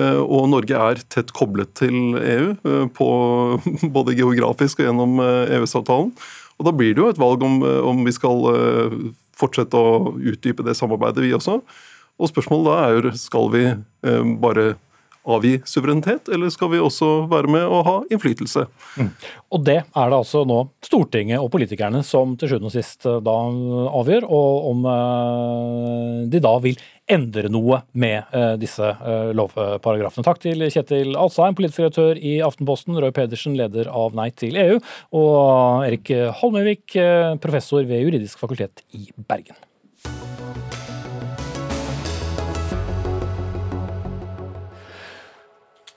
Eh, 0.00 0.20
og 0.22 0.48
Norge 0.48 0.78
er 0.78 1.00
tett 1.12 1.34
koblet 1.36 1.74
til 1.76 2.16
EU, 2.16 2.52
eh, 2.56 2.86
på, 2.96 3.08
både 3.96 4.16
geografisk 4.16 4.80
og 4.80 4.88
gjennom 4.88 5.20
EØS-avtalen. 5.26 6.14
Eh, 6.16 6.38
e 6.38 6.60
og 6.62 6.68
Da 6.68 6.72
blir 6.76 6.94
det 6.94 7.02
jo 7.02 7.10
et 7.10 7.20
valg 7.20 7.42
om, 7.42 7.56
om 7.90 8.04
vi 8.06 8.12
skal 8.14 8.44
fortsette 9.34 9.74
å 9.74 10.12
utdype 10.14 10.62
det 10.62 10.76
samarbeidet, 10.78 11.24
vi 11.24 11.32
også. 11.34 11.56
Og 12.22 12.30
spørsmålet 12.30 12.70
da 12.70 12.78
er 12.86 12.96
jo 12.96 13.18
skal 13.18 13.52
vi 13.52 13.66
eh, 13.72 14.32
bare 14.42 14.72
avgi 15.22 15.52
suverenitet, 15.70 16.26
eller 16.34 16.50
skal 16.50 16.72
vi 16.72 16.80
også 16.82 17.28
være 17.30 17.50
med 17.54 17.62
og 17.62 17.84
ha 17.86 17.92
innflytelse? 18.10 18.64
Mm. 18.98 19.10
Og 19.54 19.60
det 19.68 19.76
er 19.84 20.08
det 20.10 20.16
altså 20.16 20.42
nå 20.48 20.56
Stortinget 20.82 21.38
og 21.38 21.52
politikerne 21.52 22.00
som 22.06 22.32
til 22.38 22.50
sjuende 22.50 22.70
og 22.70 22.74
sist 22.74 23.06
eh, 23.06 23.20
da 23.22 23.36
avgjør, 24.00 24.26
og 24.26 24.66
om 24.72 24.88
eh, 24.94 26.18
de 26.32 26.42
da 26.42 26.56
vil 26.64 26.82
endre 27.12 27.50
noe 27.50 27.80
med 27.98 28.30
disse 28.62 28.86
lovparagrafene. 29.36 30.22
Takk 30.24 30.38
til 30.40 30.62
Kjetil 30.70 31.18
Alsheim, 31.18 31.56
politisk 31.58 31.82
redaktør 31.82 32.16
i 32.16 32.36
Aftenposten, 32.46 32.96
Roy 33.02 33.10
Pedersen, 33.12 33.58
leder 33.58 33.90
av 33.90 34.14
Nei 34.16 34.30
til 34.30 34.56
EU, 34.62 34.78
og 35.18 35.82
Erik 35.90 36.14
Holmøyvik, 36.40 36.96
professor 37.42 37.84
ved 37.90 38.06
Juridisk 38.06 38.40
fakultet 38.40 38.86
i 38.96 39.10
Bergen. 39.18 39.58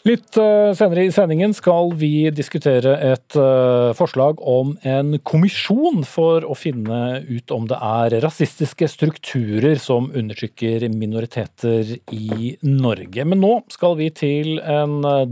Litt 0.06 0.38
uh, 0.38 0.70
senere 0.78 1.08
i 1.08 1.14
sendingen 1.14 1.54
skal 1.58 1.90
vi 1.98 2.28
diskutere 2.30 2.92
et 3.08 3.38
uh, 3.42 3.90
forslag 3.98 4.38
om 4.38 4.76
en 4.86 5.16
kommisjon 5.26 6.04
for 6.06 6.46
å 6.46 6.54
finne 6.54 7.24
ut 7.26 7.54
om 7.56 7.66
det 7.66 7.80
er 7.82 8.20
rasistiske 8.22 8.86
strukturer 8.92 9.82
som 9.82 10.12
undertrykker 10.14 10.86
minoriteter 10.94 11.96
i 12.14 12.54
Norge. 12.62 13.26
Men 13.26 13.42
nå 13.42 13.56
skal 13.74 13.98
vi 13.98 14.12
til 14.14 14.60
en 14.62 15.00
uh, 15.02 15.26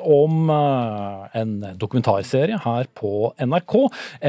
om 0.00 0.50
en 0.50 1.52
dokumentarserie 1.78 2.58
her 2.64 2.88
på 2.94 3.32
NRK. 3.40 3.76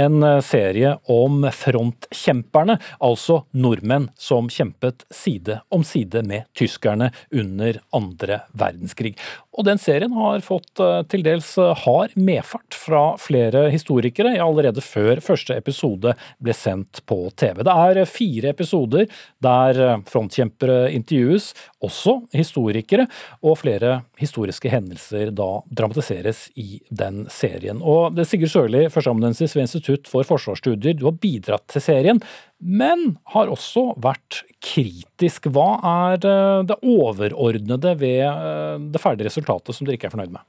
En 0.04 0.26
serie 0.46 0.96
om 1.12 1.46
frontkjemperne, 1.56 2.78
altså 3.00 3.42
nordmenn 3.52 4.10
som 4.20 4.50
kjempet 4.52 5.06
side 5.14 5.60
om 5.70 5.84
side 5.88 6.24
med 6.28 6.48
tyskerne 6.58 7.12
under 7.32 7.82
andre 7.96 8.42
verdenskrig. 8.58 9.16
Og 9.52 9.66
den 9.68 9.80
serien 9.82 10.14
har 10.16 10.44
fått 10.46 10.80
eh, 10.80 11.02
til 11.12 11.26
dels 11.26 11.50
eh, 11.60 11.74
hard 11.84 12.14
medfart 12.16 12.76
fra 12.78 13.02
flere 13.20 13.66
historikere 13.74 14.38
allerede 14.40 14.84
før 14.84 15.20
første 15.24 15.58
episode 15.60 16.14
ble 16.40 16.56
sendt 16.56 17.02
på 17.10 17.26
TV. 17.36 17.60
Det 17.68 17.76
er 17.76 18.02
fire 18.08 18.54
episoder 18.56 19.10
der 19.44 19.82
eh, 19.84 19.98
frontkjempere 20.08 20.86
intervjues, 20.96 21.52
også 21.82 22.18
historikere, 22.36 23.08
og 23.42 23.58
flere 23.62 24.02
historiske 24.22 24.70
hendelser 24.72 25.34
da 25.36 25.50
dramatiseres 25.74 26.48
i 26.60 26.82
den 26.90 27.26
serien. 27.34 27.82
Og 27.82 28.16
det 28.16 28.26
er 28.26 28.32
Sigurd 28.32 28.54
Sørli, 28.54 28.86
førsteamanuensis 28.94 29.56
ved 29.58 29.68
Institutt 29.68 30.10
for 30.12 30.28
forsvarsstudier, 30.28 30.98
du 30.98 31.08
har 31.10 31.18
bidratt 31.22 31.68
til 31.72 31.84
serien 31.84 32.22
men 32.62 33.16
har 33.34 33.50
også 33.50 33.92
vært 34.02 34.44
kritisk. 34.62 35.50
Hva 35.50 35.80
er 36.12 36.20
det 36.22 36.78
overordnede 36.86 37.96
ved 38.00 38.24
eh, 38.28 38.76
det 38.94 39.02
ferdige 39.02 39.32
resultatet 39.32 39.76
som 39.76 39.88
dere 39.88 39.98
ikke 39.98 40.12
er 40.12 40.14
fornøyd 40.14 40.36
med? 40.36 40.44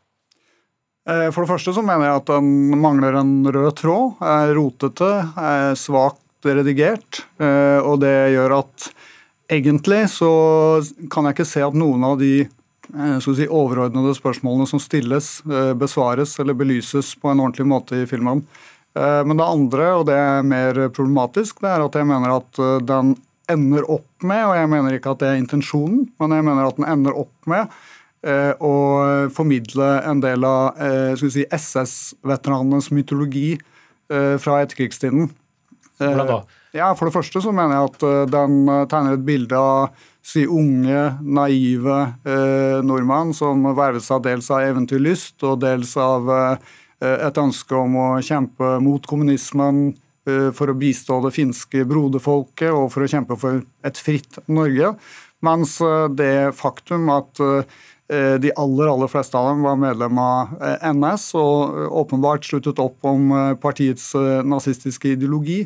Eh, 1.09 1.29
For 1.33 1.43
det 1.43 1.53
første 1.55 1.75
så 1.75 1.85
mener 1.85 2.11
jeg 2.11 2.21
at 2.21 2.35
den 2.35 2.83
mangler 2.83 3.17
en 3.23 3.33
rød 3.49 3.73
tråd. 3.81 4.21
Er 4.21 4.53
rotete, 4.59 5.11
er 5.41 5.79
svakt 5.81 6.21
redigert. 6.45 7.25
eh, 7.41 7.81
Og 7.81 8.01
det 8.05 8.15
gjør 8.37 8.59
at 8.61 8.91
egentlig 9.53 10.07
så 10.11 10.33
kan 11.13 11.27
jeg 11.27 11.37
ikke 11.37 11.49
se 11.49 11.63
at 11.65 11.77
noen 11.79 12.05
av 12.07 12.19
de 12.21 12.45
eh, 12.45 13.19
si, 13.23 13.47
overordnede 13.47 14.15
spørsmålene 14.17 14.69
som 14.69 14.83
stilles, 14.83 15.35
eh, 15.49 15.73
besvares 15.79 16.35
eller 16.43 16.57
belyses 16.59 17.15
på 17.21 17.33
en 17.33 17.43
ordentlig 17.45 17.69
måte 17.69 18.03
i 18.03 18.09
filmen. 18.09 18.45
Eh, 18.97 19.23
Men 19.25 19.39
det 19.41 19.49
andre, 19.49 19.89
og 19.99 20.07
det 20.11 20.19
er 20.19 20.47
mer 20.47 20.87
problematisk, 20.91 21.61
det 21.63 21.73
er 21.73 21.85
at 21.85 21.99
jeg 21.99 22.09
mener 22.09 22.37
at 22.37 22.63
den 22.89 23.17
ender 23.53 23.89
opp 23.91 24.25
med, 24.25 24.45
og 24.47 24.55
jeg 24.57 24.71
mener 24.71 24.97
ikke 24.97 25.13
at 25.13 25.21
det 25.21 25.29
er 25.29 25.41
intensjonen, 25.41 26.07
men 26.21 26.37
jeg 26.37 26.47
mener 26.47 26.69
at 26.69 26.79
den 26.79 26.89
ender 26.89 27.19
opp 27.25 27.51
med 27.51 27.69
å 28.63 28.75
formidle 29.35 29.87
en 30.07 30.21
del 30.23 30.45
av 30.47 30.79
si, 31.19 31.43
SS-veteranenes 31.43 32.93
mytologi 32.95 33.57
fra 34.07 34.61
etterkrigstiden. 34.63 35.27
Eh, 36.03 36.13
Hvordan 36.13 36.33
da? 36.33 36.41
Ja, 36.73 36.93
For 36.97 37.09
det 37.09 37.15
første 37.15 37.43
så 37.45 37.53
mener 37.55 37.77
jeg 37.77 37.91
at 37.91 38.07
eh, 38.09 38.23
den 38.33 38.63
eh, 38.69 38.87
tegner 38.91 39.19
et 39.19 39.27
bilde 39.27 39.59
av 39.59 39.91
si, 40.23 40.45
unge, 40.47 41.03
naive 41.21 41.99
eh, 42.25 42.79
nordmenn 42.87 43.35
som 43.37 43.67
vervet 43.75 44.05
seg 44.05 44.23
dels 44.25 44.49
av 44.55 44.65
eventyrlyst 44.71 45.43
og 45.49 45.61
dels 45.65 45.97
av 46.01 46.31
eh, 46.33 46.71
et 47.03 47.43
ønske 47.43 47.75
om 47.77 47.99
å 47.99 48.09
kjempe 48.23 48.77
mot 48.85 49.05
kommunismen 49.11 49.89
eh, 50.29 50.51
for 50.55 50.71
å 50.71 50.79
bistå 50.79 51.19
det 51.27 51.35
finske 51.35 51.85
broderfolket 51.91 52.71
og 52.71 52.89
for 52.95 53.05
å 53.05 53.11
kjempe 53.11 53.39
for 53.41 53.65
et 53.85 53.99
fritt 53.99 54.39
Norge. 54.47 54.95
Mens 55.43 55.81
det 56.15 56.53
faktum 56.55 57.09
at 57.11 57.41
de 57.43 58.51
aller 58.63 58.91
aller 58.93 59.11
fleste 59.11 59.35
av 59.35 59.49
dem 59.49 59.65
var 59.67 59.81
medlem 59.81 60.21
av 60.23 60.53
NS 60.87 61.25
og 61.41 61.81
åpenbart 62.05 62.47
sluttet 62.47 62.79
opp 62.79 63.03
om 63.11 63.33
partiets 63.59 64.13
nazistiske 64.47 65.17
ideologi, 65.17 65.65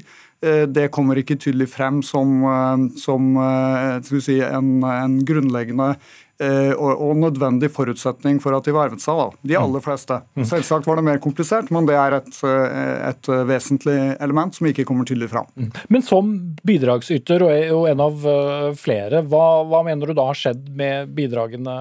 det 0.68 0.91
kommer 0.93 1.16
ikke 1.20 1.39
tydelig 1.41 1.70
frem 1.72 2.03
som, 2.05 2.39
eh, 2.45 2.84
som 3.01 3.32
eh, 3.41 4.20
si, 4.20 4.39
en, 4.45 4.82
en 4.84 5.16
grunnleggende 5.26 5.95
eh, 6.43 6.72
og, 6.74 6.93
og 6.93 7.16
nødvendig 7.22 7.70
forutsetning 7.72 8.39
for 8.43 8.57
at 8.57 8.68
de 8.68 8.74
vervet 8.76 9.03
seg. 9.03 9.16
Da. 9.16 9.49
De 9.53 9.59
aller 9.61 9.84
fleste. 9.84 10.20
Selvsagt 10.37 10.89
var 10.89 11.01
det 11.01 11.07
mer 11.09 11.22
komplisert, 11.24 11.72
men 11.74 11.89
det 11.89 11.97
er 12.01 12.18
et, 12.18 12.30
eh, 12.47 13.09
et 13.11 13.32
vesentlig 13.49 13.99
element 14.20 14.55
som 14.57 14.68
ikke 14.68 14.87
kommer 14.89 15.09
tydelig 15.09 15.30
fram. 15.32 15.49
Men 15.89 16.05
som 16.05 16.32
bidragsyter 16.66 17.47
og 17.47 17.89
en 17.91 18.07
av 18.07 18.30
eh, 18.37 18.70
flere, 18.78 19.24
hva, 19.26 19.47
hva 19.68 19.84
mener 19.89 20.12
du 20.12 20.18
da 20.18 20.28
har 20.30 20.39
skjedd 20.39 20.68
med 20.76 21.14
bidragene 21.16 21.76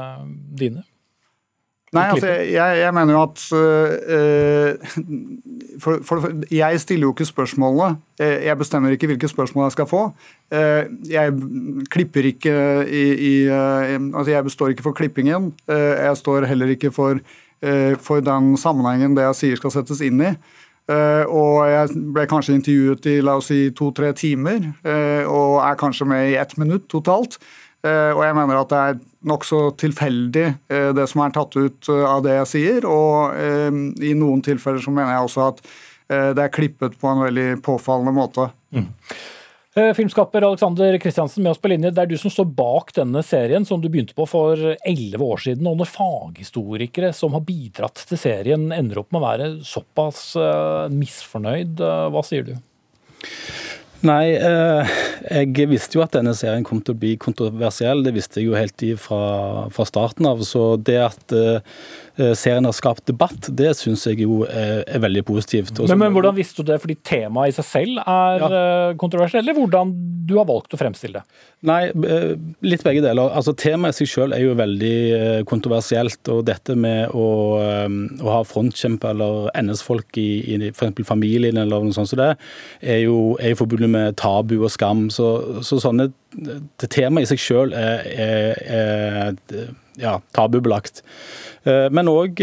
dine? 0.56 0.86
Nei, 1.96 2.06
altså, 2.12 2.28
jeg, 2.28 2.80
jeg 2.82 2.93
mener 2.93 3.16
jo 3.16 3.22
at 3.24 3.43
uh, 3.56 4.70
for, 5.82 6.02
for, 6.04 6.28
Jeg 6.52 6.82
stiller 6.84 7.08
jo 7.08 7.14
ikke 7.16 7.28
spørsmålene. 7.30 7.98
Jeg 8.20 8.43
jeg 8.50 8.58
bestemmer 8.60 8.96
ikke 8.96 9.10
hvilke 9.12 9.30
spørsmål 9.32 9.66
jeg 9.70 9.78
skal 9.78 9.89
få. 9.89 10.04
Uh, 10.52 10.84
Jeg 11.10 11.34
klipper 11.91 12.30
ikke 12.32 12.54
i, 12.88 13.06
i 13.30 13.34
uh, 13.50 13.96
altså 14.14 14.32
Jeg 14.32 14.43
består 14.43 14.76
ikke 14.76 14.86
for 14.86 14.98
klippingen. 14.98 15.54
Eh, 15.70 16.06
Jeg 16.06 16.18
står 16.18 16.46
heller 16.46 16.68
ikke 16.76 16.91
for, 16.91 17.20
eh, 17.64 17.96
for 17.98 18.20
den 18.20 18.56
sammenhengen 18.58 19.16
det 19.18 19.24
jeg 19.24 19.36
sier 19.36 19.60
skal 19.62 19.72
settes 19.72 20.02
inn 20.06 20.22
i. 20.22 20.36
Eh, 20.86 21.26
og 21.26 21.66
jeg 21.66 21.98
ble 22.14 22.28
kanskje 22.30 22.56
intervjuet 22.60 23.08
i 23.10 23.16
la 23.26 23.39
oss 23.39 23.48
si 23.50 23.72
to-tre 23.74 24.12
timer, 24.14 24.60
eh, 24.86 25.26
og 25.26 25.58
er 25.66 25.80
kanskje 25.80 26.06
med 26.06 26.30
i 26.30 26.36
ett 26.38 26.58
minutt 26.62 26.86
totalt. 26.93 27.39
Eh, 27.86 28.11
Og 28.15 28.23
jeg 28.25 28.38
mener 28.38 28.59
at 28.59 28.71
det 28.71 28.81
er 28.81 28.99
nokså 29.29 29.61
tilfeldig 29.81 30.45
eh, 30.47 30.91
det 30.95 31.05
som 31.11 31.21
er 31.25 31.36
tatt 31.36 31.57
ut 31.57 31.89
eh, 31.91 32.05
av 32.07 32.23
det 32.25 32.38
jeg 32.39 32.51
sier. 32.55 32.89
Og 32.89 33.36
i 34.01 34.15
noen 34.17 34.43
tilfeller 34.45 34.81
så 34.83 34.93
mener 34.93 35.15
jeg 35.15 35.29
også 35.29 35.49
at 35.51 35.67
det 36.05 36.38
er 36.38 36.51
klippet 36.53 36.99
på 37.01 37.09
en 37.09 37.23
veldig 37.23 37.63
påfallende 37.65 38.11
måte. 38.13 38.43
Mm. 38.69 38.91
Filmskaper 39.97 40.45
Alexander 40.45 40.99
Kristiansen 41.01 41.41
med 41.41 41.55
oss 41.55 41.61
på 41.63 41.71
linje. 41.71 41.89
Det 41.89 42.03
er 42.03 42.11
du 42.11 42.13
som 42.21 42.29
står 42.29 42.45
bak 42.53 42.93
denne 42.93 43.23
serien, 43.25 43.65
som 43.65 43.81
du 43.81 43.89
begynte 43.89 44.13
på 44.13 44.27
for 44.29 44.61
elleve 44.86 45.25
år 45.33 45.41
siden. 45.47 45.65
Og 45.65 45.81
når 45.81 45.89
faghistorikere 45.89 47.09
som 47.17 47.33
har 47.33 47.41
bidratt 47.47 48.05
til 48.05 48.21
serien, 48.21 48.69
ender 48.69 49.01
opp 49.01 49.09
med 49.09 49.23
å 49.23 49.25
være 49.25 49.49
såpass 49.65 50.27
misfornøyd, 50.93 51.81
hva 52.13 52.23
sier 52.29 52.51
du? 52.51 52.55
Nei, 54.06 54.36
eh, 54.38 54.95
jeg 55.32 55.70
visste 55.72 55.97
jo 55.97 56.03
at 56.03 56.14
denne 56.14 56.36
serien 56.38 56.66
kom 56.68 56.82
til 56.84 56.93
å 56.93 56.99
bli 57.01 57.16
kontroversiell. 57.22 58.03
Det 58.06 58.14
visste 58.14 58.41
jeg 58.41 58.51
jo 58.51 58.58
helt 58.58 58.84
fra, 59.01 59.66
fra 59.74 59.86
starten 59.88 60.28
av. 60.30 60.43
Så 60.45 60.76
det 60.78 60.99
at 61.01 61.34
eh, 61.34 61.80
serien 62.38 62.68
har 62.68 62.76
skapt 62.76 63.05
debatt, 63.09 63.49
det 63.51 63.74
syns 63.80 64.05
jeg 64.07 64.22
jo 64.24 64.43
er, 64.47 64.84
er 64.88 65.01
veldig 65.03 65.26
positivt. 65.28 65.82
Men, 65.84 65.99
men 65.99 66.16
hvordan 66.16 66.36
visste 66.38 66.63
du 66.63 66.72
det? 66.72 66.80
Fordi 66.84 66.97
temaet 67.03 67.53
i 67.53 67.57
seg 67.57 67.68
selv 67.68 68.03
er 68.03 68.45
ja. 68.45 68.66
kontroversielt, 69.01 69.43
eller 69.43 69.57
hvordan 69.57 69.91
du 70.26 70.36
har 70.39 70.47
valgt 70.49 70.74
å 70.74 70.80
fremstille 70.80 71.22
det? 71.22 71.41
Nei, 71.66 71.82
eh, 71.89 72.34
litt 72.66 72.84
begge 72.86 73.03
deler. 73.03 73.32
Altså 73.38 73.53
Temaet 73.57 73.95
i 73.95 74.03
seg 74.03 74.11
selv 74.11 74.36
er 74.38 74.43
jo 74.43 74.55
veldig 74.57 74.95
eh, 75.18 75.39
kontroversielt. 75.47 76.22
Og 76.34 76.43
dette 76.47 76.76
med 76.80 77.13
å, 77.16 77.28
eh, 77.61 77.97
å 78.22 78.32
ha 78.32 78.41
frontkjemper 78.47 79.13
eller 79.13 79.49
NS-folk 79.61 80.20
i, 80.22 80.30
i 80.55 80.59
f.eks. 80.72 81.01
familien 81.07 81.57
eller 81.61 81.86
noe 81.86 81.95
sånt 81.95 82.11
som 82.11 82.22
det, 82.22 82.32
er 82.82 83.03
jo, 83.05 83.36
er 83.39 83.53
jo 83.53 83.61
forbundet 83.63 83.91
med 83.91 84.20
tabu 84.22 84.57
og 84.59 84.72
skam. 84.74 85.07
Så, 85.13 85.32
så 85.66 85.82
sånne 85.84 86.11
det 86.36 86.89
Temaet 86.91 87.30
i 87.30 87.34
seg 87.34 87.41
selv 87.41 87.76
er, 87.80 88.07
er, 88.11 88.63
er 88.66 89.70
ja, 90.01 90.20
tabubelagt. 90.36 91.03
Eh, 91.66 91.88
Men 91.91 92.11
òg 92.11 92.41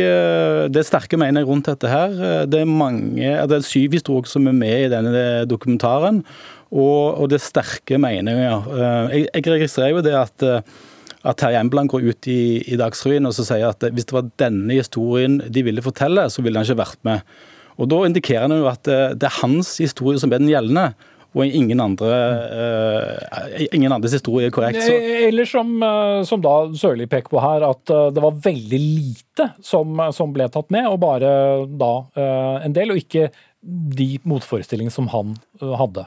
det 0.72 0.86
sterke 0.86 1.18
mener 1.20 1.42
jeg 1.42 1.48
rundt 1.48 1.70
dette 1.70 1.88
her. 1.88 2.10
eh, 2.10 2.46
Det 2.46 2.60
er 2.60 2.66
mange, 2.66 3.46
det 3.48 3.58
er 3.58 3.66
syv 3.66 3.92
historier 3.92 4.26
som 4.26 4.46
er 4.46 4.52
med 4.52 4.86
i 4.86 4.92
denne 4.92 5.46
dokumentaren. 5.46 6.24
Og, 6.72 7.20
og 7.20 7.28
det 7.28 7.40
sterke 7.40 7.98
meninger. 8.00 8.64
jeg. 9.12 9.28
Jeg, 9.34 9.46
registrerer 9.46 9.90
jo 9.96 10.00
det 10.00 10.14
at 10.16 10.42
eh, 10.42 10.60
at 11.24 11.38
Terje 11.38 11.60
Embland 11.60 11.90
går 11.92 12.08
ut 12.10 12.26
i, 12.26 12.62
i 12.66 12.76
Dagsrevyen 12.78 13.28
og 13.28 13.34
sier 13.36 13.68
at 13.68 13.84
hvis 13.94 14.08
det 14.10 14.16
var 14.16 14.30
denne 14.42 14.74
historien 14.74 15.38
de 15.46 15.62
ville 15.62 15.84
fortelle, 15.84 16.26
så 16.30 16.42
ville 16.42 16.58
han 16.58 16.66
ikke 16.66 16.82
vært 16.82 16.98
med. 17.06 17.20
Og 17.78 17.88
Da 17.88 18.00
indikerer 18.06 18.48
han 18.48 18.56
jo 18.56 18.66
at 18.70 18.88
eh, 18.90 19.14
det 19.14 19.28
er 19.28 19.40
hans 19.42 19.76
historie 19.78 20.18
som 20.18 20.32
er 20.32 20.42
den 20.42 20.50
gjeldende, 20.50 20.92
og 21.32 21.46
ingen, 21.48 21.80
andre, 21.80 22.16
uh, 22.52 23.62
ingen 23.72 23.92
andres 23.94 24.16
historie 24.18 24.50
er 24.50 24.54
korrekt. 24.54 24.82
Så, 24.84 24.92
Eh, 24.92 25.28
Eller 25.28 25.48
som, 25.48 25.70
eh, 25.82 26.22
som 26.28 26.42
da 26.44 26.54
Sørli 26.76 27.06
peker 27.08 27.32
på 27.32 27.40
her, 27.40 27.64
at 27.64 27.84
det 27.86 28.22
var 28.22 28.36
veldig 28.44 28.80
lite 28.80 29.48
som, 29.64 29.96
som 30.12 30.32
ble 30.34 30.48
tatt 30.52 30.70
med, 30.74 30.88
og 30.90 31.00
bare 31.00 31.32
da 31.66 31.92
uh, 32.16 32.58
en 32.64 32.76
del, 32.76 32.92
og 32.92 33.00
ikke 33.00 33.30
de 33.62 34.18
motforestillingene 34.28 34.92
som 34.92 35.08
han 35.12 35.36
hadde. 35.60 36.04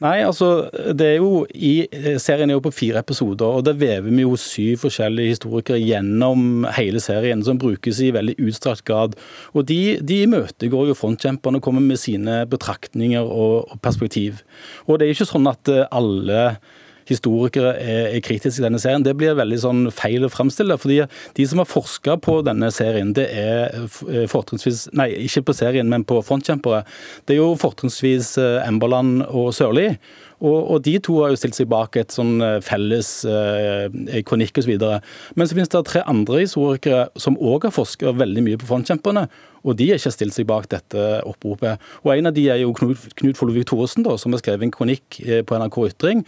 Nei, 0.00 0.22
altså, 0.24 0.70
det 0.96 1.06
er 1.06 1.18
jo 1.18 1.42
i 1.52 1.84
Serien 2.22 2.48
er 2.48 2.56
jo 2.56 2.62
på 2.64 2.72
fire 2.72 3.02
episoder, 3.04 3.58
og 3.58 3.66
der 3.66 3.76
vever 3.76 4.08
vi 4.08 4.24
jo 4.24 4.32
syv 4.40 4.86
forskjellige 4.86 5.34
historikere 5.34 5.76
gjennom 5.82 6.64
hele 6.78 7.02
serien, 7.04 7.44
som 7.44 7.60
brukes 7.60 8.00
i 8.00 8.08
veldig 8.16 8.38
utstrakt 8.40 8.86
grad. 8.88 9.18
Og 9.52 9.68
de, 9.68 9.98
de 10.00 10.22
imøtegår 10.24 10.88
jo 10.88 10.96
frontkjemperne 10.96 11.60
og 11.60 11.66
kommer 11.66 11.84
med 11.84 12.00
sine 12.00 12.46
betraktninger 12.48 13.20
og, 13.20 13.68
og 13.68 13.82
perspektiv. 13.84 14.40
Og 14.86 14.96
det 14.96 15.06
er 15.06 15.12
jo 15.12 15.18
ikke 15.18 15.32
sånn 15.34 15.52
at 15.52 15.68
eh, 15.68 15.84
alle 15.92 16.44
historikere 17.10 17.74
er, 17.76 18.06
er 18.14 18.24
kritiske 18.24 18.62
i 18.62 18.66
denne 18.66 18.80
serien. 18.82 19.04
Det 19.04 19.16
blir 19.18 19.38
veldig 19.38 19.60
sånn 19.62 19.82
feil 19.94 20.26
å 20.26 20.32
fremstille. 20.32 20.78
fordi 20.80 21.02
De 21.36 21.46
som 21.46 21.62
har 21.62 21.68
forska 21.70 22.16
på 22.22 22.40
denne 22.46 22.70
serien, 22.74 23.12
det 23.16 23.28
er 23.34 23.76
eh, 23.76 24.26
fortrinnsvis 24.30 24.88
Nei, 24.96 25.10
ikke 25.26 25.48
på 25.50 25.56
serien, 25.56 25.90
men 25.90 26.06
på 26.06 26.20
frontkjempere. 26.24 26.84
Det 27.26 27.36
er 27.36 27.42
jo 27.42 27.54
fortrinnsvis 27.60 28.36
eh, 28.40 28.58
Emberland 28.66 29.24
og 29.28 29.52
Sørli. 29.56 29.92
Og, 30.40 30.70
og 30.72 30.82
de 30.86 30.96
to 31.04 31.18
har 31.20 31.34
jo 31.34 31.36
stilt 31.40 31.58
seg 31.58 31.68
bak 31.68 31.96
et 32.00 32.14
sånn 32.16 32.40
eh, 32.44 32.58
felles 32.64 33.10
eh, 33.28 34.22
kronikk 34.26 34.56
osv. 34.62 34.72
Men 35.36 35.46
så 35.50 35.56
finnes 35.56 35.68
det 35.72 35.84
tre 35.90 36.02
andre 36.08 36.42
historikere 36.46 37.08
som 37.20 37.36
òg 37.36 37.68
har 37.68 37.74
forska 37.76 38.14
veldig 38.16 38.44
mye 38.46 38.60
på 38.60 38.68
frontkjemperne. 38.70 39.26
Og 39.60 39.74
de 39.76 39.90
har 39.90 39.98
ikke 40.00 40.12
stilt 40.14 40.32
seg 40.32 40.46
bak 40.48 40.70
dette 40.72 41.02
oppropet. 41.28 41.82
Og 42.00 42.14
en 42.14 42.30
av 42.30 42.32
de 42.32 42.46
er 42.48 42.62
jo 42.62 42.70
Knut, 42.72 43.02
Knut 43.18 43.36
Follovik 43.36 43.66
Thoresen, 43.68 44.06
som 44.16 44.32
har 44.32 44.40
skrevet 44.40 44.64
en 44.64 44.72
kronikk 44.72 45.18
eh, 45.20 45.42
på 45.44 45.58
NRK 45.60 45.76
Ytring. 45.90 46.22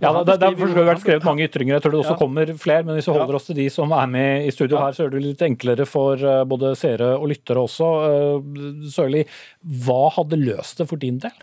Ja, 0.00 0.14
Og 0.14 0.22
han 0.22 0.30
det, 0.30 0.38
har 0.48 0.88
vært 0.88 1.02
skrevet 1.04 1.26
mange 1.28 1.44
ytringer. 1.44 1.76
Jeg 1.76 1.84
tror 1.84 1.92
det 1.92 2.00
også 2.00 2.14
Ja. 2.16 2.20
kommer 2.22 2.54
flere. 2.56 2.86
Men 2.88 2.96
hvis 2.96 3.10
vi 3.10 3.18
holder 3.18 3.36
oss 3.36 3.50
til 3.50 3.60
de 3.60 3.68
som 3.74 3.92
er 3.92 4.08
med 4.08 4.48
i 4.48 4.54
studio 4.56 4.80
her, 4.80 4.96
så 4.96 5.04
er 5.04 5.12
det 5.12 5.20
litt 5.26 5.44
enklere 5.44 5.84
for 5.84 6.16
eh, 6.16 6.40
både 6.48 6.72
seere 6.80 7.12
og 7.18 7.28
lyttere 7.28 7.60
også. 7.68 7.92
Sørli, 8.96 9.26
hva 9.84 10.00
hadde 10.16 10.40
løst 10.40 10.80
det 10.80 10.88
for 10.88 10.96
din 11.04 11.20
del? 11.20 11.36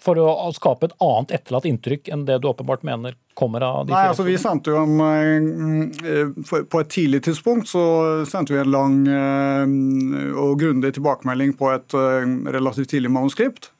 For 0.00 0.16
å 0.16 0.48
skape 0.56 0.88
et 0.88 0.96
annet 1.04 1.34
etterlatt 1.36 1.66
inntrykk 1.68 2.08
enn 2.14 2.24
det 2.28 2.38
du 2.40 2.48
åpenbart 2.48 2.84
mener 2.86 3.16
kommer 3.36 3.64
av 3.64 3.86
de 3.86 3.94
Nei, 3.94 4.06
altså 4.10 4.24
Vi 4.26 4.36
sendte 4.40 4.72
jo 4.72 4.80
en 4.80 5.92
eh, 6.00 6.32
På 6.70 6.82
et 6.82 6.90
tidlig 6.92 7.22
tidspunkt 7.26 7.70
så 7.70 7.84
sendte 8.28 8.54
vi 8.54 8.62
en 8.62 8.72
lang 8.72 8.98
eh, 9.08 10.34
og 10.40 10.58
grundig 10.60 10.94
tilbakemelding 10.96 11.54
på 11.58 11.70
et 11.74 11.96
eh, 11.96 12.28
relativt 12.56 12.90
tidlig 12.92 13.10
manuskript, 13.12 13.70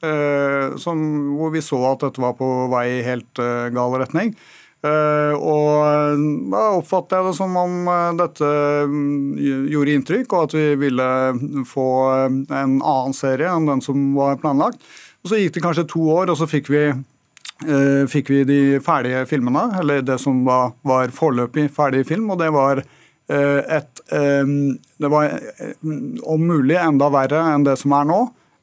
som, 0.81 0.99
hvor 1.37 1.51
vi 1.53 1.61
så 1.63 1.79
at 1.91 2.03
dette 2.03 2.21
var 2.21 2.35
på 2.37 2.47
vei 2.71 2.85
i 2.99 3.05
helt 3.05 3.39
gal 3.73 3.95
retning. 3.99 4.33
Og 4.81 6.23
da 6.51 6.61
oppfatter 6.77 7.19
jeg 7.19 7.27
det 7.27 7.33
som 7.37 7.57
om 7.59 7.89
dette 8.17 8.49
mm, 8.89 9.37
gjorde 9.71 9.95
inntrykk, 9.97 10.33
og 10.33 10.47
at 10.47 10.55
vi 10.57 10.65
ville 10.81 11.09
få 11.69 11.87
en 12.25 12.77
annen 12.79 13.15
serie 13.17 13.51
enn 13.51 13.69
den 13.69 13.83
som 13.85 14.11
var 14.17 14.39
planlagt. 14.41 14.81
Og 15.21 15.29
Så 15.29 15.37
gikk 15.37 15.53
det 15.55 15.63
kanskje 15.63 15.89
to 15.89 16.01
år, 16.09 16.31
og 16.33 16.37
så 16.39 16.47
fikk 16.49 16.71
vi, 16.73 16.81
eh, 16.89 18.03
fikk 18.09 18.31
vi 18.33 18.43
de 18.47 18.59
ferdige 18.81 19.25
filmene. 19.29 19.67
Eller 19.79 20.01
det 20.01 20.19
som 20.19 20.43
var, 20.45 20.73
var 20.81 21.13
foreløpig 21.13 21.69
ferdig 21.73 22.05
film, 22.09 22.29
og 22.33 22.39
det 22.41 22.49
var 22.53 22.81
eh, 22.81 23.61
et 23.77 24.01
eh, 24.11 24.45
Det 24.97 25.09
var 25.09 25.29
eh, 25.29 25.75
om 26.23 26.45
mulig 26.47 26.77
enda 26.81 27.09
verre 27.13 27.43
enn 27.53 27.67
det 27.67 27.77
som 27.77 27.93
er 27.97 28.07
nå. 28.09 28.21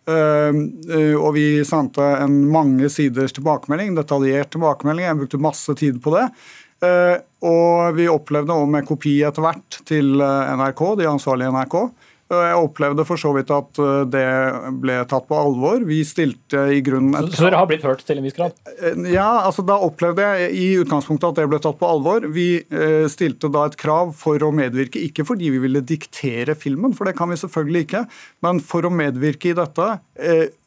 Uh, 0.08 0.54
uh, 0.88 1.16
og 1.20 1.34
vi 1.34 1.60
sendte 1.68 2.00
en 2.00 2.46
mange 2.48 2.88
siders 2.88 3.34
tilbakemelding, 3.36 3.92
detaljert 3.92 4.48
tilbakemelding. 4.54 5.04
Jeg 5.04 5.18
brukte 5.18 5.40
masse 5.44 5.74
tid 5.76 5.98
på 6.00 6.14
det. 6.16 6.30
Og 7.44 7.96
vi 7.96 8.06
opplevde 8.08 8.54
òg 8.54 8.70
med 8.70 8.86
kopi 8.88 9.18
etter 9.26 9.42
hvert 9.42 9.80
til 9.84 10.16
NRK, 10.16 10.82
de 11.00 11.08
ansvarlige 11.10 11.50
NRK. 11.52 11.76
Jeg 12.28 12.56
opplevde 12.60 13.04
for 13.08 13.16
så 13.16 13.30
vidt 13.32 13.48
at 13.54 13.78
det 14.12 14.24
ble 14.82 14.98
tatt 15.08 15.24
på 15.30 15.36
alvor. 15.38 15.80
Vi 15.88 16.02
stilte 16.04 16.66
i 16.76 16.82
grunnen 16.84 17.16
et 17.16 17.32
Så 17.32 17.46
dere 17.46 17.56
har 17.62 17.68
blitt 17.70 17.86
hørt 17.88 18.02
til 18.04 18.20
en 18.20 18.26
viss 18.26 18.36
grad? 18.36 18.52
Ja, 19.08 19.46
altså 19.46 19.64
da 19.64 19.78
opplevde 19.80 20.26
jeg 20.26 20.50
i 20.52 20.66
utgangspunktet 20.82 21.30
at 21.30 21.40
det 21.40 21.46
ble 21.48 21.60
tatt 21.64 21.78
på 21.80 21.88
alvor. 21.88 22.26
Vi 22.34 22.60
stilte 23.08 23.48
da 23.54 23.64
et 23.70 23.78
krav 23.80 24.12
for 24.18 24.44
å 24.44 24.52
medvirke, 24.52 25.00
ikke 25.08 25.24
fordi 25.24 25.48
vi 25.54 25.62
ville 25.62 25.80
diktere 25.80 26.52
filmen, 26.58 26.92
for 26.92 27.08
det 27.08 27.16
kan 27.16 27.32
vi 27.32 27.40
selvfølgelig 27.40 27.86
ikke, 27.86 28.04
men 28.44 28.60
for 28.60 28.84
å 28.84 28.92
medvirke 28.92 29.54
i 29.54 29.56
dette 29.56 29.88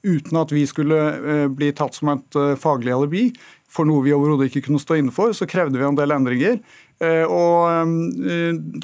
uten 0.01 0.41
at 0.41 0.53
vi 0.55 0.65
skulle 0.65 1.47
bli 1.53 1.69
tatt 1.77 1.93
som 1.93 2.09
et 2.15 2.39
faglig 2.57 2.95
alibi 2.95 3.27
for 3.71 3.87
noe 3.87 4.03
vi 4.03 4.11
overhodet 4.11 4.49
ikke 4.49 4.65
kunne 4.65 4.81
stå 4.81 4.97
inne 4.99 5.13
for, 5.15 5.31
så 5.37 5.45
krevde 5.47 5.77
vi 5.79 5.85
en 5.87 5.95
del 5.95 6.11
endringer. 6.11 6.57
Og 7.31 7.93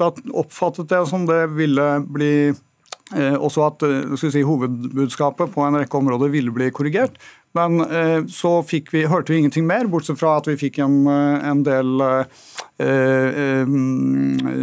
da 0.00 0.08
oppfattet 0.32 0.94
jeg 0.94 1.10
som 1.10 1.26
det 1.28 1.42
ville 1.58 1.90
bli 2.06 2.32
også 3.16 3.62
at 3.64 3.82
si, 4.20 4.42
hovedbudskapet 4.44 5.52
på 5.54 5.62
en 5.64 5.78
rekke 5.80 5.96
områder 5.96 6.28
ville 6.32 6.52
bli 6.52 6.68
korrigert. 6.74 7.14
Men 7.56 7.80
så 8.28 8.50
vi, 8.68 9.06
hørte 9.08 9.32
vi 9.32 9.38
ingenting 9.40 9.64
mer, 9.66 9.88
bortsett 9.88 10.20
fra 10.20 10.34
at 10.38 10.50
vi 10.50 10.58
fikk 10.60 10.82
en, 10.84 10.98
en 11.08 11.62
del 11.64 12.04
eh, 12.04 13.64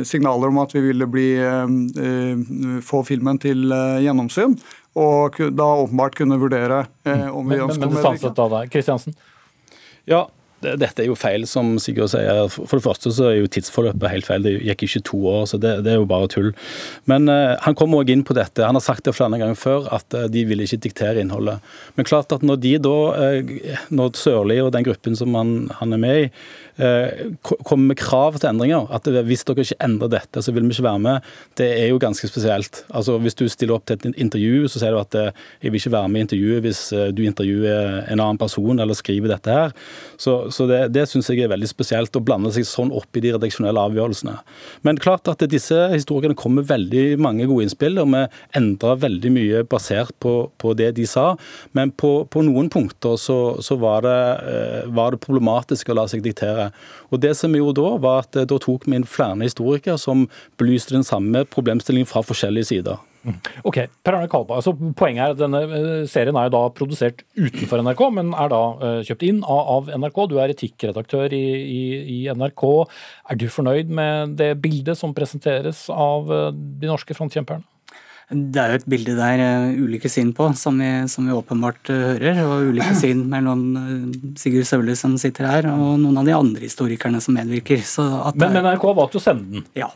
signaler 0.05 0.53
om 0.53 0.61
at 0.61 0.75
vi 0.77 0.83
ville 0.85 1.07
bli, 1.09 1.27
eh, 1.41 2.79
få 2.85 3.01
filmen 3.09 3.41
til 3.41 3.73
gjennomsyn. 4.05 4.53
Og 4.95 5.41
da 5.51 5.67
åpenbart 5.83 6.15
kunne 6.15 6.39
vurdere 6.39 6.85
eh, 7.03 7.27
om 7.27 7.49
vi 7.49 7.59
ønsket 7.59 7.83
å 7.83 7.89
medvirke. 7.89 7.89
Men 7.89 7.95
det 7.95 8.03
stanset 8.05 8.37
da 8.37 8.47
der. 8.53 8.69
Kristiansen? 8.71 9.17
Ja, 10.07 10.21
dette 10.81 11.03
er 11.03 11.09
jo 11.09 11.17
feil, 11.19 11.45
som 11.49 11.75
Sigurd 11.81 12.11
sier. 12.13 12.45
For 12.55 12.77
det 12.77 12.85
første 12.85 13.11
så 13.13 13.29
er 13.29 13.39
jo 13.39 13.51
tidsforløpet 13.51 14.11
helt 14.11 14.27
feil. 14.27 14.45
Det 14.45 14.55
gikk 14.65 14.85
ikke 14.87 15.03
to 15.11 15.21
år, 15.31 15.45
så 15.51 15.59
det, 15.61 15.77
det 15.85 15.93
er 15.93 15.99
jo 16.01 16.09
bare 16.09 16.29
tull. 16.31 16.51
Men 17.11 17.29
uh, 17.31 17.55
han 17.65 17.77
kommer 17.77 18.01
òg 18.01 18.11
inn 18.13 18.25
på 18.27 18.35
dette. 18.37 18.65
Han 18.65 18.77
har 18.79 18.85
sagt 18.85 19.05
det 19.07 19.15
flere 19.15 19.39
ganger 19.41 19.59
før, 19.59 19.89
at 19.95 20.17
uh, 20.17 20.27
de 20.31 20.45
vil 20.49 20.65
ikke 20.65 20.81
diktere 20.87 21.23
innholdet. 21.23 21.63
Men 21.95 22.09
klart 22.09 22.33
at 22.35 22.45
når 22.45 22.61
de 22.65 22.75
da, 22.85 22.97
uh, 23.15 23.79
når 23.93 24.15
Sørli 24.19 24.59
og 24.63 24.73
den 24.75 24.87
gruppen 24.87 25.17
som 25.17 25.37
han, 25.37 25.57
han 25.81 25.95
er 25.95 26.01
med 26.01 26.23
i, 26.25 26.29
kommer 26.75 27.93
med 27.93 27.99
krav 27.99 28.39
til 28.39 28.49
endringer, 28.49 28.89
at 28.93 29.07
hvis 29.27 29.45
dere 29.47 29.63
ikke 29.63 29.79
endrer 29.85 30.11
dette, 30.17 30.43
så 30.43 30.53
vil 30.55 30.65
vi 30.67 30.75
ikke 30.75 30.87
være 30.87 31.03
med, 31.05 31.29
det 31.59 31.69
er 31.79 31.89
jo 31.91 32.01
ganske 32.01 32.27
spesielt. 32.27 32.83
Altså 32.89 33.17
Hvis 33.23 33.37
du 33.39 33.45
stiller 33.49 33.77
opp 33.77 33.85
til 33.87 33.97
et 33.97 34.19
intervju, 34.19 34.67
så 34.71 34.81
sier 34.81 34.95
du 34.95 34.99
at 34.99 35.15
jeg 35.15 35.71
vil 35.71 35.79
ikke 35.79 35.93
være 35.95 36.11
med 36.11 36.19
i 36.19 36.25
intervjuet 36.27 36.65
hvis 36.65 36.81
du 37.15 37.23
intervjuer 37.25 38.03
en 38.11 38.19
annen 38.19 38.39
person 38.41 38.79
eller 38.79 38.97
skriver 38.97 39.31
dette 39.31 39.51
her. 39.51 39.75
Så, 40.17 40.51
så 40.51 40.67
det, 40.69 40.81
det 40.95 41.07
syns 41.09 41.29
jeg 41.31 41.45
er 41.45 41.51
veldig 41.53 41.69
spesielt, 41.69 42.15
å 42.15 42.23
blande 42.23 42.51
seg 42.55 42.67
sånn 42.67 42.93
opp 42.95 43.17
i 43.17 43.23
de 43.23 43.33
redaksjonelle 43.35 43.85
avgjørelsene. 43.89 44.35
Men 44.87 44.99
klart 45.01 45.29
at 45.31 45.43
disse 45.51 45.77
historikerne 45.93 46.37
kom 46.37 46.57
med 46.59 46.67
veldig 46.69 47.05
mange 47.21 47.47
gode 47.49 47.67
innspill, 47.67 47.99
og 48.01 48.11
vi 48.13 48.23
endra 48.57 48.95
veldig 48.99 49.31
mye 49.35 49.63
basert 49.69 50.13
på, 50.23 50.35
på, 50.61 50.73
det 50.77 50.91
de 50.99 51.07
sa. 51.09 51.33
Men 51.77 51.91
på, 51.91 52.11
på 52.31 52.43
noen 52.45 52.69
punkter 52.73 53.17
så, 53.21 53.39
så 53.63 53.77
var, 53.81 54.05
det, 54.05 54.17
var, 54.95 55.15
det, 55.15 55.21
problematisk 55.25 55.91
å 55.91 55.99
la 55.99 56.07
seg 56.11 56.23
diktere. 56.25 56.64
Og 57.11 57.21
det 57.23 57.35
som 57.39 57.53
vi 57.53 57.61
gjorde 57.61 57.83
da, 57.83 57.97
var 58.01 58.23
at 58.25 58.39
da 58.49 58.61
tok 58.61 58.87
vi 58.87 58.99
inn 58.99 59.09
flere 59.09 59.37
historikere 59.43 59.99
som 60.01 60.27
belyste 60.59 60.95
den 60.95 61.05
samme 61.07 61.45
problemstillingen 61.49 62.09
fra 62.09 62.23
forskjellige 62.25 62.71
sider. 62.71 63.03
Ok, 63.65 63.79
Per 64.05 64.13
Arne 64.13 64.29
Kalba, 64.29 64.59
altså 64.59 64.75
Poenget 64.97 65.23
er 65.23 65.33
at 65.33 65.39
denne 65.39 65.61
eh, 65.65 66.03
serien 66.09 66.37
er 66.37 66.47
jo 66.47 66.53
da 66.53 66.61
produsert 66.77 67.23
utenfor 67.33 67.81
NRK, 67.81 68.03
men 68.13 68.33
er 68.37 68.51
da 68.53 68.61
uh, 68.77 68.99
kjøpt 69.07 69.25
inn 69.25 69.39
av, 69.49 69.89
NRK. 69.89 70.19
Du 70.29 70.35
er 70.41 70.53
etikkredaktør 70.53 71.33
i, 71.33 71.43
i, 71.63 71.83
i, 72.19 72.19
NRK. 72.37 72.65
Er 73.31 73.39
du 73.41 73.47
fornøyd 73.49 73.89
med 73.89 74.35
det 74.41 74.51
bildet 74.61 74.99
som 74.99 75.15
presenteres 75.17 75.87
av 75.89 76.29
de 76.53 76.91
norske 76.91 77.17
frontkjemperne? 77.17 77.65
Det 78.33 78.57
er 78.57 78.71
jo 78.73 78.77
et 78.79 78.87
bilde 78.89 79.13
der 79.19 79.41
uh, 79.43 79.75
ulike 79.85 80.09
syn 80.09 80.31
på, 80.33 80.47
som 80.57 80.79
vi, 80.81 80.87
som 81.11 81.27
vi 81.27 81.33
åpenbart 81.35 81.91
uh, 81.93 81.97
hører. 82.15 82.39
Og 82.41 82.71
ulike 82.71 82.95
syn 83.03 83.21
mellom 83.29 83.61
uh, 83.77 84.15
Sigurd 84.41 84.65
Søvle 84.65 84.95
som 84.97 85.13
sitter 85.21 85.45
her, 85.45 85.67
og 85.69 85.99
noen 86.01 86.17
av 86.21 86.25
de 86.25 86.33
andre 86.33 86.65
historikerne 86.65 87.21
som 87.21 87.37
medvirker. 87.37 87.83
men, 87.85 88.39
men 88.41 88.57
NRK 88.65 88.87
har 88.89 88.97
valgt 88.97 89.19
å 89.19 89.21
sende 89.21 89.45
den? 89.59 89.67
Ja. 89.77 89.91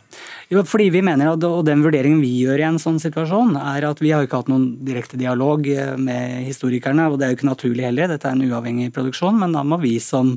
Jo, 0.49 0.61
fordi 0.65 0.89
vi 0.93 1.01
mener, 1.05 1.33
og 1.33 1.65
den 1.65 1.81
vurderingen 1.85 2.21
vi 2.21 2.31
gjør 2.43 2.61
i 2.61 2.67
en 2.69 2.79
sånn 2.81 3.01
situasjon, 3.01 3.57
er 3.57 3.85
at 3.89 4.01
vi 4.01 4.13
har 4.13 4.25
ikke 4.25 4.43
hatt 4.43 4.49
noen 4.49 4.71
direkte 4.85 5.17
dialog 5.17 5.65
med 6.01 6.39
historikerne, 6.47 7.05
og 7.09 7.19
det 7.19 7.27
er 7.27 7.33
jo 7.33 7.37
ikke 7.37 7.51
naturlig 7.51 7.85
heller, 7.85 8.09
dette 8.09 8.25
er 8.29 8.37
en 8.37 8.47
uavhengig 8.49 8.89
produksjon, 8.95 9.37
men 9.41 9.53
da 9.53 9.61
må 9.61 9.77
vi 9.81 9.99
som 10.01 10.33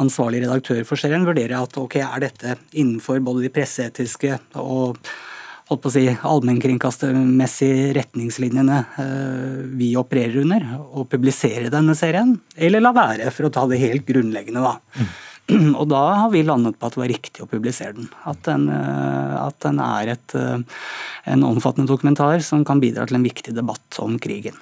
ansvarlig 0.00 0.46
redaktør 0.46 0.80
for 0.88 1.00
serien 1.00 1.28
vurdere 1.28 1.60
at 1.60 1.76
ok, 1.76 2.00
er 2.06 2.24
dette 2.24 2.56
innenfor 2.72 3.20
både 3.24 3.44
de 3.44 3.52
presseetiske 3.52 4.40
og 4.64 4.96
holdt 5.70 5.82
på 5.84 5.90
å 5.90 5.94
si, 5.94 6.04
allmennkringkastermessige 6.12 7.92
retningslinjene 7.96 8.80
vi 9.78 9.94
opererer 9.96 10.42
under, 10.42 10.66
og 10.92 11.08
publisere 11.12 11.72
denne 11.72 11.96
serien, 11.98 12.34
eller 12.56 12.84
la 12.84 12.92
være, 12.96 13.30
for 13.34 13.48
å 13.48 13.52
ta 13.54 13.64
det 13.70 13.80
helt 13.82 14.04
grunnleggende, 14.08 14.64
da. 14.64 14.74
Mm. 15.00 15.14
Og 15.80 15.88
da 15.90 16.02
har 16.22 16.30
vi 16.32 16.40
landet 16.46 16.78
på 16.80 16.88
at 16.88 16.94
det 16.96 17.02
var 17.02 17.10
riktig 17.12 17.42
å 17.44 17.48
publisere 17.50 17.92
den. 17.98 18.08
At 18.24 18.46
den, 18.46 18.68
at 18.72 19.58
den 19.60 19.80
er 19.84 20.14
et, 20.14 20.34
en 21.28 21.44
omfattende 21.44 21.90
dokumentar 21.90 22.40
som 22.44 22.64
kan 22.64 22.80
bidra 22.80 23.04
til 23.08 23.18
en 23.18 23.26
viktig 23.26 23.52
debatt 23.56 24.00
om 24.00 24.16
krigen. 24.16 24.56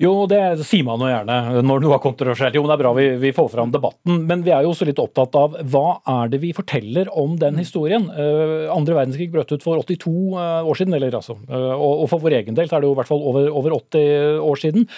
Jo, 0.00 0.24
det 0.30 0.40
sier 0.64 0.84
man 0.86 1.02
jo 1.02 1.10
gjerne 1.10 1.60
når 1.60 1.82
noe 1.84 1.96
er 1.98 2.00
kontroversielt. 2.00 2.54
Jo, 2.56 2.64
det 2.64 2.72
er 2.72 2.80
bra 2.80 2.92
vi, 2.96 3.06
vi, 3.20 3.34
får 3.36 3.50
fram 3.52 3.72
debatten, 3.74 4.22
men 4.28 4.44
vi 4.46 4.54
er 4.56 4.64
jo 4.64 4.72
også 4.72 4.88
litt 4.88 5.00
opptatt 5.02 5.36
av 5.36 5.58
hva 5.72 6.00
er 6.08 6.30
det 6.32 6.40
vi 6.40 6.54
forteller 6.56 7.10
om 7.20 7.34
den 7.40 7.60
historien. 7.60 8.06
Uh, 8.08 8.70
andre 8.72 8.96
verdenskrig 8.96 9.28
brøt 9.34 9.52
ut 9.52 9.64
for 9.64 9.82
82 9.84 10.08
uh, 10.08 10.64
år 10.64 10.80
siden, 10.80 10.96
eller 10.96 11.18
altså, 11.20 11.36
og, 11.50 11.90
og, 11.90 12.06
for 12.12 12.24
vår 12.24 12.38
egen 12.40 12.56
del 12.56 12.70
er 12.70 12.80
det 12.80 12.88
jo 12.88 12.94
i 12.94 13.00
hvert 13.02 13.10
fall 13.10 13.26
over, 13.32 13.50
over 13.60 13.76
80 13.76 14.40
år 14.46 14.64
siden 14.64 14.88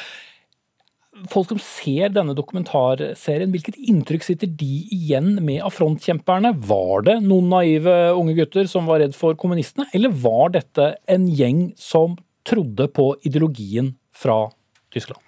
folk 1.30 1.50
som 1.52 1.60
ser 1.60 2.12
denne 2.14 2.34
dokumentarserien, 2.36 3.50
hvilket 3.52 3.76
inntrykk 3.90 4.24
sitter 4.26 4.48
de 4.48 4.70
igjen 4.94 5.36
med 5.44 5.60
av 5.62 5.74
frontkjemperne? 5.76 6.54
Var 6.68 7.04
det 7.08 7.18
noen 7.26 7.50
naive 7.52 7.94
unge 8.16 8.34
gutter 8.38 8.70
som 8.70 8.88
var 8.90 9.02
redd 9.02 9.14
for 9.16 9.36
kommunistene, 9.38 9.88
eller 9.94 10.14
var 10.24 10.54
dette 10.56 10.94
en 11.10 11.28
gjeng 11.28 11.68
som 11.78 12.16
trodde 12.48 12.88
på 12.96 13.12
ideologien 13.28 13.92
fra 14.16 14.46
Tyskland? 14.92 15.22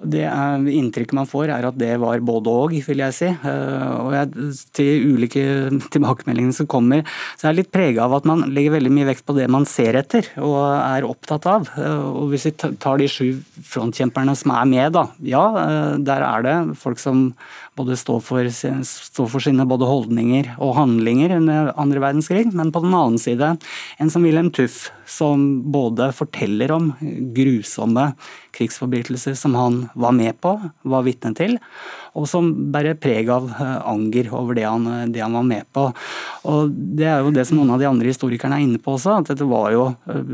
Det 0.00 0.24
Inntrykket 0.72 1.12
man 1.12 1.28
får, 1.28 1.50
er 1.52 1.66
at 1.68 1.76
det 1.76 1.92
var 2.00 2.22
både 2.24 2.52
og, 2.62 2.72
vil 2.86 3.02
jeg 3.02 3.16
si. 3.16 3.28
Og 3.28 4.14
jeg, 4.16 4.46
til 4.76 5.10
ulike 5.12 5.42
tilbakemeldinger 5.92 6.56
som 6.56 6.68
kommer, 6.70 7.04
så 7.36 7.48
er 7.48 7.52
det 7.52 7.60
litt 7.60 7.72
prega 7.74 8.06
av 8.06 8.16
at 8.16 8.28
man 8.28 8.46
legger 8.48 8.78
veldig 8.78 8.92
mye 8.96 9.10
vekt 9.10 9.26
på 9.28 9.36
det 9.36 9.48
man 9.52 9.68
ser 9.68 9.98
etter 10.00 10.30
og 10.40 10.56
er 10.62 11.08
opptatt 11.08 11.48
av. 11.50 11.68
Og 12.16 12.32
Hvis 12.32 12.48
vi 12.48 12.54
tar 12.56 13.00
de 13.00 13.10
sju 13.12 13.26
frontkjemperne 13.68 14.36
som 14.38 14.54
er 14.56 14.70
med, 14.72 14.96
da. 14.96 15.04
Ja, 15.20 15.44
der 16.00 16.24
er 16.24 16.48
det 16.48 16.56
folk 16.80 17.00
som 17.02 17.30
både 17.80 17.96
står 17.96 18.20
for, 18.24 18.48
står 18.86 19.28
for 19.32 19.44
sine 19.44 19.66
både 19.68 19.88
holdninger 19.88 20.52
og 20.60 20.74
handlinger 20.76 21.36
under 21.38 21.72
andre 21.80 22.02
verdenskrig, 22.02 22.46
men 22.52 22.72
på 22.74 22.82
den 22.84 22.94
annen 22.96 23.20
side 23.20 23.54
en 24.00 24.12
som 24.12 24.26
Wilhelm 24.26 24.52
Tuff, 24.54 24.90
som 25.08 25.62
både 25.72 26.10
forteller 26.16 26.72
om 26.74 26.92
grusomme 27.36 28.12
krigsforbrytelser 28.56 29.36
som 29.38 29.56
han 29.58 29.82
var 29.94 30.14
med 30.16 30.38
på, 30.42 30.56
var 30.82 31.06
vitne 31.06 31.32
til, 31.38 31.56
og 32.18 32.26
som 32.30 32.50
bærer 32.72 32.98
preg 33.00 33.30
av 33.32 33.48
eh, 33.50 33.76
anger 33.90 34.30
over 34.36 34.58
det 34.58 34.66
han, 34.66 34.88
det 35.12 35.22
han, 35.22 35.36
var 35.36 35.46
med 35.46 35.68
på. 35.74 35.86
Og 36.50 36.70
Det 36.70 37.06
er 37.06 37.20
jo 37.24 37.34
det 37.34 37.46
som 37.48 37.60
noen 37.60 37.74
av 37.74 37.82
de 37.82 37.88
andre 37.88 38.10
historikerne 38.10 38.58
er 38.58 38.66
inne 38.66 38.80
på 38.82 38.96
også, 38.96 39.18
at 39.20 39.30
dette 39.32 39.46
var 39.48 39.70
jo 39.74 39.86
uh, 39.90 40.32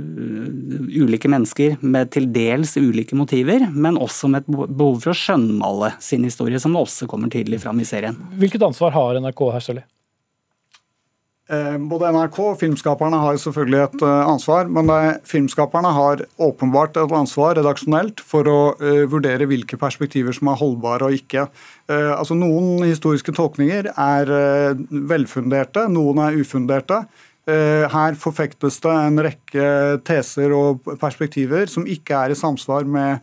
ulike 0.97 1.31
mennesker 1.31 1.77
med 1.83 2.12
til 2.14 2.31
dels 2.35 2.77
ulike 2.79 3.18
motiver, 3.18 3.66
men 3.72 4.01
også 4.01 4.31
med 4.33 4.45
et 4.45 4.70
behov 4.70 5.03
for 5.05 5.12
å 5.12 5.18
skjønnmale 5.18 5.93
sin 6.03 6.24
historie, 6.27 6.61
som 6.62 6.77
også 6.79 7.09
kommer 7.11 7.33
tydelig 7.33 7.62
fram 7.64 7.83
i 7.83 7.89
serien. 7.89 8.16
Hvilket 8.41 8.64
ansvar 8.66 8.95
har 8.97 9.20
NRK 9.20 9.47
her, 9.53 9.68
Sølvi? 9.68 9.87
Eh, 11.47 11.76
både 11.78 12.09
NRK 12.11 12.38
og 12.42 12.57
filmskaperne 12.59 13.20
har 13.22 13.36
selvfølgelig 13.38 13.78
et 13.84 14.01
eh, 14.03 14.22
ansvar, 14.32 14.66
men 14.66 14.90
filmskaperne 15.30 15.92
har 15.94 16.24
åpenbart 16.42 16.99
et 16.99 17.14
ansvar 17.14 17.55
redaksjonelt 17.61 18.18
for 18.18 18.51
å 18.51 18.59
vurdere 19.07 19.47
hvilke 19.47 19.78
perspektiver 19.78 20.34
som 20.34 20.51
er 20.51 20.59
holdbare 20.59 21.07
og 21.07 21.14
ikke. 21.14 21.47
Altså 21.86 22.34
Noen 22.34 22.82
historiske 22.82 23.30
tolkninger 23.36 23.92
er 23.92 24.32
velfunderte, 24.90 25.86
noen 25.92 26.18
er 26.24 26.38
ufunderte. 26.40 27.05
Her 27.47 28.16
forfektes 28.18 28.80
det 28.82 28.90
en 28.90 29.22
rekke 29.22 29.66
teser 30.07 30.55
og 30.57 30.88
perspektiver 30.99 31.70
som 31.70 31.86
ikke 31.86 32.24
er 32.24 32.34
i 32.34 32.38
samsvar 32.38 32.88
med 32.90 33.22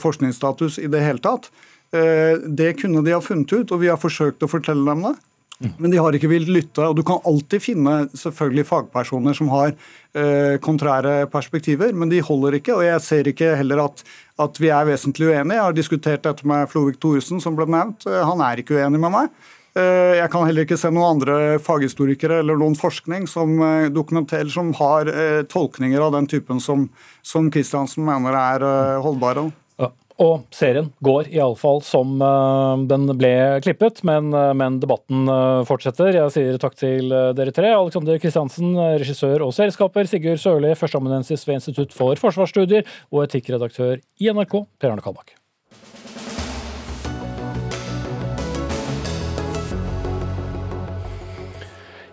forskningsstatus 0.00 0.78
i 0.80 0.88
det 0.92 1.04
hele 1.04 1.20
tatt. 1.20 1.50
Det 1.92 2.72
kunne 2.80 3.04
de 3.04 3.12
ha 3.12 3.20
funnet 3.20 3.52
ut, 3.52 3.68
og 3.68 3.82
vi 3.82 3.92
har 3.92 4.00
forsøkt 4.00 4.46
å 4.46 4.48
fortelle 4.48 4.86
dem 4.88 5.10
det. 5.10 5.18
Men 5.60 5.92
de 5.92 5.98
har 6.00 6.16
ikke 6.16 6.30
villet 6.30 6.52
lytte. 6.54 6.84
og 6.88 6.96
Du 6.96 7.02
kan 7.06 7.20
alltid 7.28 7.60
finne 7.62 7.94
selvfølgelig 8.16 8.64
fagpersoner 8.70 9.36
som 9.36 9.50
har 9.52 9.74
eh, 10.16 10.56
kontrære 10.64 11.26
perspektiver, 11.32 11.92
men 11.92 12.08
de 12.12 12.22
holder 12.24 12.56
ikke. 12.56 12.78
og 12.78 12.86
Jeg 12.86 13.04
ser 13.04 13.28
ikke 13.28 13.52
heller 13.60 13.84
at, 13.84 14.02
at 14.40 14.60
vi 14.60 14.72
er 14.72 14.88
vesentlig 14.88 15.28
uenige. 15.28 15.58
Jeg 15.58 15.66
har 15.66 15.76
diskutert 15.76 16.24
dette 16.24 16.48
med 16.48 16.68
Flovik 16.72 17.00
Thoresen, 17.00 17.44
som 17.44 17.58
ble 17.58 17.68
nevnt. 17.68 18.08
Eh, 18.08 18.22
han 18.24 18.40
er 18.46 18.62
ikke 18.62 18.80
uenig 18.80 19.02
med 19.04 19.12
meg. 19.12 19.32
Eh, 19.76 20.16
jeg 20.16 20.32
kan 20.32 20.48
heller 20.48 20.64
ikke 20.64 20.80
se 20.80 20.88
noen 20.90 21.18
andre 21.18 21.38
faghistorikere 21.62 22.40
eller 22.40 22.56
noen 22.58 22.78
forskning 22.78 23.28
som 23.30 23.52
eh, 23.60 23.90
dokumenterer 23.92 24.48
som 24.50 24.72
har 24.80 25.12
tolkninger 25.52 26.00
av 26.00 26.16
den 26.16 26.30
typen 26.30 26.62
som, 26.64 26.88
som 27.20 27.52
Kristiansen 27.52 28.08
mener 28.08 28.32
er 28.32 28.70
holdbare. 29.04 29.50
Og 30.20 30.44
serien 30.52 30.90
går 31.00 31.30
iallfall 31.32 31.80
som 31.84 32.20
uh, 32.20 32.76
den 32.90 33.08
ble 33.16 33.32
klippet, 33.64 34.02
men, 34.04 34.28
uh, 34.36 34.52
men, 34.56 34.76
debatten 34.82 35.24
uh, 35.30 35.64
fortsetter. 35.68 36.12
Jeg 36.12 36.34
sier 36.34 36.60
takk 36.60 36.76
til 36.76 37.08
dere 37.36 37.54
tre. 37.56 37.72
Alexander 37.72 38.20
Kristiansen, 38.20 38.74
regissør 39.00 39.46
og 39.48 39.56
serieskaper. 39.56 40.10
Sigurd 40.10 40.42
Sørli, 40.44 40.76
førsteamanuensis 40.76 41.46
ved 41.48 41.62
Institutt 41.62 41.96
for 41.96 42.20
forsvarsstudier 42.20 42.84
og 43.08 43.24
etikkredaktør 43.24 44.00
i 44.20 44.34
NRK, 44.34 44.64
Per 44.76 44.92
Arne 44.92 45.04
Kalbakk. 45.04 45.39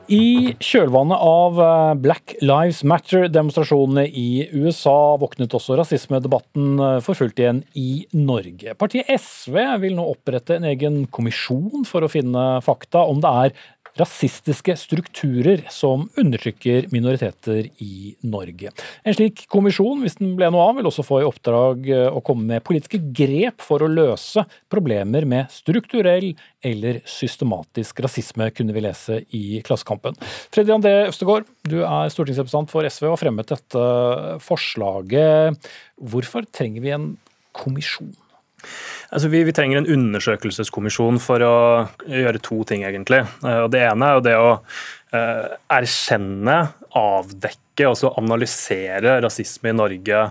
I 0.07 0.55
kjølvannet 0.63 1.19
av 1.19 1.57
eh, 1.59 1.93
Black 1.99 2.37
Lives 2.39 2.79
Matter-demonstrasjonene 2.87 4.05
i 4.07 4.45
USA 4.55 5.17
våknet 5.19 5.51
også 5.57 5.75
rasismedebatten 5.75 6.79
eh, 6.79 6.99
for 7.03 7.19
fullt 7.19 7.41
igjen 7.41 7.59
i 7.75 8.05
Norge. 8.15 8.71
Partiet 8.79 9.09
SV 9.11 9.57
vil 9.83 9.97
nå 9.97 10.05
opprette 10.07 10.55
en 10.55 10.67
egen 10.69 11.01
kommisjon 11.11 11.83
for 11.87 12.07
å 12.07 12.11
finne 12.11 12.45
fakta 12.63 13.03
om 13.03 13.19
det 13.23 13.33
er 13.43 13.67
rasistiske 13.99 14.75
strukturer 14.79 15.63
som 15.73 16.05
undertrykker 16.19 16.89
minoriteter 16.93 17.69
i 17.83 18.15
Norge. 18.27 18.71
En 19.03 19.15
slik 19.15 19.45
kommisjon, 19.51 20.03
hvis 20.03 20.19
den 20.19 20.35
ble 20.37 20.49
noe 20.53 20.67
av, 20.69 20.77
vil 20.77 20.89
også 20.89 21.05
få 21.05 21.21
i 21.23 21.27
oppdrag 21.27 21.89
eh, 21.93 22.07
å 22.11 22.23
komme 22.25 22.47
med 22.51 22.65
politiske 22.67 23.01
grep 23.15 23.63
for 23.65 23.83
å 23.83 23.91
løse 23.91 24.45
problemer 24.71 25.27
med 25.29 25.51
strukturell 25.53 26.31
eller 26.65 27.01
systematisk 27.07 28.01
rasisme, 28.05 28.49
kunne 28.55 28.75
vi 28.75 28.85
lese 28.85 29.21
i 29.37 29.61
Klassekampen. 29.65 30.17
Freddy 30.53 30.75
André 30.75 30.95
Østegård, 31.07 31.49
du 31.67 31.79
er 31.81 32.13
stortingsrepresentant 32.13 32.73
for 32.73 32.87
SV 32.87 33.09
og 33.09 33.15
har 33.15 33.23
fremmet 33.25 33.55
dette 33.55 33.89
forslaget. 34.45 35.67
Hvorfor 35.97 36.47
trenger 36.53 36.85
vi 36.85 36.95
en 36.95 37.11
kommisjon? 37.57 38.15
Altså, 39.07 39.30
vi, 39.32 39.43
vi, 39.47 39.55
trenger 39.55 39.82
en 39.82 39.91
undersøkelseskommisjon 39.97 41.22
for 41.24 41.43
å 41.45 41.57
gjøre 42.11 42.43
to 42.43 42.63
ting, 42.68 42.84
egentlig. 42.88 43.24
Eh, 43.45 43.61
og 43.63 43.72
det 43.72 43.86
ene 43.88 44.09
er 44.09 44.18
jo 44.18 44.26
det 44.26 44.36
å 44.36 44.49
uh, 44.57 45.55
erkjenne, 45.78 46.57
avdekke 46.97 47.86
og 47.86 47.91
altså 47.91 48.09
analysere 48.18 49.18
rasisme 49.22 49.70
i 49.70 49.76
Norge 49.76 50.22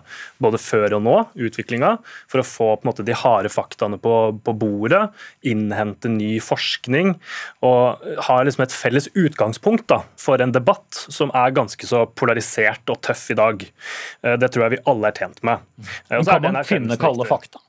både 0.42 0.58
før 0.58 0.96
og 0.96 1.04
nå, 1.04 1.14
utviklinga, 1.46 1.92
for 2.26 2.42
å 2.42 2.46
få 2.46 2.68
måte, 2.88 3.04
de 3.06 3.14
harde 3.16 3.52
faktaene 3.52 4.00
på, 4.02 4.14
på, 4.42 4.54
bordet, 4.58 5.04
innhente 5.46 6.10
ny 6.10 6.32
forskning 6.42 7.14
og 7.66 8.08
ha 8.26 8.38
liksom 8.42 8.66
et 8.66 8.74
felles 8.74 9.06
utgangspunkt 9.14 9.86
da, 9.92 10.00
for 10.20 10.42
en 10.42 10.54
debatt 10.56 11.06
som 11.06 11.30
er 11.38 11.54
ganske 11.56 11.86
så 11.86 12.02
polarisert 12.18 12.90
og 12.92 13.00
tøff 13.06 13.28
i 13.30 13.38
dag. 13.38 13.62
Uh, 14.24 14.34
det 14.40 14.50
tror 14.50 14.66
jeg 14.66 14.76
vi 14.76 14.82
alle 14.90 15.12
er 15.12 15.22
tjent 15.22 15.40
med. 15.46 15.62
Uh, 16.10 16.20
kan 16.26 16.50
man 16.50 16.66
finne 16.66 16.98
kalde 17.00 17.28
fakta? 17.30 17.62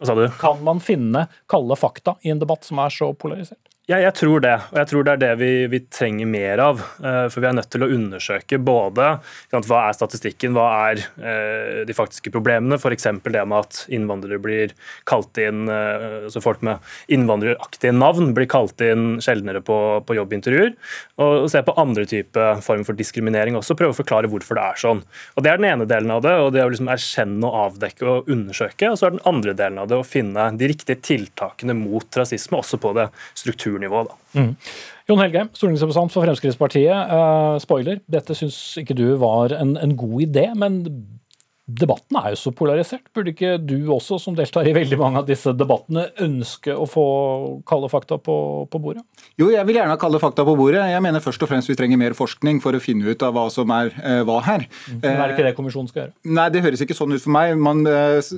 Hva 0.00 0.08
sa 0.08 0.16
du? 0.16 0.24
Kan 0.40 0.62
man 0.64 0.80
finne 0.80 1.26
kalde 1.50 1.76
fakta 1.76 2.16
i 2.24 2.32
en 2.32 2.40
debatt 2.40 2.64
som 2.64 2.80
er 2.80 2.92
så 2.94 3.12
polarisert? 3.12 3.69
Ja, 3.88 3.96
jeg 3.98 4.12
tror 4.14 4.38
det. 4.44 4.52
Og 4.70 4.76
jeg 4.78 4.86
tror 4.86 5.06
det 5.06 5.12
er 5.16 5.20
det 5.20 5.30
vi, 5.40 5.50
vi 5.72 5.78
trenger 5.90 6.28
mer 6.30 6.60
av. 6.62 6.82
Eh, 7.02 7.24
for 7.32 7.42
vi 7.42 7.48
er 7.48 7.54
nødt 7.56 7.72
til 7.72 7.82
å 7.82 7.88
undersøke 7.90 8.60
både 8.62 9.06
hva 9.50 9.80
er 9.88 9.96
statistikken, 9.96 10.54
hva 10.54 10.66
er 10.92 11.00
eh, 11.18 11.80
de 11.88 11.96
faktiske 11.96 12.30
problemene, 12.30 12.78
f.eks. 12.78 13.08
det 13.24 13.42
med 13.50 13.56
at 13.56 13.80
innvandrere 13.90 14.38
blir 14.42 14.74
kalt 15.10 15.40
inn, 15.42 15.64
eh, 15.66 16.04
altså 16.28 16.42
folk 16.44 16.62
med 16.66 16.78
innvandreraktige 17.10 17.96
navn 17.96 18.30
blir 18.36 18.46
kalt 18.52 18.84
inn 18.84 19.16
sjeldnere 19.24 19.64
på, 19.66 19.80
på 20.06 20.18
jobbintervjuer. 20.20 20.76
Og 21.26 21.48
se 21.50 21.64
på 21.66 21.74
andre 21.80 22.06
typer 22.06 22.62
former 22.62 22.86
for 22.86 23.00
diskriminering 23.00 23.58
også, 23.58 23.74
prøve 23.80 23.96
å 23.96 23.98
forklare 23.98 24.30
hvorfor 24.30 24.60
det 24.60 24.68
er 24.68 24.80
sånn. 24.84 25.02
Og 25.34 25.42
Det 25.42 25.50
er 25.50 25.58
den 25.58 25.70
ene 25.72 25.88
delen 25.90 26.14
av 26.14 26.22
det, 26.28 26.36
og 26.38 26.52
det 26.54 26.62
å 26.62 26.70
liksom 26.70 26.92
erkjenne 26.94 27.50
og 27.50 27.58
avdekke 27.64 28.06
og 28.06 28.30
undersøke. 28.30 28.92
Og 28.92 29.02
så 29.02 29.10
er 29.10 29.16
den 29.16 29.26
andre 29.26 29.56
delen 29.58 29.82
av 29.82 29.90
det 29.90 29.98
å 29.98 30.06
finne 30.06 30.46
de 30.60 30.70
riktige 30.70 31.02
tiltakene 31.10 31.74
mot 31.74 32.22
rasisme, 32.22 32.62
også 32.62 32.78
på 32.78 32.94
det 33.00 33.10
strukturen 33.34 33.69
kulturnivå. 33.70 34.04
Da. 34.08 34.40
Mm. 34.40 34.56
Jon 35.08 35.18
Helge, 35.18 35.46
stortingsrepresentant 35.54 36.12
for 36.12 36.26
Fremskrittspartiet. 36.26 37.10
Uh, 37.10 37.56
spoiler, 37.62 38.00
dette 38.10 38.36
syns 38.38 38.76
ikke 38.80 38.94
du 38.98 39.16
var 39.20 39.54
en, 39.56 39.76
en 39.80 39.96
god 39.98 40.26
idé, 40.26 40.50
men 40.58 40.82
debatten 41.78 42.18
er 42.20 42.32
jo 42.34 42.38
så 42.40 42.52
polarisert. 42.56 43.06
Burde 43.14 43.32
ikke 43.32 43.54
du 43.62 43.76
også, 43.92 44.18
som 44.22 44.36
deltar 44.36 44.68
i 44.68 44.74
veldig 44.76 44.98
mange 45.00 45.20
av 45.22 45.28
disse 45.28 45.52
debattene, 45.56 46.08
ønske 46.22 46.74
å 46.74 46.86
få 46.88 47.04
kalde 47.68 47.90
fakta 47.92 48.18
på, 48.20 48.36
på, 48.70 48.80
bordet? 48.82 49.04
Jo, 49.40 49.50
jeg 49.52 49.64
vil 49.68 49.80
gjerne 49.80 49.94
ha 49.94 50.00
kalde 50.00 50.20
fakta 50.22 50.44
på 50.46 50.56
bordet. 50.58 50.82
Jeg 50.90 51.04
mener 51.04 51.22
først 51.24 51.44
og 51.44 51.50
fremst 51.50 51.70
vi 51.70 51.76
trenger 51.78 52.00
mer 52.00 52.16
forskning 52.18 52.60
for 52.64 52.76
å 52.76 52.82
finne 52.82 53.12
ut 53.12 53.24
av 53.26 53.36
hva 53.36 53.46
som 53.52 53.70
er 53.76 53.92
eh, 54.00 54.22
hva 54.26 54.40
her. 54.46 54.66
Men 54.96 55.08
Er 55.12 55.22
det 55.22 55.36
ikke 55.36 55.46
det 55.48 55.54
kommisjonen 55.58 55.90
skal 55.90 56.04
gjøre? 56.04 56.14
Nei, 56.40 56.48
det 56.54 56.64
høres 56.66 56.84
ikke 56.84 56.96
sånn 56.98 57.14
ut 57.14 57.24
for 57.24 57.34
meg. 57.36 57.54
Man, 57.60 57.84
eh, 57.88 58.32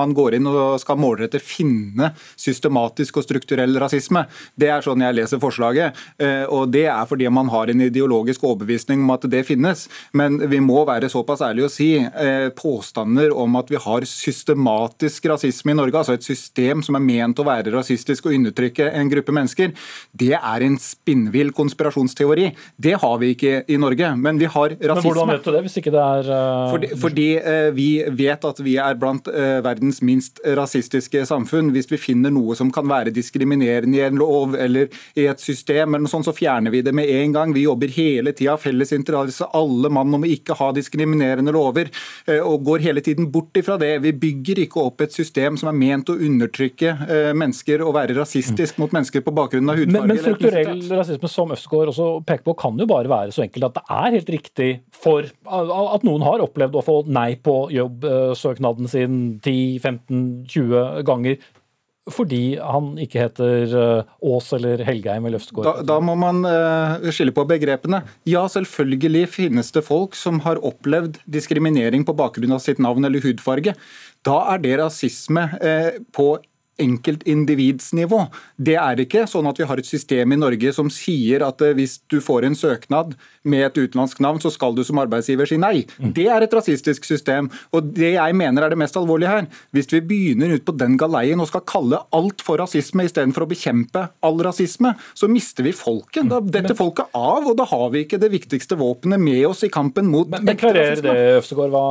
man 0.00 0.14
går 0.16 0.38
inn 0.38 0.48
og 0.50 0.78
skal 0.82 1.00
målrette 1.00 1.42
finne 1.42 2.12
systematisk 2.38 3.20
og 3.20 3.26
strukturell 3.26 3.76
rasisme. 3.82 4.24
Det 4.58 4.72
er 4.72 4.84
sånn 4.84 5.04
jeg 5.04 5.18
leser 5.18 5.42
forslaget. 5.42 5.98
Eh, 6.22 6.44
og 6.46 6.72
det 6.74 6.86
er 6.88 7.08
fordi 7.08 7.28
man 7.32 7.50
har 7.52 7.70
en 7.70 7.86
ideologisk 7.88 8.46
overbevisning 8.48 9.04
om 9.04 9.14
at 9.14 9.28
det 9.30 9.44
finnes. 9.48 9.86
Men 10.16 10.40
vi 10.50 10.62
må 10.64 10.84
være 10.88 11.10
såpass 11.12 11.44
ærlige 11.44 11.68
å 11.68 11.72
si 11.72 11.90
eh, 11.98 12.48
på 12.56 12.77
påstander 12.78 13.32
om 13.36 13.56
at 13.58 13.70
vi 13.70 13.78
har 13.80 14.04
systematisk 14.06 15.26
rasisme 15.30 15.72
i 15.72 15.76
Norge, 15.78 15.98
altså 15.98 16.16
et 16.16 16.26
system 16.26 16.82
som 16.84 16.96
er 16.98 17.04
ment 17.04 17.38
å 17.38 17.46
være 17.46 17.72
rasistisk 17.74 18.28
og 18.28 18.36
undertrykke 18.36 18.90
en 18.94 19.10
gruppe 19.10 19.34
mennesker, 19.34 19.74
det 20.18 20.34
er 20.38 20.64
en 20.64 20.78
spinnvill 20.80 21.52
konspirasjonsteori. 21.56 22.50
Det 22.76 22.96
har 23.02 23.18
vi 23.22 23.32
ikke 23.34 23.62
i 23.68 23.78
Norge, 23.80 24.12
men 24.16 24.38
vi 24.40 24.48
har 24.48 24.74
rasisme. 24.74 24.94
Men 24.94 25.08
Hvordan 25.08 25.32
vet 25.32 25.44
du 25.44 25.52
det, 25.52 25.62
hvis 25.66 25.78
ikke 25.80 25.94
det 25.94 26.04
er 26.04 26.30
uh... 26.30 26.70
Fordi, 26.72 26.90
fordi 27.02 27.28
uh, 27.42 27.70
vi 27.76 27.88
vet 28.18 28.48
at 28.48 28.62
vi 28.64 28.76
er 28.82 28.98
blant 29.00 29.28
uh, 29.32 29.58
verdens 29.64 30.00
minst 30.04 30.42
rasistiske 30.58 31.24
samfunn. 31.28 31.72
Hvis 31.74 31.90
vi 31.90 32.00
finner 32.00 32.34
noe 32.34 32.56
som 32.58 32.72
kan 32.74 32.88
være 32.88 33.14
diskriminerende 33.14 33.98
i 33.98 34.04
en 34.06 34.20
lov 34.20 34.56
eller 34.58 34.92
i 35.18 35.26
et 35.28 35.42
system, 35.42 35.94
eller 35.94 36.06
noe 36.06 36.12
sånt, 36.12 36.28
så 36.28 36.36
fjerner 36.36 36.74
vi 36.74 36.84
det 36.86 36.94
med 36.96 37.10
en 37.10 37.36
gang. 37.36 37.54
Vi 37.56 37.66
jobber 37.66 37.92
hele 37.96 38.34
tida 38.36 38.58
felles 38.60 38.94
interesse, 38.96 39.48
alle 39.56 39.90
mann 39.92 40.14
om 40.14 40.24
å 40.24 40.30
ikke 40.30 40.56
ha 40.58 40.70
diskriminerende 40.76 41.54
lover. 41.54 41.90
og 42.38 42.67
går 42.68 42.84
hele 42.84 43.02
tiden 43.04 43.30
bort 43.32 43.56
ifra 43.58 43.78
det. 43.80 43.90
Vi 44.04 44.12
bygger 44.22 44.62
ikke 44.64 44.82
opp 44.84 45.02
et 45.04 45.14
system 45.14 45.58
som 45.60 45.70
er 45.70 45.78
ment 45.78 46.12
å 46.12 46.16
undertrykke 46.28 46.94
eh, 47.08 47.30
mennesker 47.36 47.84
og 47.86 47.94
være 47.96 48.16
rasistisk 48.18 48.80
mot 48.82 48.94
mennesker 48.94 49.24
på 49.24 49.34
bakgrunn 49.36 49.72
av 49.72 49.80
hudfarge. 49.80 50.04
Men, 50.06 50.12
men 50.12 50.22
strukturell 50.22 50.82
rasisme, 51.00 51.32
som 51.32 51.54
Østgaard 51.56 51.92
også 51.92 52.08
peker 52.28 52.46
på, 52.48 52.56
kan 52.62 52.80
jo 52.80 52.88
bare 52.90 53.10
være 53.10 53.34
så 53.34 53.44
enkelt 53.46 53.70
at 53.70 53.78
det 53.80 53.84
er 53.98 54.18
helt 54.18 54.32
riktig 54.36 54.70
for 54.94 55.28
at 55.28 56.06
noen 56.06 56.26
har 56.26 56.44
opplevd 56.44 56.78
å 56.78 56.84
få 56.84 56.98
nei 57.08 57.30
på 57.42 57.56
jobbsøknaden 57.74 58.90
sin 58.90 59.20
10-15-20 59.44 61.06
ganger 61.08 61.38
fordi 62.14 62.58
han 62.60 62.92
ikke 63.00 63.22
heter 63.24 63.74
Aas 63.76 64.50
eh, 64.52 64.56
eller 64.58 64.82
Helgeheim 64.86 65.28
i 65.28 65.32
Løftegård? 65.34 65.68
Da, 65.68 65.86
da, 65.86 65.98
må 66.04 66.14
man 66.18 66.42
uh, 66.46 67.08
skille 67.14 67.34
på 67.36 67.46
begrepene. 67.48 68.02
Ja, 68.28 68.44
selvfølgelig 68.50 69.24
finnes 69.34 69.72
det 69.74 69.84
folk 69.86 70.18
som 70.18 70.42
har 70.46 70.60
opplevd 70.64 71.20
diskriminering 71.30 72.06
på 72.08 72.16
bakgrunn 72.18 72.56
av 72.56 72.62
sitt 72.64 72.82
navn 72.82 73.08
eller 73.08 73.24
hudfarge. 73.24 73.76
Da 74.26 74.38
er 74.54 74.62
det 74.64 74.78
rasisme 74.82 75.48
uh, 75.58 75.98
på 76.14 76.32
enkeltindividsnivå. 76.82 78.20
Det 78.56 78.76
er 78.80 79.02
ikke 79.02 79.26
sånn 79.30 79.48
at 79.50 79.58
vi 79.60 79.66
har 79.68 79.80
et 79.80 79.88
system 79.88 80.34
i 80.34 80.38
Norge 80.38 80.72
som 80.76 80.90
sier 80.92 81.44
at 81.46 81.62
eh, 81.64 81.74
hvis 81.78 81.98
du 82.10 82.18
får 82.24 82.46
en 82.48 82.58
søknad 82.58 83.16
med 83.48 83.66
et 83.66 83.80
utenlandsk 83.80 84.20
navn, 84.24 84.40
så 84.42 84.52
skal 84.54 84.76
du 84.76 84.84
som 84.86 85.00
arbeidsgiver 85.02 85.48
si 85.48 85.58
nei. 85.60 85.84
Mm. 85.98 86.12
Det 86.16 86.28
er 86.30 86.44
et 86.44 86.54
rasistisk 86.54 87.06
system. 87.08 87.50
Og 87.74 87.92
det 87.96 88.14
jeg 88.14 88.36
mener 88.38 88.64
er 88.64 88.74
det 88.74 88.80
mest 88.80 88.96
alvorlige 88.98 89.32
her, 89.32 89.48
hvis 89.74 89.90
vi 89.92 90.02
begynner 90.12 90.54
ut 90.54 90.66
på 90.66 90.74
den 90.78 90.98
galeien 91.00 91.40
og 91.42 91.50
skal 91.50 91.64
kalle 91.68 92.02
alt 92.14 92.44
for 92.44 92.60
rasisme 92.60 93.06
istedenfor 93.08 93.46
å 93.46 93.50
bekjempe 93.50 94.06
all 94.24 94.38
rasisme, 94.44 94.94
så 95.18 95.30
mister 95.30 95.66
vi 95.66 95.74
folket. 95.76 96.28
Da 96.30 96.40
detter 96.44 96.76
folket 96.78 97.14
av, 97.16 97.46
og 97.48 97.56
da 97.58 97.66
har 97.68 97.88
vi 97.94 98.04
ikke 98.06 98.20
det 98.20 98.30
viktigste 98.34 98.78
våpenet 98.78 99.22
med 99.22 99.44
oss 99.48 99.64
i 99.66 99.72
kampen 99.72 100.10
mot 100.12 100.28
Men 100.30 100.58
klarer 100.58 100.98
det, 100.98 101.16
Øvstegård. 101.38 101.72
Hva, 101.72 101.84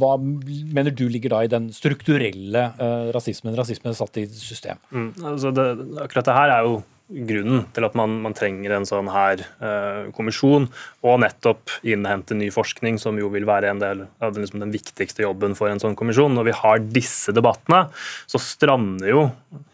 hva 0.00 0.14
mener 0.20 0.94
du 0.94 1.06
ligger 1.10 1.34
da 1.34 1.42
i 1.44 1.50
den 1.50 1.70
strukturelle 1.74 2.66
uh, 2.78 3.10
rasismen? 3.14 3.56
Rasismen 3.58 3.96
satt 3.96 4.19
i 4.19 4.19
system? 4.28 4.80
Mm, 4.90 5.12
altså 5.32 5.52
det, 5.54 5.68
akkurat 6.04 6.28
det 6.28 6.36
her 6.36 6.54
er 6.56 6.68
jo 6.68 6.80
grunnen 7.10 7.64
til 7.74 7.86
at 7.86 7.96
man, 7.98 8.20
man 8.22 8.36
trenger 8.38 8.76
en 8.76 8.86
sånn 8.86 9.10
her 9.10 9.42
eh, 9.42 10.10
kommisjon, 10.14 10.68
og 11.06 11.20
nettopp 11.22 11.72
innhente 11.86 12.36
ny 12.36 12.50
forskning, 12.52 12.98
som 13.00 13.18
jo 13.20 13.30
vil 13.32 13.46
være 13.48 13.70
en 13.72 13.80
del 13.80 14.04
av 14.20 14.34
den, 14.34 14.44
liksom, 14.44 14.60
den 14.64 14.74
viktigste 14.74 15.24
jobben 15.24 15.56
for 15.58 15.72
en 15.72 15.80
sånn 15.80 15.96
kommisjon. 15.98 16.34
Når 16.36 16.50
vi 16.50 16.56
har 16.60 16.82
disse 16.92 17.34
debattene, 17.36 17.86
så 18.30 18.40
strander 18.42 19.12
jo 19.12 19.22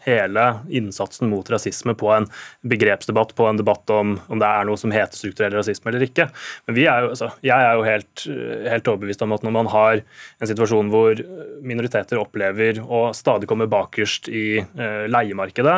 hele 0.07 0.45
innsatsen 0.71 1.27
mot 1.29 1.49
rasisme 1.51 1.97
på 1.99 2.13
en 2.15 2.29
begrepsdebatt, 2.67 3.35
på 3.37 3.49
en 3.49 3.59
debatt 3.59 3.91
om 3.93 4.17
om 4.27 4.41
det 4.41 4.47
er 4.47 4.67
noe 4.67 4.79
som 4.79 4.93
heter 4.93 5.17
strukturell 5.17 5.55
rasisme 5.57 5.91
eller 5.91 6.05
ikke. 6.07 6.27
Men 6.67 6.79
er 6.83 7.05
jo, 7.05 7.11
altså, 7.13 7.29
jeg 7.45 7.67
er 7.67 7.77
jo 7.77 7.85
helt, 7.87 8.25
helt 8.71 8.91
overbevist 8.91 9.23
om 9.25 9.35
at 9.35 9.45
når 9.45 9.55
man 9.55 9.71
har 9.73 10.01
en 10.01 10.51
situasjon 10.51 10.91
hvor 10.93 11.21
minoriteter 11.67 12.21
opplever 12.21 12.81
å 12.83 13.07
stadig 13.17 13.49
komme 13.49 13.69
bakerst 13.71 14.29
i 14.31 14.45
eh, 14.59 15.05
leiemarkedet, 15.11 15.77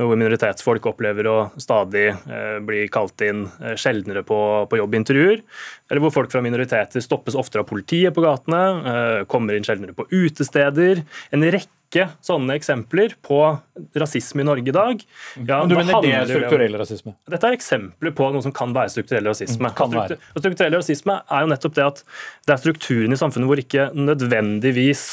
hvor 0.00 0.20
minoritetsfolk 0.20 0.90
opplever 0.90 1.28
å 1.30 1.36
stadig 1.62 2.06
eh, 2.12 2.58
bli 2.64 2.84
kalt 2.92 3.24
inn 3.24 3.46
eh, 3.62 3.76
sjeldnere 3.80 4.24
på, 4.26 4.40
på, 4.70 4.80
jobbintervjuer, 4.84 5.42
eller 5.90 6.04
hvor 6.04 6.14
folk 6.14 6.32
fra 6.32 6.42
minoriteter 6.44 7.04
stoppes 7.04 7.36
oftere 7.38 7.64
av 7.64 7.70
politiet 7.70 8.14
på 8.14 8.24
gatene, 8.24 8.62
eh, 8.92 9.24
kommer 9.30 9.56
inn 9.56 9.66
sjeldnere 9.66 9.96
på 9.96 10.08
utesteder. 10.12 11.04
En 11.34 11.44
rekke 11.44 11.70
rekke 11.94 12.10
sånne 12.24 12.56
eksempler 12.58 13.14
på 13.22 13.38
rasisme 13.98 14.42
i 14.42 14.46
Norge 14.46 14.70
i 14.70 14.74
dag. 14.74 15.02
Ja, 15.36 15.60
Men 15.62 15.68
du 15.68 15.74
mener 15.76 16.02
det 16.02 16.12
er 16.14 16.26
strukturell 16.28 16.76
rasisme? 16.78 17.14
Dette 17.30 17.48
er 17.48 17.56
eksempler 17.56 18.14
på 18.14 18.28
noe 18.32 18.42
som 18.42 18.52
kan 18.54 18.74
være 18.74 18.92
strukturell 18.92 19.26
rasisme. 19.30 19.68
Mm, 19.70 19.76
kan 19.76 19.92
være. 19.94 20.18
Og 20.34 20.42
strukturell 20.42 20.74
rasisme 20.74 21.18
er 21.22 21.44
jo 21.44 21.50
nettopp 21.50 21.74
det 21.74 21.86
at 21.86 22.02
det 22.46 22.54
er 22.54 22.62
strukturen 22.62 23.14
i 23.14 23.18
samfunnet 23.18 23.50
hvor 23.50 23.62
ikke 23.62 23.88
nødvendigvis 23.94 25.04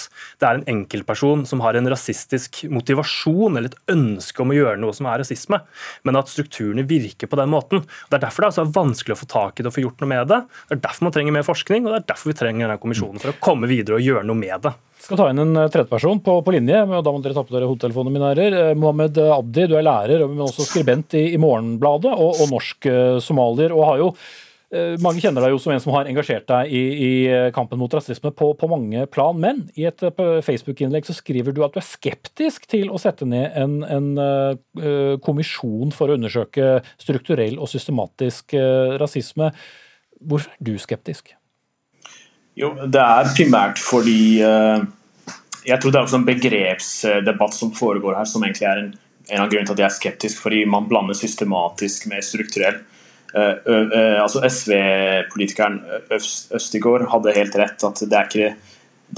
det 0.41 0.49
er 0.49 0.59
en 0.59 0.67
enkeltperson 0.75 1.45
som 1.49 1.63
har 1.65 1.77
en 1.77 1.89
rasistisk 1.91 2.63
motivasjon 2.71 3.57
eller 3.57 3.71
et 3.71 3.95
ønske 3.95 4.43
om 4.43 4.53
å 4.53 4.57
gjøre 4.57 4.81
noe 4.81 4.95
som 4.95 5.09
er 5.09 5.21
rasisme, 5.21 5.61
men 6.07 6.19
at 6.19 6.31
strukturene 6.31 6.85
virker 6.87 7.29
på 7.31 7.39
den 7.39 7.51
måten. 7.53 7.85
Det 8.09 8.19
er 8.19 8.25
derfor 8.27 8.45
det 8.45 8.51
er 8.51 8.59
så 8.61 8.69
vanskelig 8.69 9.17
å 9.17 9.21
få 9.23 9.29
tak 9.31 9.59
i 9.59 9.65
det 9.65 9.71
og 9.71 9.77
få 9.77 9.85
gjort 9.85 10.01
noe 10.03 10.13
med 10.13 10.31
det. 10.31 10.43
Det 10.69 10.77
er 10.77 10.85
derfor 10.85 11.07
man 11.07 11.15
trenger 11.15 11.37
mer 11.37 11.47
forskning, 11.47 11.85
og 11.85 11.93
det 11.93 12.01
er 12.01 12.09
derfor 12.13 12.31
vi 12.31 12.39
trenger 12.41 12.67
denne 12.67 12.81
kommisjonen 12.81 13.21
for 13.21 13.33
å 13.33 13.39
komme 13.43 13.69
videre 13.71 13.99
og 13.99 14.05
gjøre 14.05 14.25
noe 14.27 14.39
med 14.39 14.65
det. 14.65 14.75
Skal 15.01 15.17
ta 15.17 15.31
inn 15.31 15.41
en 15.41 15.57
tredjeperson 15.71 16.21
på, 16.21 16.37
på 16.45 16.53
linje. 16.53 16.83
og 16.85 17.01
Da 17.05 17.13
må 17.13 17.23
dere 17.23 17.33
ta 17.37 17.43
på 17.45 17.55
dere 17.55 17.69
hodetelefonene, 17.69 18.13
mine 18.13 18.29
herrer. 18.29 18.77
Mohammed 18.77 19.17
Abdi, 19.33 19.65
du 19.71 19.75
er 19.79 19.87
lærer, 19.87 20.27
men 20.29 20.45
også 20.45 20.67
skribent 20.67 21.17
i, 21.17 21.31
i 21.33 21.41
Morgenbladet, 21.41 22.13
og, 22.13 22.37
og 22.43 22.53
norsk 22.53 22.87
uh, 22.91 23.17
somalier. 23.23 23.73
og 23.73 23.85
har 23.89 24.01
jo 24.05 24.15
mange 25.03 25.19
kjenner 25.19 25.43
deg 25.43 25.51
jo 25.51 25.57
som 25.59 25.73
en 25.73 25.81
som 25.83 25.91
har 25.91 26.07
engasjert 26.07 26.45
deg 26.47 26.69
i, 26.71 26.83
i 27.03 27.09
kampen 27.51 27.75
mot 27.75 27.91
rasisme 27.91 28.29
på, 28.31 28.53
på, 28.55 28.69
mange 28.71 29.03
plan, 29.11 29.35
men 29.35 29.65
i 29.75 29.83
et 29.89 29.99
Facebook-innlegg 30.47 31.09
så 31.09 31.17
skriver 31.17 31.51
du 31.51 31.59
at 31.65 31.75
du 31.75 31.81
er 31.81 31.89
skeptisk 31.89 32.69
til 32.71 32.87
å 32.87 33.01
sette 33.03 33.27
ned 33.27 33.51
en, 33.59 33.81
en 33.83 35.19
kommisjon 35.27 35.91
for 35.91 36.07
å 36.07 36.15
undersøke 36.15 36.77
strukturell 37.03 37.59
og 37.59 37.67
systematisk 37.73 38.55
rasisme. 39.03 39.51
Hvorfor 40.23 40.55
er 40.55 40.71
du 40.71 40.77
skeptisk? 40.79 41.35
Jo, 42.59 42.73
det 42.91 43.01
er 43.01 43.29
primært 43.35 43.79
fordi 43.79 44.41
uh, 44.43 44.81
Jeg 45.63 45.79
tror 45.79 45.93
det 45.93 45.99
er 45.99 46.07
også 46.07 46.19
en 46.19 46.27
begrepsdebatt 46.27 47.55
som 47.55 47.71
foregår 47.75 48.17
her, 48.17 48.27
som 48.27 48.43
egentlig 48.43 48.67
er 48.67 48.81
en, 48.81 48.89
en 49.29 49.43
av 49.43 49.51
grunnene 49.51 49.69
til 49.69 49.77
at 49.77 49.83
jeg 49.83 49.89
er 49.89 49.99
skeptisk. 49.99 50.41
Fordi 50.43 50.63
man 50.69 50.89
blander 50.89 51.17
systematisk 51.17 52.09
med 52.11 52.25
strukturell. 52.25 52.81
Uh, 53.31 54.19
altså 54.19 54.41
SV-politikeren 54.43 55.79
Østigård 56.11 57.07
hadde 57.13 57.37
helt 57.37 57.55
rett 57.61 57.85
at 57.87 58.03
det 58.03 58.17
er 58.17 58.27
ikke 58.27 58.53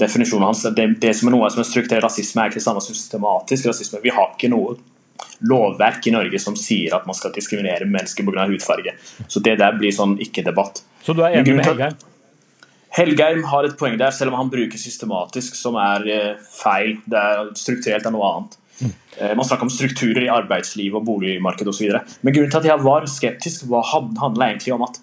definisjonen 0.04 0.48
hans. 0.50 0.62
Det, 0.76 0.88
det 1.02 1.14
som 1.16 1.30
er 1.30 1.34
noe 1.36 1.50
som 1.50 1.64
er 1.64 1.70
strukturell 1.70 2.04
rasisme, 2.04 2.42
er 2.42 2.52
ikke 2.52 2.60
det 2.60 2.68
samme 2.68 2.82
systematisk 2.84 3.70
rasisme. 3.70 4.02
Vi 4.04 4.14
har 4.14 4.34
ikke 4.34 4.52
noe 4.52 4.76
lovverk 5.48 6.06
i 6.06 6.14
Norge 6.14 6.38
som 6.42 6.56
sier 6.58 6.94
at 6.96 7.06
man 7.08 7.16
skal 7.16 7.32
diskriminere 7.34 7.86
mennesker 7.88 8.26
pga. 8.26 8.46
hudfarge. 8.50 8.94
Så 9.28 9.42
det 9.42 9.58
der 9.62 9.78
blir 9.78 9.94
sånn 9.94 10.18
ikke-debatt. 10.22 10.82
Så 11.04 11.14
du 11.14 11.22
er 11.24 11.40
enig 11.40 11.56
med 11.58 11.66
Helgeim? 11.66 12.02
Helgeim 12.94 13.42
har 13.50 13.66
et 13.66 13.78
poeng 13.78 13.96
der, 13.98 14.12
selv 14.14 14.32
om 14.32 14.38
han 14.38 14.50
bruker 14.52 14.78
systematisk, 14.78 15.56
som 15.58 15.78
er 15.80 16.04
feil. 16.46 16.96
Det 17.10 17.18
er 17.18 17.50
strukturelt 17.58 18.06
er 18.06 18.14
noe 18.14 18.28
annet. 18.28 18.54
Mm. 18.78 18.92
Man 19.38 19.46
snakker 19.46 19.66
om 19.66 19.72
strukturer 19.72 20.26
i 20.26 20.30
arbeidsliv 20.30 20.94
og 20.98 21.06
boligmarked 21.08 21.70
osv. 21.70 21.90
Men 22.22 22.36
grunnen 22.36 22.52
til 22.52 22.60
at 22.62 22.68
jeg 22.70 22.84
var 22.86 23.06
skeptisk, 23.10 23.66
var, 23.70 23.90
handla 23.90 24.50
egentlig 24.50 24.76
om 24.76 24.86
at 24.86 25.00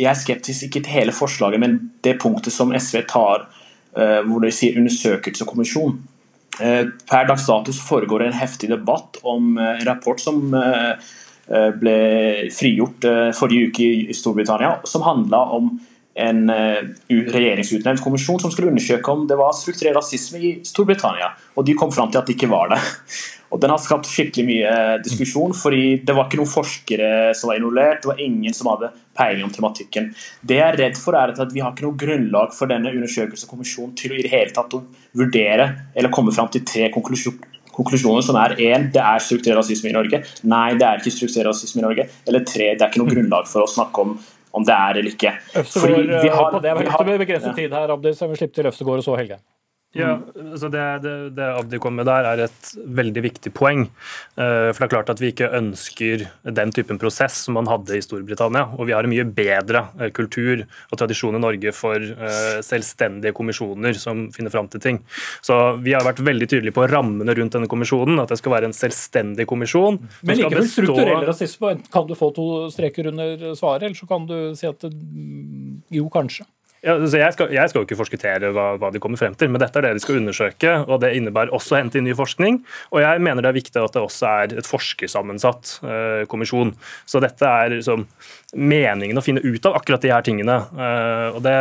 jeg 0.00 0.10
er 0.10 0.18
skeptisk 0.18 0.66
ikke 0.66 0.82
til 0.84 0.96
hele 0.96 1.14
forslaget, 1.14 1.60
men 1.60 1.78
det 2.06 2.18
punktet 2.22 2.54
som 2.54 2.72
SV 2.72 3.02
tar, 3.10 3.46
hvor 3.92 4.42
de 4.42 4.52
sier 4.54 4.78
undersøkelseskommisjon. 4.80 5.98
Per 6.60 7.28
dags 7.28 7.46
dato 7.48 7.74
foregår 7.74 8.22
det 8.22 8.30
en 8.30 8.40
heftig 8.40 8.70
debatt 8.72 9.20
om 9.26 9.58
en 9.58 9.84
rapport 9.86 10.22
som 10.22 10.40
ble 11.82 11.98
frigjort 12.54 13.06
forrige 13.36 13.70
uke 13.70 13.88
i 14.06 14.16
Storbritannia, 14.16 14.78
som 14.88 15.04
handla 15.04 15.42
om 15.58 15.72
en 16.20 16.44
regjeringsutnevnt 17.08 18.02
kommisjon 18.04 18.40
som 18.42 18.52
skulle 18.52 18.70
undersøke 18.70 19.12
om 19.12 19.26
det 19.28 19.38
var 19.40 19.56
strukturell 19.56 19.96
rasisme 19.98 20.40
i 20.40 20.54
Storbritannia. 20.66 21.32
Og 21.56 21.66
de 21.66 21.76
kom 21.78 21.92
fram 21.94 22.12
til 22.12 22.20
at 22.20 22.28
det 22.28 22.38
ikke 22.38 22.52
var 22.52 22.72
det. 22.74 22.80
Og 23.50 23.58
Den 23.58 23.72
har 23.72 23.80
skapt 23.82 24.06
skikkelig 24.06 24.44
mye 24.46 24.72
diskusjon, 25.02 25.50
fordi 25.58 25.98
det 26.06 26.14
var 26.14 26.28
ikke 26.28 26.38
noen 26.38 26.52
forskere 26.52 27.08
som 27.34 27.50
var 27.50 27.58
involvert. 27.58 28.04
Det 28.04 28.10
var 28.12 28.22
ingen 28.22 28.54
som 28.54 28.70
hadde 28.70 28.92
peiling 29.18 29.42
om 29.48 29.50
tematikken. 29.50 30.12
Det 30.46 30.60
jeg 30.60 30.66
er 30.68 30.78
redd 30.78 30.98
for, 31.00 31.18
er 31.18 31.34
at 31.34 31.54
vi 31.54 31.64
har 31.64 31.74
ikke 31.74 31.88
noe 31.88 31.98
grunnlag 31.98 32.54
for 32.54 32.70
denne 32.70 32.92
undersøkelseskommisjonen 32.94 33.96
til 33.98 34.14
å 34.14 34.20
i 34.20 34.26
det 34.26 34.30
hele 34.30 34.54
tatt 34.54 34.76
vurdere 35.18 35.66
eller 35.98 36.14
komme 36.14 36.34
fram 36.36 36.52
til 36.54 36.62
tre 36.62 36.92
konklusjoner 36.94 37.48
konklusjoner 37.70 38.24
som 38.24 38.36
er 38.36 38.56
én, 38.60 38.88
det 38.92 39.00
er 39.00 39.22
strukturell 39.24 39.60
rasisme 39.60 39.88
i 39.88 39.94
Norge. 39.94 40.18
Nei, 40.50 40.74
det 40.76 40.86
er 40.86 41.00
ikke 41.00 41.14
strukturell 41.14 41.48
rasisme 41.48 41.80
i 41.80 41.86
Norge. 41.86 42.06
Eller 42.28 42.44
tre, 42.44 42.72
det 42.74 42.84
er 42.84 42.90
ikke 42.90 43.00
noe 43.00 43.12
grunnlag 43.12 43.48
for 43.48 43.64
å 43.64 43.70
snakke 43.70 44.04
om 44.04 44.16
om 44.52 44.66
det 44.66 44.74
er 44.74 45.00
eller 45.00 45.14
ikke. 45.14 45.32
Øvstegård, 45.58 46.22
vi 46.24 46.28
har, 46.28 46.50
på 46.50 46.58
det, 46.64 46.74
vi 46.78 46.86
har, 46.90 47.18
begrenset 47.24 47.56
tid 47.56 47.72
her, 47.78 47.94
Abdi, 47.94 48.14
så 48.14 48.28
vi 48.30 48.36
slipper 48.36 48.54
til 48.54 48.66
Øvstegård 48.66 49.02
og 49.02 49.04
så 49.04 49.16
Helge. 49.20 49.40
Ja, 49.90 50.20
altså 50.38 50.68
det, 50.70 50.82
det, 51.02 51.12
det, 51.34 51.46
Abdi 51.58 51.78
kom 51.82 51.96
med 51.98 52.06
der, 52.06 52.26
er 52.30 52.44
et 52.44 52.68
veldig 52.78 53.24
viktig 53.24 53.50
poeng. 53.56 53.88
For 54.36 54.76
det 54.78 54.86
er 54.86 54.92
klart 54.92 55.08
at 55.10 55.18
vi 55.18 55.32
ikke 55.32 55.48
ønsker 55.58 56.22
den 56.46 56.70
typen 56.76 57.00
prosess 57.00 57.40
som 57.46 57.56
man 57.58 57.66
hadde 57.66 57.96
i 57.98 58.04
Storbritannia. 58.04 58.68
Og 58.78 58.86
vi 58.86 58.94
har 58.94 59.02
en 59.02 59.10
mye 59.10 59.24
bedre 59.26 59.82
kultur 60.14 60.62
og 60.62 61.00
tradisjon 61.00 61.34
i 61.34 61.42
Norge 61.42 61.72
for 61.74 62.06
selvstendige 62.62 63.34
kommisjoner 63.34 63.98
som 63.98 64.28
finner 64.34 64.54
fram 64.54 64.70
til 64.70 64.84
ting. 64.84 65.02
Så 65.42 65.58
vi 65.82 65.96
har 65.96 66.06
vært 66.06 66.22
veldig 66.22 66.46
tydelige 66.52 66.76
på 66.78 66.86
rammene 66.86 67.34
rundt 67.40 67.58
denne 67.58 67.70
kommisjonen. 67.70 68.22
At 68.22 68.30
det 68.30 68.38
skal 68.38 68.54
være 68.54 68.70
en 68.70 68.76
selvstendig 68.76 69.48
kommisjon. 69.50 69.98
Men 70.22 70.38
likevel 70.38 70.68
bestå... 70.68 70.86
strukturell 70.86 71.26
rasisme. 71.32 71.74
Kan 71.90 72.06
du 72.06 72.14
få 72.14 72.30
to 72.38 72.46
streker 72.70 73.10
under 73.10 73.50
svaret, 73.58 73.90
eller 73.90 73.98
så 73.98 74.06
kan 74.14 74.30
du 74.30 74.38
si 74.54 74.70
at 74.70 74.86
det, 74.86 74.94
jo, 75.98 76.06
kanskje. 76.14 76.46
Ja, 76.80 76.94
jeg, 76.96 77.34
skal, 77.34 77.50
jeg, 77.52 77.68
skal, 77.68 77.82
jo 77.82 77.84
ikke 77.84 77.98
forskuttere 77.98 78.50
hva, 78.56 78.70
hva, 78.80 78.88
de 78.92 79.00
kommer 79.02 79.20
frem 79.20 79.34
til, 79.36 79.50
men 79.52 79.60
dette 79.60 79.76
er 79.76 79.84
det 79.84 79.98
de 79.98 80.00
skal 80.00 80.16
undersøke. 80.16 80.70
og 80.86 81.02
Det 81.02 81.10
innebærer 81.18 81.52
også 81.52 81.76
å 81.76 81.80
hente 81.82 82.00
inn 82.00 82.06
ny 82.08 82.14
forskning. 82.16 82.62
og 82.88 83.02
Jeg 83.02 83.20
mener 83.20 83.44
det 83.44 83.50
er 83.50 83.58
viktig 83.58 83.82
at 83.82 83.96
det 83.96 84.00
også 84.00 84.30
er 84.30 84.54
et 84.62 84.68
forskersammensatt 84.68 85.74
eh, 85.84 86.22
kommisjon. 86.30 86.72
Så 87.04 87.20
dette 87.20 87.44
er 87.44 87.74
liksom, 87.76 88.06
meningen 88.56 89.18
å 89.18 89.22
finne 89.22 89.42
ut 89.44 89.66
av 89.68 89.76
akkurat 89.78 90.02
de 90.02 90.10
her 90.10 90.24
tingene. 90.26 90.56
Uh, 90.74 91.36
og 91.36 91.40
det, 91.44 91.54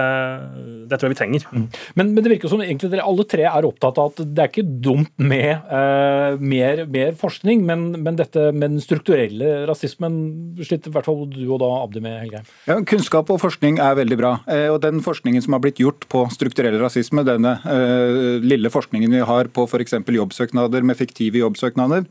det, 0.90 0.98
tror 0.98 1.10
jeg 1.10 1.14
vi 1.14 1.20
trenger. 1.20 1.46
Mm. 1.52 1.68
Men, 2.00 2.14
men, 2.16 2.24
det 2.26 2.34
virker 2.34 2.52
som 2.52 2.64
egentlig 2.64 2.92
dere 2.94 3.06
alle 3.06 3.26
tre 3.30 3.46
er 3.50 3.68
opptatt 3.68 4.00
av 4.02 4.12
at 4.12 4.24
det 4.26 4.44
er 4.44 4.52
ikke 4.52 4.66
dumt 4.86 5.14
med 5.22 5.70
uh, 5.70 6.40
mer, 6.42 6.84
mer, 6.90 7.14
forskning, 7.20 7.62
men, 7.68 7.90
men, 8.00 8.18
dette 8.20 8.50
med 8.52 8.76
den 8.76 8.84
strukturelle 8.84 9.68
rasismen 9.70 10.18
sliter 10.66 10.92
i 10.92 10.96
hvert 10.98 11.08
fall 11.08 11.24
du 11.30 11.44
og 11.46 11.62
da 11.62 11.70
Abdi 11.84 12.04
med, 12.04 12.18
Helgeim. 12.24 12.50
Ja, 12.70 12.80
kunnskap 12.90 13.30
og 13.34 13.42
forskning 13.44 13.80
er 13.84 13.98
veldig 14.00 14.20
bra. 14.20 14.34
og 14.74 14.80
den 14.84 15.04
forskningen 15.06 15.44
som 15.46 15.56
har 15.56 15.64
blitt 15.64 15.80
gjort 15.82 16.08
på 16.12 16.26
strukturell 16.34 16.80
rasisme, 16.82 17.24
denne 17.28 17.56
uh, 17.64 18.40
lille 18.42 18.72
forskningen 18.74 19.14
vi 19.14 19.24
har 19.30 19.52
på 19.54 19.68
f.eks. 19.70 20.00
jobbsøknader 20.20 20.86
med 20.86 20.98
fiktive 21.00 21.44
jobbsøknader, 21.44 22.08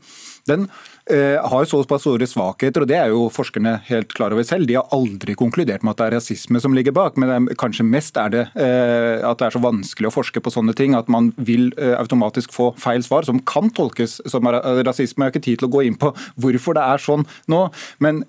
den 0.47 0.67
uh, 0.69 1.37
har 1.51 1.67
såpass 1.69 2.05
store 2.05 2.27
svakheter, 2.29 2.83
og 2.83 2.89
det 2.91 2.97
er 2.99 3.13
jo 3.13 3.27
forskerne 3.33 3.77
helt 3.89 4.13
klar 4.15 4.35
over 4.35 4.45
selv. 4.47 4.69
De 4.69 4.77
har 4.77 4.87
aldri 4.95 5.35
konkludert 5.39 5.83
med 5.83 5.95
at 5.95 6.01
det 6.01 6.07
er 6.07 6.15
rasisme 6.19 6.61
som 6.63 6.75
ligger 6.77 6.95
bak, 6.95 7.19
men 7.19 7.49
kanskje 7.59 7.87
mest 7.87 8.19
er 8.21 8.33
det 8.35 8.45
uh, 8.53 9.25
at 9.29 9.41
det 9.41 9.49
er 9.49 9.57
så 9.57 9.63
vanskelig 9.63 10.11
å 10.11 10.15
forske 10.15 10.43
på 10.43 10.53
sånne 10.53 10.75
ting 10.77 10.95
at 10.97 11.09
man 11.11 11.31
vil 11.37 11.69
automatisk 11.97 12.53
få 12.55 12.71
feil 12.79 13.03
svar, 13.05 13.27
som 13.27 13.41
kan 13.47 13.69
tolkes 13.75 14.19
som 14.29 14.47
rasisme. 14.47 15.23
Jeg 15.23 15.27
har 15.27 15.35
ikke 15.35 15.45
tid 15.45 15.61
til 15.61 15.69
å 15.69 15.73
gå 15.73 15.85
inn 15.87 15.99
på 15.99 16.13
hvorfor 16.39 16.77
det 16.77 16.85
er 16.85 17.03
sånn 17.03 17.25
nå, 17.51 17.61
men 18.03 18.23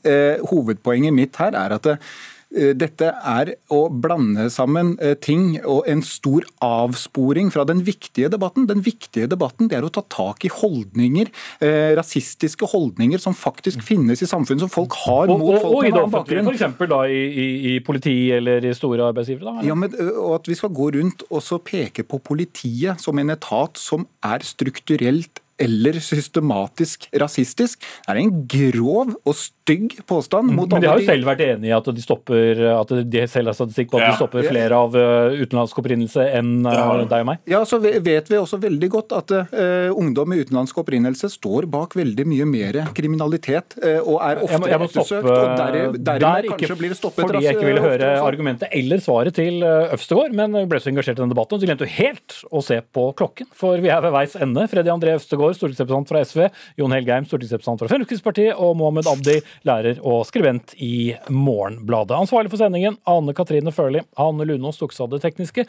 hovedpoenget 0.51 1.15
mitt 1.17 1.39
her 1.41 1.57
er 1.59 1.75
at 1.77 1.87
det, 1.87 1.97
Eh, 2.01 2.40
dette 2.51 3.13
er 3.15 3.53
å 3.71 3.85
blande 3.93 4.49
sammen 4.51 4.97
eh, 4.99 5.15
ting 5.15 5.61
og 5.63 5.87
en 5.91 6.03
stor 6.03 6.47
avsporing 6.65 7.53
fra 7.55 7.63
den 7.69 7.85
viktige 7.87 8.31
debatten. 8.33 8.67
Den 8.67 8.83
viktige 8.83 9.29
debatten 9.31 9.71
det 9.71 9.79
er 9.79 9.87
å 9.87 9.93
ta 9.95 10.03
tak 10.11 10.47
i 10.49 10.51
holdninger, 10.53 11.31
eh, 11.63 11.93
rasistiske 11.99 12.67
holdninger 12.73 13.23
som 13.23 13.37
faktisk 13.39 13.85
finnes 13.87 14.23
i 14.23 14.29
samfunnet, 14.31 14.65
som 14.65 14.73
folk 14.73 14.97
har 15.05 15.31
mot 15.31 15.61
folk 15.61 15.69
og, 15.69 15.77
og, 15.77 15.85
med 15.87 15.99
annen 16.01 16.15
bakgrunn. 16.15 16.51
F.eks. 16.51 16.81
da 16.91 17.03
i, 17.07 17.21
i, 17.29 17.47
i 17.75 17.77
politi 17.87 18.17
eller 18.35 18.67
i 18.67 18.75
store 18.77 19.07
arbeidsgivere? 19.13 19.61
Da, 19.61 19.69
ja, 19.71 19.79
men, 19.79 19.95
og 20.11 20.41
at 20.41 20.51
vi 20.51 20.59
skal 20.59 20.75
gå 20.75 20.91
rundt 20.99 21.27
og 21.31 21.45
så 21.45 21.61
peke 21.63 22.07
på 22.07 22.19
politiet 22.25 22.99
som 23.03 23.19
en 23.21 23.37
etat 23.37 23.79
som 23.79 24.09
er 24.27 24.43
strukturelt 24.47 25.43
eller 25.61 26.01
systematisk 26.01 27.07
rasistisk. 27.21 27.81
Det 27.81 28.15
er 28.15 28.23
en 28.23 28.45
grov 28.49 29.15
og 29.19 29.35
stygg 29.71 30.07
påstand. 30.07 30.51
Mm, 30.51 30.57
men 30.57 30.83
de 30.83 30.89
har 30.89 31.01
jo 31.01 31.07
selv 31.07 31.29
vært 31.29 31.43
enig 31.45 31.71
i 31.71 31.75
at 31.75 31.89
de 31.95 32.03
stopper, 32.03 32.63
at 32.75 32.93
de 33.13 33.23
selv 33.31 33.51
har 33.51 33.57
statistikk 33.57 33.91
på 33.93 34.01
at 34.01 34.05
ja. 34.05 34.11
de 34.13 34.19
stopper 34.19 34.47
flere 34.49 34.77
av 34.77 34.97
uh, 34.97 35.37
utenlandsk 35.39 35.79
opprinnelse 35.83 36.27
enn 36.39 36.67
uh, 36.67 37.03
deg 37.05 37.23
og 37.23 37.29
meg? 37.31 37.43
Ja, 37.51 37.63
så 37.69 37.79
vet 37.83 38.31
vi 38.31 38.39
også 38.39 38.59
veldig 38.63 38.91
godt 38.93 39.15
at 39.17 39.35
uh, 39.35 39.91
ungdom 39.95 40.33
med 40.33 40.45
utenlandsk 40.45 40.81
opprinnelse 40.83 41.31
står 41.33 41.69
bak 41.71 41.97
veldig 41.99 42.27
mye 42.31 42.49
mer 42.51 42.81
kriminalitet 42.97 43.77
og 43.81 44.17
er 44.25 44.41
ofte 44.43 44.55
jeg 44.55 44.63
må, 44.63 44.69
jeg 44.71 44.81
må 44.81 44.89
ettersøkt. 44.89 45.29
og 45.29 45.61
der, 45.61 45.77
dermed 45.99 46.49
kanskje 46.51 46.77
blir 46.79 46.93
det 46.93 46.99
stoppet 46.99 47.27
Fordi 47.27 47.43
jeg 47.45 47.57
ikke 47.57 47.69
ville 47.69 47.85
høre 47.85 48.11
argumentet 48.25 48.73
eller 48.77 49.03
svaret 49.03 49.37
til 49.37 49.63
Øvstegård, 49.65 50.35
men 50.37 50.57
ble 50.71 50.81
så 50.83 50.91
engasjert 50.91 51.19
i 51.19 51.23
den 51.23 51.33
debatten, 51.33 51.61
så 51.61 51.69
glemte 51.69 51.87
du 51.87 51.95
helt 51.95 52.37
å 52.51 52.63
se 52.65 52.81
på 52.95 53.07
klokken. 53.19 53.49
For 53.57 53.81
vi 53.83 53.91
er 53.93 54.03
ved 54.05 54.15
veis 54.15 54.37
ende. 54.41 54.67
Freddy 54.71 54.93
André 54.93 55.15
Øvstegård 55.19 55.57
stortingsrepresentant 55.59 56.11
fra 56.11 56.23
SV, 56.27 56.47
Jon 56.81 56.95
Helgheim, 56.95 57.27
stortingsrepresentant 57.29 57.83
fra 57.83 57.91
Fremskrittspartiet, 57.93 58.55
og 58.57 58.77
Mohammed 58.81 59.11
Abdi, 59.11 59.39
lærer 59.69 60.01
og 60.07 60.23
skribent 60.29 60.75
i 60.81 61.17
Morgenbladet. 61.29 62.17
Ansvarlig 62.17 62.53
for 62.53 62.61
sendingen, 62.61 62.99
Ane 63.09 63.35
Katrine 63.37 63.75
Førli. 63.75 64.05
Hanne 64.19 64.47
Lunås 64.49 64.81
tok 64.81 64.97
seg 64.97 65.09
av 65.09 65.17
det 65.17 65.25
tekniske. 65.27 65.67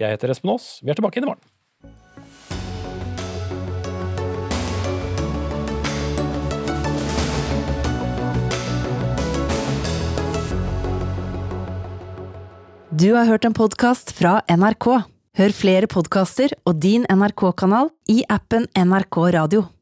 Jeg 0.00 0.16
heter 0.16 0.32
Espen 0.32 0.54
Aas. 0.54 0.78
Vi 0.84 0.92
er 0.92 0.98
tilbake 0.98 1.20
inn 1.20 1.28
i 1.28 1.32
morgen. 1.32 1.48
Du 13.00 13.14
har 13.14 13.24
hørt 13.24 13.46
en 13.48 13.54
podkast 13.56 14.10
fra 14.12 14.42
NRK. 14.50 14.86
Hør 15.38 15.52
flere 15.56 15.88
podkaster 15.88 16.52
og 16.68 16.82
din 16.82 17.06
NRK-kanal 17.08 17.88
i 18.12 18.24
appen 18.28 18.66
NRK 18.76 19.22
Radio. 19.38 19.70